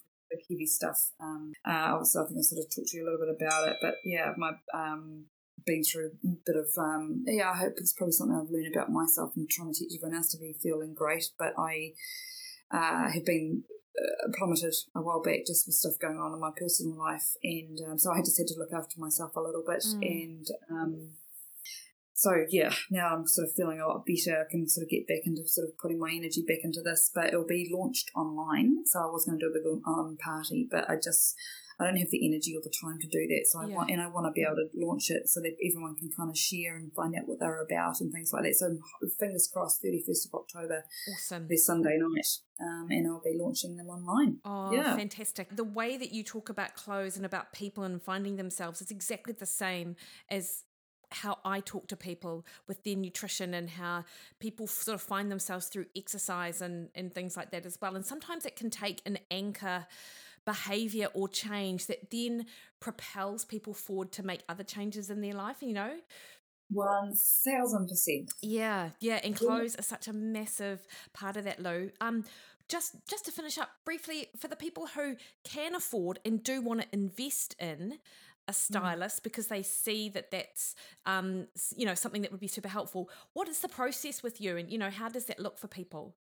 heavy 0.49 0.65
stuff. 0.65 1.11
Um, 1.19 1.51
uh, 1.67 1.91
obviously, 1.95 2.21
I 2.21 2.25
think 2.27 2.37
I 2.39 2.41
sort 2.43 2.65
of 2.65 2.73
talked 2.73 2.87
to 2.87 2.97
you 2.97 3.03
a 3.03 3.07
little 3.11 3.25
bit 3.25 3.35
about 3.35 3.67
it, 3.67 3.77
but 3.81 3.95
yeah, 4.05 4.33
my 4.37 4.51
um, 4.73 5.25
been 5.65 5.83
through 5.83 6.11
a 6.23 6.27
bit 6.45 6.55
of 6.55 6.69
um, 6.77 7.23
yeah. 7.27 7.51
I 7.51 7.57
hope 7.57 7.73
it's 7.75 7.91
probably 7.91 8.13
something 8.13 8.37
I've 8.37 8.49
learned 8.49 8.73
about 8.73 8.89
myself 8.89 9.33
and 9.35 9.49
trying 9.49 9.73
to 9.73 9.79
teach 9.79 9.97
everyone 9.99 10.15
else 10.15 10.31
to 10.31 10.37
be 10.37 10.53
feeling 10.53 10.93
great. 10.93 11.25
But 11.37 11.53
I 11.57 11.91
uh, 12.71 13.09
have 13.11 13.25
been 13.25 13.63
uh, 14.01 14.29
plummeted 14.37 14.75
a 14.95 15.01
while 15.01 15.21
back 15.21 15.45
just 15.45 15.67
with 15.67 15.75
stuff 15.75 15.93
going 15.99 16.17
on 16.17 16.33
in 16.33 16.39
my 16.39 16.51
personal 16.55 16.97
life, 16.97 17.35
and 17.43 17.79
um, 17.87 17.97
so 17.97 18.11
I 18.11 18.19
just 18.19 18.37
had 18.37 18.47
to 18.47 18.59
look 18.59 18.73
after 18.73 18.99
myself 18.99 19.35
a 19.35 19.41
little 19.41 19.63
bit. 19.65 19.83
Mm. 19.83 20.01
And 20.01 20.47
um, 20.69 21.09
so 22.13 22.45
yeah, 22.49 22.73
now 22.89 23.13
I'm 23.13 23.27
sort 23.27 23.47
of 23.47 23.53
feeling 23.55 23.79
a 23.79 23.87
lot 23.87 24.05
better. 24.05 24.41
I 24.41 24.49
can 24.49 24.67
sort 24.69 24.83
of 24.83 24.89
get 24.89 25.07
back 25.07 25.25
into 25.25 25.47
sort 25.47 25.67
of 25.67 25.77
putting 25.77 25.99
my 25.99 26.11
energy 26.15 26.43
back 26.47 26.59
into 26.63 26.81
this, 26.81 27.11
but 27.13 27.27
it'll 27.27 27.45
be 27.45 27.69
launched 27.73 28.09
online. 28.15 28.85
So 28.85 28.99
I 28.99 29.05
was 29.11 29.25
going 29.25 29.37
to 29.39 29.45
do 29.45 29.51
a 29.51 29.53
big 29.53 29.81
um, 29.85 30.17
party, 30.23 30.67
but 30.69 30.89
I 30.89 30.95
just 30.95 31.35
I 31.79 31.85
don't 31.85 31.97
have 31.97 32.09
the 32.09 32.25
energy 32.27 32.55
or 32.55 32.61
the 32.61 32.69
time 32.69 32.99
to 32.99 33.07
do 33.07 33.27
that. 33.27 33.45
So 33.47 33.59
I 33.59 33.67
Yeah. 33.67 33.75
want 33.75 33.91
and 33.91 34.01
I 34.01 34.07
want 34.07 34.25
to 34.27 34.31
be 34.31 34.43
able 34.43 34.55
to 34.55 34.69
launch 34.75 35.09
it 35.09 35.27
so 35.27 35.41
that 35.41 35.55
everyone 35.63 35.95
can 35.95 36.09
kind 36.09 36.29
of 36.29 36.37
share 36.37 36.75
and 36.77 36.93
find 36.93 37.15
out 37.15 37.27
what 37.27 37.39
they're 37.39 37.61
about 37.61 37.99
and 38.01 38.11
things 38.11 38.31
like 38.31 38.43
that. 38.43 38.55
So 38.55 38.77
fingers 39.19 39.47
crossed, 39.51 39.81
thirty 39.81 40.01
first 40.05 40.25
of 40.27 40.33
October, 40.33 40.85
Awesome. 41.11 41.47
this 41.47 41.65
Sunday 41.65 41.97
night, 41.97 42.27
um, 42.61 42.87
and 42.89 43.07
I'll 43.07 43.21
be 43.21 43.37
launching 43.37 43.75
them 43.75 43.87
online. 43.89 44.39
Oh, 44.45 44.71
Yeah. 44.71 44.95
fantastic. 44.95 45.55
The 45.55 45.63
way 45.63 45.97
that 45.97 46.11
you 46.11 46.23
talk 46.23 46.49
about 46.49 46.75
clothes 46.75 47.17
and 47.17 47.25
about 47.25 47.51
people 47.51 47.83
and 47.83 48.01
finding 48.01 48.37
themselves 48.37 48.81
is 48.81 48.91
exactly 48.91 49.33
the 49.33 49.45
same 49.45 49.95
as 50.29 50.63
how 51.11 51.37
I 51.45 51.59
talk 51.59 51.87
to 51.89 51.95
people 51.95 52.45
with 52.67 52.83
their 52.83 52.95
nutrition 52.95 53.53
and 53.53 53.69
how 53.69 54.05
people 54.39 54.67
sort 54.67 54.95
of 54.95 55.01
find 55.01 55.31
themselves 55.31 55.67
through 55.67 55.85
exercise 55.95 56.61
and, 56.61 56.89
and 56.95 57.13
things 57.13 57.37
like 57.37 57.51
that 57.51 57.65
as 57.65 57.79
well. 57.79 57.95
And 57.95 58.05
sometimes 58.05 58.45
it 58.45 58.55
can 58.55 58.69
take 58.69 59.01
an 59.05 59.19
anchor 59.29 59.85
behavior 60.45 61.07
or 61.13 61.27
change 61.27 61.87
that 61.87 62.11
then 62.11 62.45
propels 62.79 63.45
people 63.45 63.73
forward 63.73 64.11
to 64.13 64.23
make 64.23 64.41
other 64.47 64.63
changes 64.63 65.09
in 65.09 65.21
their 65.21 65.33
life, 65.33 65.57
you 65.61 65.73
know? 65.73 65.93
One 66.69 67.13
thousand 67.13 67.87
percent. 67.87 68.31
Yeah, 68.41 68.89
yeah, 68.99 69.19
and 69.23 69.35
clothes 69.35 69.75
are 69.77 69.83
such 69.83 70.07
a 70.07 70.13
massive 70.13 70.87
part 71.13 71.37
of 71.37 71.43
that, 71.43 71.59
Lou. 71.59 71.91
Um, 72.01 72.23
just 72.67 72.95
just 73.07 73.25
to 73.25 73.31
finish 73.31 73.57
up 73.59 73.69
briefly 73.85 74.29
for 74.37 74.47
the 74.47 74.55
people 74.55 74.87
who 74.87 75.15
can 75.43 75.75
afford 75.75 76.19
and 76.25 76.43
do 76.43 76.61
want 76.61 76.81
to 76.81 76.87
invest 76.91 77.55
in 77.59 77.99
a 78.47 78.53
stylist 78.53 79.23
because 79.23 79.47
they 79.47 79.63
see 79.63 80.09
that 80.09 80.29
that's 80.31 80.75
um 81.05 81.47
you 81.75 81.85
know 81.85 81.95
something 81.95 82.21
that 82.23 82.31
would 82.31 82.39
be 82.41 82.47
super 82.47 82.67
helpful. 82.69 83.09
What 83.33 83.47
is 83.47 83.59
the 83.59 83.69
process 83.69 84.23
with 84.23 84.41
you, 84.41 84.57
and 84.57 84.71
you 84.71 84.79
know 84.79 84.89
how 84.89 85.09
does 85.09 85.25
that 85.25 85.39
look 85.39 85.59
for 85.59 85.67
people? 85.67 86.15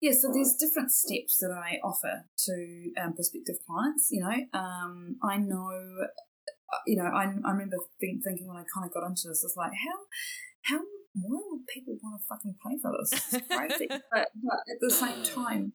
Yeah, 0.00 0.12
so 0.12 0.30
there's 0.32 0.54
different 0.54 0.90
steps 0.90 1.38
that 1.40 1.50
I 1.50 1.78
offer 1.82 2.24
to 2.46 2.90
um, 3.02 3.14
prospective 3.14 3.56
clients. 3.66 4.08
You 4.10 4.20
know, 4.20 4.58
um, 4.58 5.16
I 5.22 5.38
know, 5.38 5.70
uh, 5.70 6.82
you 6.86 6.96
know, 6.96 7.08
I, 7.08 7.24
I 7.24 7.50
remember 7.50 7.76
think, 8.00 8.22
thinking 8.22 8.46
when 8.46 8.56
I 8.56 8.64
kind 8.74 8.86
of 8.86 8.92
got 8.92 9.06
into 9.06 9.28
this, 9.28 9.42
it's 9.42 9.56
like, 9.56 9.72
how, 9.72 10.74
how, 10.74 10.80
why 11.14 11.40
would 11.48 11.66
people 11.66 11.96
want 12.02 12.20
to 12.20 12.26
fucking 12.28 12.56
pay 12.64 12.76
for 12.80 12.92
this? 12.98 13.34
It's 13.34 13.46
crazy. 13.48 13.86
but, 13.88 14.28
but 14.34 14.60
at 14.68 14.78
the 14.80 14.90
same 14.90 15.22
time, 15.24 15.72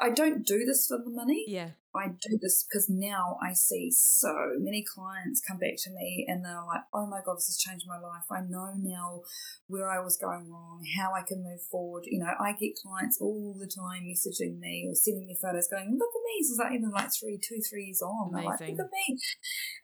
I 0.00 0.10
don't 0.10 0.44
do 0.44 0.64
this 0.64 0.86
for 0.86 0.98
the 0.98 1.10
money. 1.10 1.44
Yeah, 1.46 1.70
I 1.96 2.08
do 2.08 2.38
this 2.40 2.64
because 2.64 2.88
now 2.88 3.38
I 3.42 3.52
see 3.52 3.90
so 3.90 4.52
many 4.58 4.84
clients 4.84 5.40
come 5.40 5.58
back 5.58 5.76
to 5.84 5.90
me 5.90 6.24
and 6.28 6.44
they're 6.44 6.64
like, 6.66 6.82
oh 6.92 7.06
my 7.06 7.20
God, 7.24 7.38
this 7.38 7.46
has 7.46 7.58
changed 7.58 7.86
my 7.86 7.98
life. 7.98 8.24
I 8.30 8.40
know 8.40 8.72
now 8.76 9.22
where 9.66 9.90
I 9.90 10.00
was 10.00 10.16
going 10.16 10.50
wrong, 10.50 10.82
how 10.98 11.12
I 11.14 11.22
can 11.22 11.42
move 11.42 11.62
forward. 11.62 12.04
You 12.06 12.20
know, 12.20 12.32
I 12.38 12.52
get 12.52 12.78
clients 12.82 13.20
all 13.20 13.56
the 13.58 13.66
time 13.66 14.04
messaging 14.04 14.58
me 14.58 14.86
or 14.88 14.94
sending 14.94 15.26
me 15.26 15.36
photos 15.40 15.68
going, 15.68 15.96
look 15.98 16.10
So 16.42 16.62
like 16.62 16.74
even 16.74 16.90
like 16.90 17.10
three, 17.12 17.38
two, 17.42 17.60
three 17.60 17.86
years 17.86 18.02
on. 18.02 18.32
They're 18.32 18.44
like, 18.44 18.60
Amazing. 18.60 18.76
look 18.76 18.86
at 18.86 18.92
me. 18.92 19.18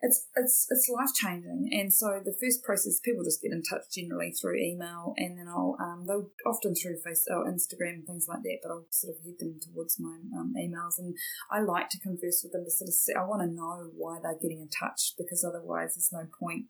It's, 0.01 0.27
it's, 0.35 0.67
it's 0.69 0.89
life 0.89 1.13
changing. 1.15 1.69
And 1.71 1.93
so 1.93 2.21
the 2.23 2.35
first 2.39 2.63
process, 2.63 2.99
people 3.03 3.23
just 3.23 3.41
get 3.41 3.51
in 3.51 3.63
touch 3.63 3.87
generally 3.93 4.31
through 4.31 4.57
email 4.57 5.13
and 5.17 5.37
then 5.37 5.47
I'll, 5.47 5.77
um, 5.79 6.05
they'll 6.07 6.29
often 6.45 6.75
through 6.75 6.99
Facebook, 7.05 7.31
or 7.31 7.45
Instagram 7.45 8.05
things 8.05 8.27
like 8.27 8.43
that, 8.43 8.59
but 8.61 8.71
I'll 8.71 8.87
sort 8.89 9.15
of 9.15 9.23
head 9.23 9.39
them 9.39 9.59
towards 9.61 9.99
my 9.99 10.17
um, 10.37 10.53
emails 10.57 10.97
and 10.97 11.15
I 11.51 11.61
like 11.61 11.89
to 11.89 11.99
converse 11.99 12.41
with 12.43 12.51
them 12.51 12.65
to 12.65 12.71
sort 12.71 12.89
of 12.89 12.93
see, 12.93 13.13
I 13.13 13.23
want 13.25 13.41
to 13.41 13.47
know 13.47 13.91
why 13.95 14.19
they're 14.21 14.39
getting 14.41 14.61
in 14.61 14.69
touch 14.69 15.13
because 15.17 15.43
otherwise 15.43 15.95
there's 15.95 16.11
no 16.11 16.27
point. 16.39 16.67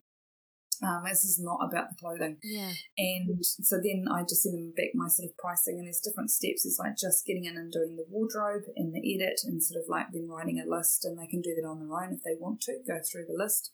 Um, 0.82 1.04
this 1.04 1.24
is 1.24 1.38
not 1.40 1.60
about 1.62 1.90
the 1.90 1.96
clothing. 1.96 2.38
yeah, 2.42 2.72
And 2.98 3.44
so 3.44 3.76
then 3.82 4.06
I 4.10 4.22
just 4.22 4.42
send 4.42 4.54
them 4.54 4.72
back 4.76 4.94
my 4.94 5.08
sort 5.08 5.28
of 5.28 5.36
pricing, 5.36 5.78
and 5.78 5.86
there's 5.86 6.00
different 6.00 6.30
steps. 6.30 6.64
It's 6.64 6.78
like 6.78 6.96
just 6.96 7.26
getting 7.26 7.44
in 7.44 7.56
and 7.56 7.72
doing 7.72 7.96
the 7.96 8.06
wardrobe 8.08 8.64
and 8.76 8.94
the 8.94 9.02
edit, 9.14 9.40
and 9.44 9.62
sort 9.62 9.82
of 9.82 9.88
like 9.88 10.12
them 10.12 10.30
writing 10.30 10.60
a 10.60 10.68
list, 10.68 11.04
and 11.04 11.18
they 11.18 11.26
can 11.26 11.40
do 11.40 11.54
that 11.54 11.66
on 11.66 11.80
their 11.80 11.92
own 11.94 12.12
if 12.14 12.22
they 12.22 12.36
want 12.38 12.60
to 12.62 12.78
go 12.86 12.98
through 13.00 13.26
the 13.26 13.36
list. 13.36 13.70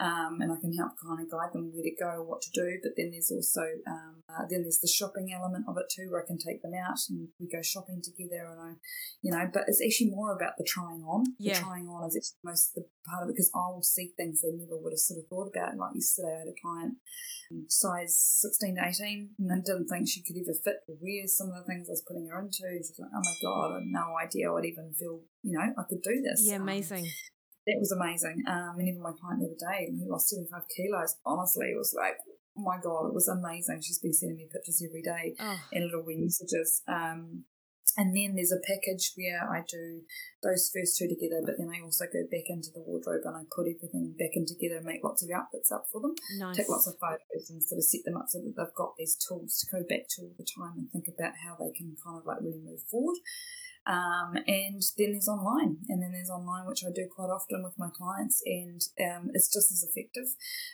Um, 0.00 0.38
and 0.40 0.50
I 0.50 0.56
can 0.60 0.74
help 0.74 0.92
kind 0.98 1.20
of 1.20 1.30
guide 1.30 1.52
them 1.52 1.70
where 1.72 1.84
to 1.84 1.94
go, 1.94 2.22
what 2.22 2.42
to 2.42 2.50
do. 2.50 2.78
But 2.82 2.92
then 2.96 3.12
there's 3.12 3.30
also 3.30 3.62
um, 3.86 4.22
uh, 4.28 4.44
then 4.50 4.62
there's 4.62 4.80
the 4.80 4.88
shopping 4.88 5.32
element 5.32 5.66
of 5.68 5.76
it 5.78 5.86
too, 5.90 6.10
where 6.10 6.22
I 6.22 6.26
can 6.26 6.38
take 6.38 6.62
them 6.62 6.74
out 6.74 6.98
and 7.08 7.28
we 7.38 7.48
go 7.48 7.62
shopping 7.62 8.02
together, 8.02 8.48
and 8.50 8.60
I, 8.60 8.72
you 9.22 9.30
know. 9.30 9.48
But 9.52 9.64
it's 9.68 9.82
actually 9.84 10.10
more 10.10 10.34
about 10.34 10.58
the 10.58 10.64
trying 10.64 11.02
on. 11.02 11.24
Yeah. 11.38 11.54
The 11.54 11.60
trying 11.60 11.88
on 11.88 12.08
is 12.08 12.16
actually 12.16 12.42
most 12.42 12.74
the 12.74 12.86
part 13.06 13.22
of 13.22 13.28
it 13.28 13.32
because 13.36 13.50
I 13.54 13.68
will 13.70 13.82
see 13.82 14.12
things 14.16 14.42
they 14.42 14.50
never 14.52 14.76
would 14.76 14.92
have 14.92 14.98
sort 14.98 15.20
of 15.20 15.28
thought 15.28 15.48
about. 15.54 15.76
Like 15.76 15.94
yesterday, 15.94 16.33
I 16.34 16.38
had 16.42 16.48
a 16.50 16.58
client 16.60 16.98
size 17.68 18.16
16 18.42 18.76
to 18.76 18.82
18 18.88 19.30
and 19.38 19.52
I 19.52 19.60
didn't 19.64 19.86
think 19.88 20.08
she 20.08 20.22
could 20.22 20.36
ever 20.40 20.56
fit 20.64 20.82
or 20.88 20.96
wear 21.00 21.26
some 21.26 21.48
of 21.52 21.56
the 21.62 21.66
things 21.68 21.88
I 21.88 21.94
was 21.94 22.04
putting 22.06 22.26
her 22.28 22.40
into. 22.40 22.64
She's 22.78 22.98
like, 22.98 23.10
oh 23.14 23.22
my 23.22 23.36
God, 23.42 23.70
I 23.72 23.78
had 23.80 23.88
no 23.88 24.06
idea 24.18 24.52
I'd 24.52 24.64
even 24.64 24.92
feel, 24.98 25.20
you 25.42 25.52
know, 25.56 25.62
I 25.76 25.82
could 25.88 26.02
do 26.02 26.20
this. 26.22 26.42
yeah, 26.48 26.56
Um, 26.56 26.62
amazing. 26.62 27.04
that 27.66 27.78
was 27.78 27.92
amazing. 27.92 28.42
Um, 28.48 28.76
and 28.78 28.88
even 28.88 29.02
my 29.02 29.12
client 29.14 29.40
the 29.40 29.52
other 29.52 29.62
day, 29.72 29.92
who 29.92 30.10
lost 30.10 30.28
75 30.30 30.62
kilos, 30.74 31.16
honestly, 31.24 31.70
it 31.70 31.78
was 31.78 31.94
like, 31.96 32.16
oh 32.56 32.62
my 32.62 32.78
God, 32.82 33.08
it 33.08 33.14
was 33.14 33.28
amazing. 33.28 33.80
She's 33.82 33.98
been 34.00 34.12
sending 34.14 34.38
me 34.38 34.48
pictures 34.50 34.82
every 34.82 35.02
day 35.02 35.34
Oh, 35.38 35.58
and 35.72 35.84
little 35.84 36.02
wee 36.04 36.18
messages. 36.18 36.82
Um, 36.88 37.44
and 37.96 38.16
then 38.16 38.34
there's 38.34 38.52
a 38.52 38.62
package 38.66 39.12
where 39.16 39.42
I 39.42 39.62
do 39.66 40.02
those 40.42 40.70
first 40.74 40.98
two 40.98 41.08
together, 41.08 41.40
but 41.44 41.56
then 41.58 41.70
I 41.70 41.80
also 41.80 42.04
go 42.10 42.26
back 42.30 42.50
into 42.50 42.70
the 42.74 42.82
wardrobe 42.82 43.22
and 43.24 43.36
I 43.36 43.42
put 43.48 43.70
everything 43.70 44.14
back 44.18 44.34
in 44.34 44.46
together 44.46 44.82
and 44.82 44.86
make 44.86 45.04
lots 45.04 45.22
of 45.22 45.30
outfits 45.30 45.70
up 45.70 45.86
for 45.90 46.00
them 46.00 46.14
nice. 46.38 46.56
take 46.56 46.68
lots 46.68 46.86
of 46.86 46.98
photos 46.98 47.50
and 47.50 47.62
sort 47.62 47.78
of 47.78 47.86
set 47.86 48.04
them 48.04 48.16
up 48.18 48.26
so 48.28 48.38
that 48.38 48.54
they've 48.56 48.78
got 48.78 48.98
these 48.98 49.16
tools 49.16 49.62
to 49.62 49.66
go 49.70 49.80
back 49.86 50.10
to 50.10 50.26
all 50.26 50.34
the 50.36 50.46
time 50.46 50.76
and 50.78 50.90
think 50.90 51.06
about 51.08 51.38
how 51.46 51.56
they 51.56 51.72
can 51.72 51.94
kind 52.02 52.18
of 52.18 52.26
like 52.26 52.42
really 52.42 52.60
move 52.60 52.82
forward. 52.90 53.16
Um, 53.86 54.36
and 54.46 54.82
then 54.96 55.12
there's 55.12 55.28
online, 55.28 55.76
and 55.88 56.02
then 56.02 56.12
there's 56.12 56.30
online, 56.30 56.66
which 56.66 56.82
I 56.84 56.90
do 56.94 57.06
quite 57.14 57.28
often 57.28 57.62
with 57.62 57.74
my 57.78 57.88
clients, 57.94 58.42
and 58.46 58.80
um, 59.00 59.30
it's 59.34 59.52
just 59.52 59.70
as 59.70 59.84
effective. 59.84 60.24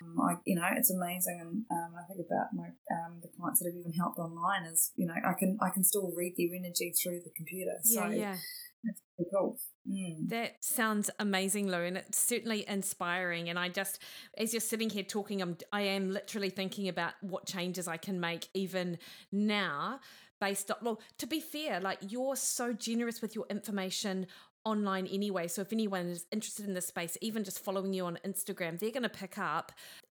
Um, 0.02 0.20
I, 0.20 0.34
you 0.44 0.54
know, 0.54 0.66
it's 0.76 0.90
amazing, 0.90 1.38
and 1.40 1.64
um, 1.70 1.94
I 1.98 2.06
think 2.06 2.20
about 2.24 2.54
my 2.54 2.68
um, 2.94 3.18
the 3.20 3.28
clients 3.36 3.60
that 3.60 3.70
have 3.70 3.78
even 3.78 3.92
helped 3.92 4.18
online 4.18 4.64
is, 4.64 4.92
you 4.94 5.06
know, 5.06 5.14
I 5.26 5.34
can 5.38 5.58
I 5.60 5.70
can 5.70 5.82
still 5.82 6.12
read 6.16 6.34
their 6.36 6.54
energy 6.56 6.92
through 7.02 7.20
the 7.24 7.32
computer. 7.36 7.72
Yeah, 7.84 8.00
so 8.00 8.10
yeah. 8.10 8.36
That's 8.82 9.02
pretty 9.14 9.30
cool. 9.36 9.58
Mm. 9.86 10.28
That 10.28 10.64
sounds 10.64 11.10
amazing, 11.18 11.68
Lou, 11.68 11.82
and 11.82 11.98
it's 11.98 12.18
certainly 12.18 12.64
inspiring. 12.66 13.50
And 13.50 13.58
I 13.58 13.68
just, 13.68 14.02
as 14.38 14.54
you're 14.54 14.60
sitting 14.60 14.88
here 14.88 15.02
talking, 15.02 15.42
I'm, 15.42 15.58
I 15.72 15.82
am 15.82 16.10
literally 16.10 16.48
thinking 16.48 16.88
about 16.88 17.12
what 17.20 17.44
changes 17.46 17.88
I 17.88 17.98
can 17.98 18.20
make 18.20 18.48
even 18.54 18.98
now 19.32 20.00
based 20.40 20.70
on, 20.70 20.78
well, 20.82 21.00
to 21.18 21.26
be 21.26 21.40
fair, 21.40 21.80
like 21.80 21.98
you're 22.08 22.36
so 22.36 22.72
generous 22.72 23.20
with 23.20 23.34
your 23.34 23.46
information 23.50 24.26
online 24.64 25.06
anyway. 25.06 25.48
So 25.48 25.62
if 25.62 25.72
anyone 25.72 26.06
is 26.06 26.26
interested 26.32 26.66
in 26.66 26.74
this 26.74 26.86
space, 26.86 27.16
even 27.20 27.44
just 27.44 27.62
following 27.62 27.92
you 27.92 28.04
on 28.04 28.18
Instagram, 28.24 28.78
they're 28.78 28.90
going 28.90 29.02
to 29.02 29.08
pick 29.08 29.38
up 29.38 29.72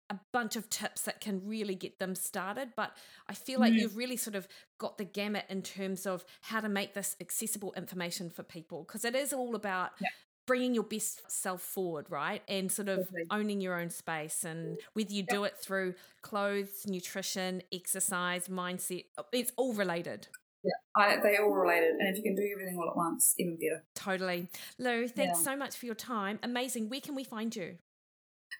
a 0.08 0.18
bunch 0.32 0.54
of 0.54 0.70
tips 0.70 1.02
that 1.02 1.20
can 1.20 1.42
really 1.44 1.74
get 1.74 1.98
them 1.98 2.14
started. 2.14 2.70
But 2.76 2.96
I 3.28 3.34
feel 3.34 3.60
like 3.60 3.72
mm. 3.72 3.78
you've 3.78 3.96
really 3.96 4.16
sort 4.16 4.36
of 4.36 4.46
got 4.78 4.98
the 4.98 5.04
gamut 5.04 5.44
in 5.48 5.62
terms 5.62 6.06
of 6.06 6.24
how 6.42 6.60
to 6.60 6.68
make 6.68 6.94
this 6.94 7.16
accessible 7.20 7.72
information 7.76 8.30
for 8.30 8.42
people 8.42 8.84
because 8.86 9.04
it 9.04 9.14
is 9.14 9.32
all 9.32 9.54
about. 9.54 9.90
Yeah. 10.00 10.08
Bringing 10.46 10.74
your 10.74 10.84
best 10.84 11.30
self 11.30 11.60
forward, 11.60 12.06
right? 12.08 12.42
And 12.48 12.70
sort 12.70 12.88
of 12.88 13.00
okay. 13.00 13.24
owning 13.30 13.60
your 13.60 13.78
own 13.78 13.90
space. 13.90 14.44
And 14.44 14.78
whether 14.92 15.12
you 15.12 15.24
do 15.28 15.44
it 15.44 15.56
through 15.56 15.94
clothes, 16.22 16.84
nutrition, 16.86 17.62
exercise, 17.72 18.48
mindset, 18.48 19.06
uh, 19.18 19.24
it's 19.32 19.52
all 19.56 19.72
related. 19.72 20.28
Yeah, 20.62 20.72
I, 20.96 21.16
they 21.22 21.36
all 21.36 21.50
related. 21.50 21.96
And 21.98 22.08
if 22.08 22.16
you 22.16 22.22
can 22.22 22.34
do 22.34 22.48
everything 22.52 22.78
all 22.78 22.88
at 22.88 22.96
once, 22.96 23.34
even 23.38 23.56
better. 23.56 23.84
Totally. 23.94 24.48
Lou, 24.78 25.08
thanks 25.08 25.38
yeah. 25.38 25.44
so 25.44 25.56
much 25.56 25.76
for 25.76 25.86
your 25.86 25.94
time. 25.94 26.38
Amazing. 26.42 26.88
Where 26.88 27.00
can 27.00 27.14
we 27.14 27.24
find 27.24 27.54
you? 27.54 27.76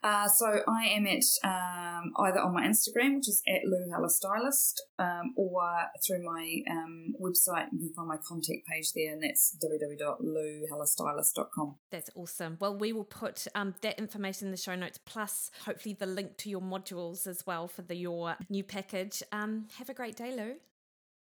Uh, 0.03 0.27
so 0.29 0.47
I 0.69 0.87
am 0.87 1.07
at 1.07 1.23
um, 1.43 2.13
either 2.19 2.41
on 2.41 2.53
my 2.55 2.67
Instagram, 2.67 3.17
which 3.17 3.29
is 3.29 3.43
at 3.49 3.65
Lou 3.65 3.89
Heller 3.91 4.09
Stylist, 4.09 4.83
um, 4.99 5.33
or 5.37 5.63
through 6.07 6.23
my 6.25 6.63
um, 6.71 7.15
website. 7.21 7.67
You 7.73 7.81
can 7.81 7.93
find 7.95 8.09
my 8.09 8.17
contact 8.27 8.67
page 8.71 8.93
there, 8.95 9.13
and 9.13 9.23
that's 9.23 9.55
www.louhellerstylist.com. 9.63 11.77
That's 11.91 12.09
awesome. 12.15 12.57
Well, 12.61 12.77
we 12.77 12.93
will 12.93 13.05
put 13.05 13.47
um, 13.55 13.75
that 13.83 13.99
information 13.99 14.49
in 14.49 14.53
the 14.53 14.59
show 14.59 14.75
notes, 14.75 14.99
plus 15.05 15.51
hopefully 15.65 15.97
the 15.99 16.07
link 16.07 16.37
to 16.39 16.51
your 16.51 16.61
modules 16.61 17.27
as 17.27 17.45
well 17.47 17.67
for 17.67 17.81
the, 17.83 17.97
your 17.97 18.37
new 18.49 18.63
package. 18.63 19.25
Um, 19.33 19.67
have 19.79 19.89
a 19.89 19.95
great 19.95 20.17
day, 20.17 20.31
Lou. 20.31 20.57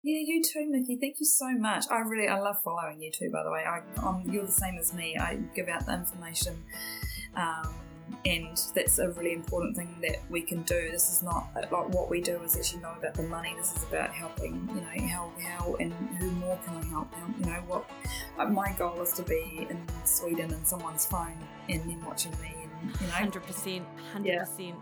Yeah, 0.03 0.23
you 0.25 0.43
too, 0.43 0.67
Mikki. 0.71 0.97
Thank 0.99 1.17
you 1.21 1.27
so 1.27 1.51
much. 1.59 1.85
I 1.91 1.99
really, 1.99 2.29
I 2.29 2.39
love 2.39 2.57
following 2.65 3.03
you 3.03 3.11
too. 3.13 3.29
By 3.31 3.43
the 3.45 3.51
way, 3.51 3.63
I, 3.67 3.83
you're 4.33 4.47
the 4.47 4.53
same 4.53 4.79
as 4.79 4.95
me. 4.95 5.15
I 5.21 5.39
give 5.55 5.69
out 5.69 5.85
the 5.85 5.93
information. 5.93 6.65
Um, 7.37 7.75
and 8.25 8.61
that's 8.75 8.99
a 8.99 9.11
really 9.11 9.33
important 9.33 9.77
thing 9.77 9.97
that 10.03 10.19
we 10.29 10.43
can 10.43 10.63
do. 10.63 10.91
This 10.91 11.11
is 11.11 11.23
not 11.23 11.49
like 11.55 11.71
what 11.71 12.11
we 12.11 12.21
do 12.21 12.41
is 12.43 12.57
actually 12.57 12.83
not 12.83 12.99
about 12.99 13.15
the 13.15 13.23
money. 13.23 13.55
This 13.57 13.77
is 13.77 13.83
about 13.85 14.13
helping. 14.13 14.69
You 14.75 14.81
know 14.81 15.09
how 15.09 15.33
how 15.43 15.75
and 15.77 15.93
who 16.19 16.31
more 16.33 16.59
can 16.65 16.77
I 16.77 16.85
help? 16.87 17.13
You 17.39 17.47
know 17.47 17.63
what? 17.67 17.91
Uh, 18.39 18.47
my 18.47 18.73
goal 18.73 19.01
is 19.01 19.13
to 19.15 19.23
be 19.23 19.67
in 19.71 19.87
Sweden 20.05 20.53
in 20.53 20.65
someone's 20.65 21.07
phone 21.07 21.39
and 21.69 21.81
then 21.83 22.05
watching 22.05 22.33
me. 22.43 22.55
And 22.63 23.01
you 23.01 23.07
know, 23.07 23.13
hundred 23.13 23.45
percent, 23.45 23.85
hundred 24.13 24.41
percent. 24.41 24.77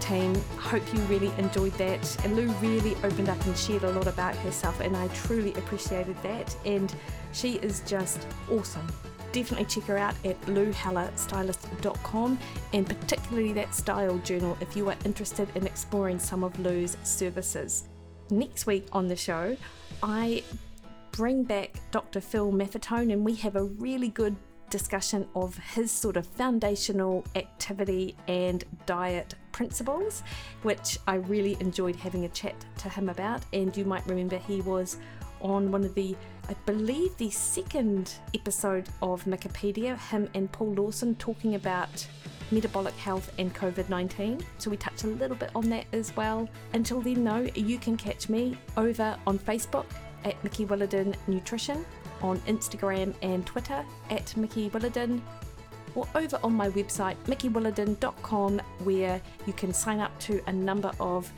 Team, 0.00 0.34
hope 0.58 0.82
you 0.92 1.00
really 1.02 1.32
enjoyed 1.38 1.72
that. 1.74 2.24
And 2.24 2.36
Lou 2.36 2.48
really 2.54 2.94
opened 3.04 3.28
up 3.28 3.44
and 3.46 3.56
shared 3.56 3.84
a 3.84 3.90
lot 3.90 4.06
about 4.06 4.34
herself, 4.36 4.80
and 4.80 4.96
I 4.96 5.08
truly 5.08 5.52
appreciated 5.54 6.16
that. 6.22 6.56
And 6.64 6.94
she 7.32 7.54
is 7.56 7.80
just 7.86 8.26
awesome. 8.50 8.86
Definitely 9.32 9.66
check 9.66 9.84
her 9.84 9.96
out 9.96 10.14
at 10.24 10.40
louhellerstylist.com 10.42 12.38
and 12.74 12.86
particularly 12.86 13.52
that 13.54 13.74
style 13.74 14.18
journal 14.18 14.58
if 14.60 14.76
you 14.76 14.90
are 14.90 14.96
interested 15.04 15.48
in 15.54 15.66
exploring 15.66 16.18
some 16.18 16.44
of 16.44 16.58
Lou's 16.58 16.98
services. 17.02 17.88
Next 18.30 18.66
week 18.66 18.86
on 18.92 19.08
the 19.08 19.16
show, 19.16 19.56
I 20.02 20.42
bring 21.12 21.44
back 21.44 21.76
Dr. 21.90 22.20
Phil 22.20 22.52
Maffetone 22.52 23.12
and 23.12 23.24
we 23.24 23.34
have 23.36 23.56
a 23.56 23.64
really 23.64 24.08
good 24.08 24.36
discussion 24.72 25.28
of 25.36 25.56
his 25.58 25.92
sort 25.92 26.16
of 26.16 26.26
foundational 26.26 27.24
activity 27.36 28.16
and 28.26 28.64
diet 28.86 29.34
principles, 29.52 30.22
which 30.62 30.98
I 31.06 31.16
really 31.16 31.58
enjoyed 31.60 31.94
having 31.94 32.24
a 32.24 32.28
chat 32.30 32.54
to 32.78 32.88
him 32.88 33.10
about. 33.10 33.42
And 33.52 33.76
you 33.76 33.84
might 33.84 34.04
remember 34.06 34.38
he 34.38 34.62
was 34.62 34.96
on 35.42 35.70
one 35.70 35.84
of 35.84 35.94
the, 35.94 36.16
I 36.48 36.54
believe, 36.64 37.14
the 37.18 37.30
second 37.30 38.14
episode 38.34 38.88
of 39.02 39.24
Mikkipedia, 39.26 39.98
him 39.98 40.28
and 40.34 40.50
Paul 40.50 40.74
Laursen 40.74 41.18
talking 41.18 41.54
about 41.54 42.06
metabolic 42.50 42.94
health 42.94 43.30
and 43.38 43.54
COVID 43.54 43.90
19. 43.90 44.42
So 44.56 44.70
we 44.70 44.78
touch 44.78 45.04
a 45.04 45.08
little 45.08 45.36
bit 45.36 45.50
on 45.54 45.68
that 45.68 45.84
as 45.92 46.16
well. 46.16 46.48
Until 46.72 47.02
then, 47.02 47.24
though, 47.24 47.46
you 47.54 47.78
can 47.78 47.98
catch 47.98 48.30
me 48.30 48.56
over 48.78 49.18
on 49.26 49.38
Facebook 49.38 49.86
at 50.24 50.42
Mikki 50.42 50.64
Williden 50.64 51.14
Nutrition 51.26 51.84
on 52.22 52.38
Instagram 52.40 53.14
and 53.22 53.44
Twitter 53.46 53.84
at 54.10 54.36
Mikki 54.36 54.70
Williden 54.70 55.20
or 55.94 56.06
over 56.14 56.38
on 56.42 56.54
my 56.54 56.70
website 56.70 57.16
mikkiwilliden.com 57.26 58.60
where 58.84 59.20
you 59.46 59.52
can 59.52 59.72
sign 59.72 60.00
up 60.00 60.18
to 60.20 60.42
a 60.46 60.52
number 60.52 60.90
of 61.00 61.30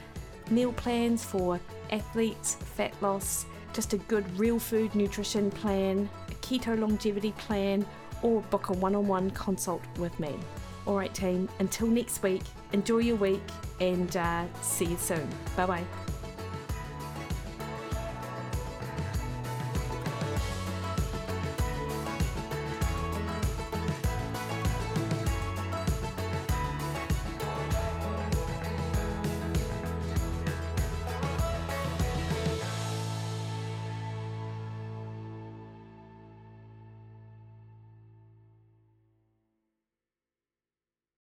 meal 0.50 0.72
plans 0.74 1.24
for 1.24 1.58
athletes, 1.90 2.54
fat 2.54 2.92
loss, 3.00 3.46
just 3.72 3.92
a 3.92 3.98
good 3.98 4.24
real 4.38 4.58
food 4.58 4.94
nutrition 4.94 5.50
plan, 5.50 6.08
a 6.28 6.34
keto 6.34 6.78
longevity 6.78 7.32
plan, 7.32 7.84
or 8.22 8.40
book 8.42 8.68
a 8.68 8.72
one 8.72 8.94
on 8.94 9.06
one 9.06 9.30
consult 9.30 9.82
with 9.98 10.18
me. 10.20 10.34
Alright, 10.86 11.14
team, 11.14 11.48
until 11.60 11.86
next 11.86 12.22
week, 12.22 12.42
enjoy 12.72 12.98
your 12.98 13.16
week 13.16 13.42
and 13.80 14.16
uh, 14.16 14.44
see 14.60 14.86
you 14.86 14.96
soon. 14.96 15.26
Bye 15.56 15.66
bye. 15.66 16.03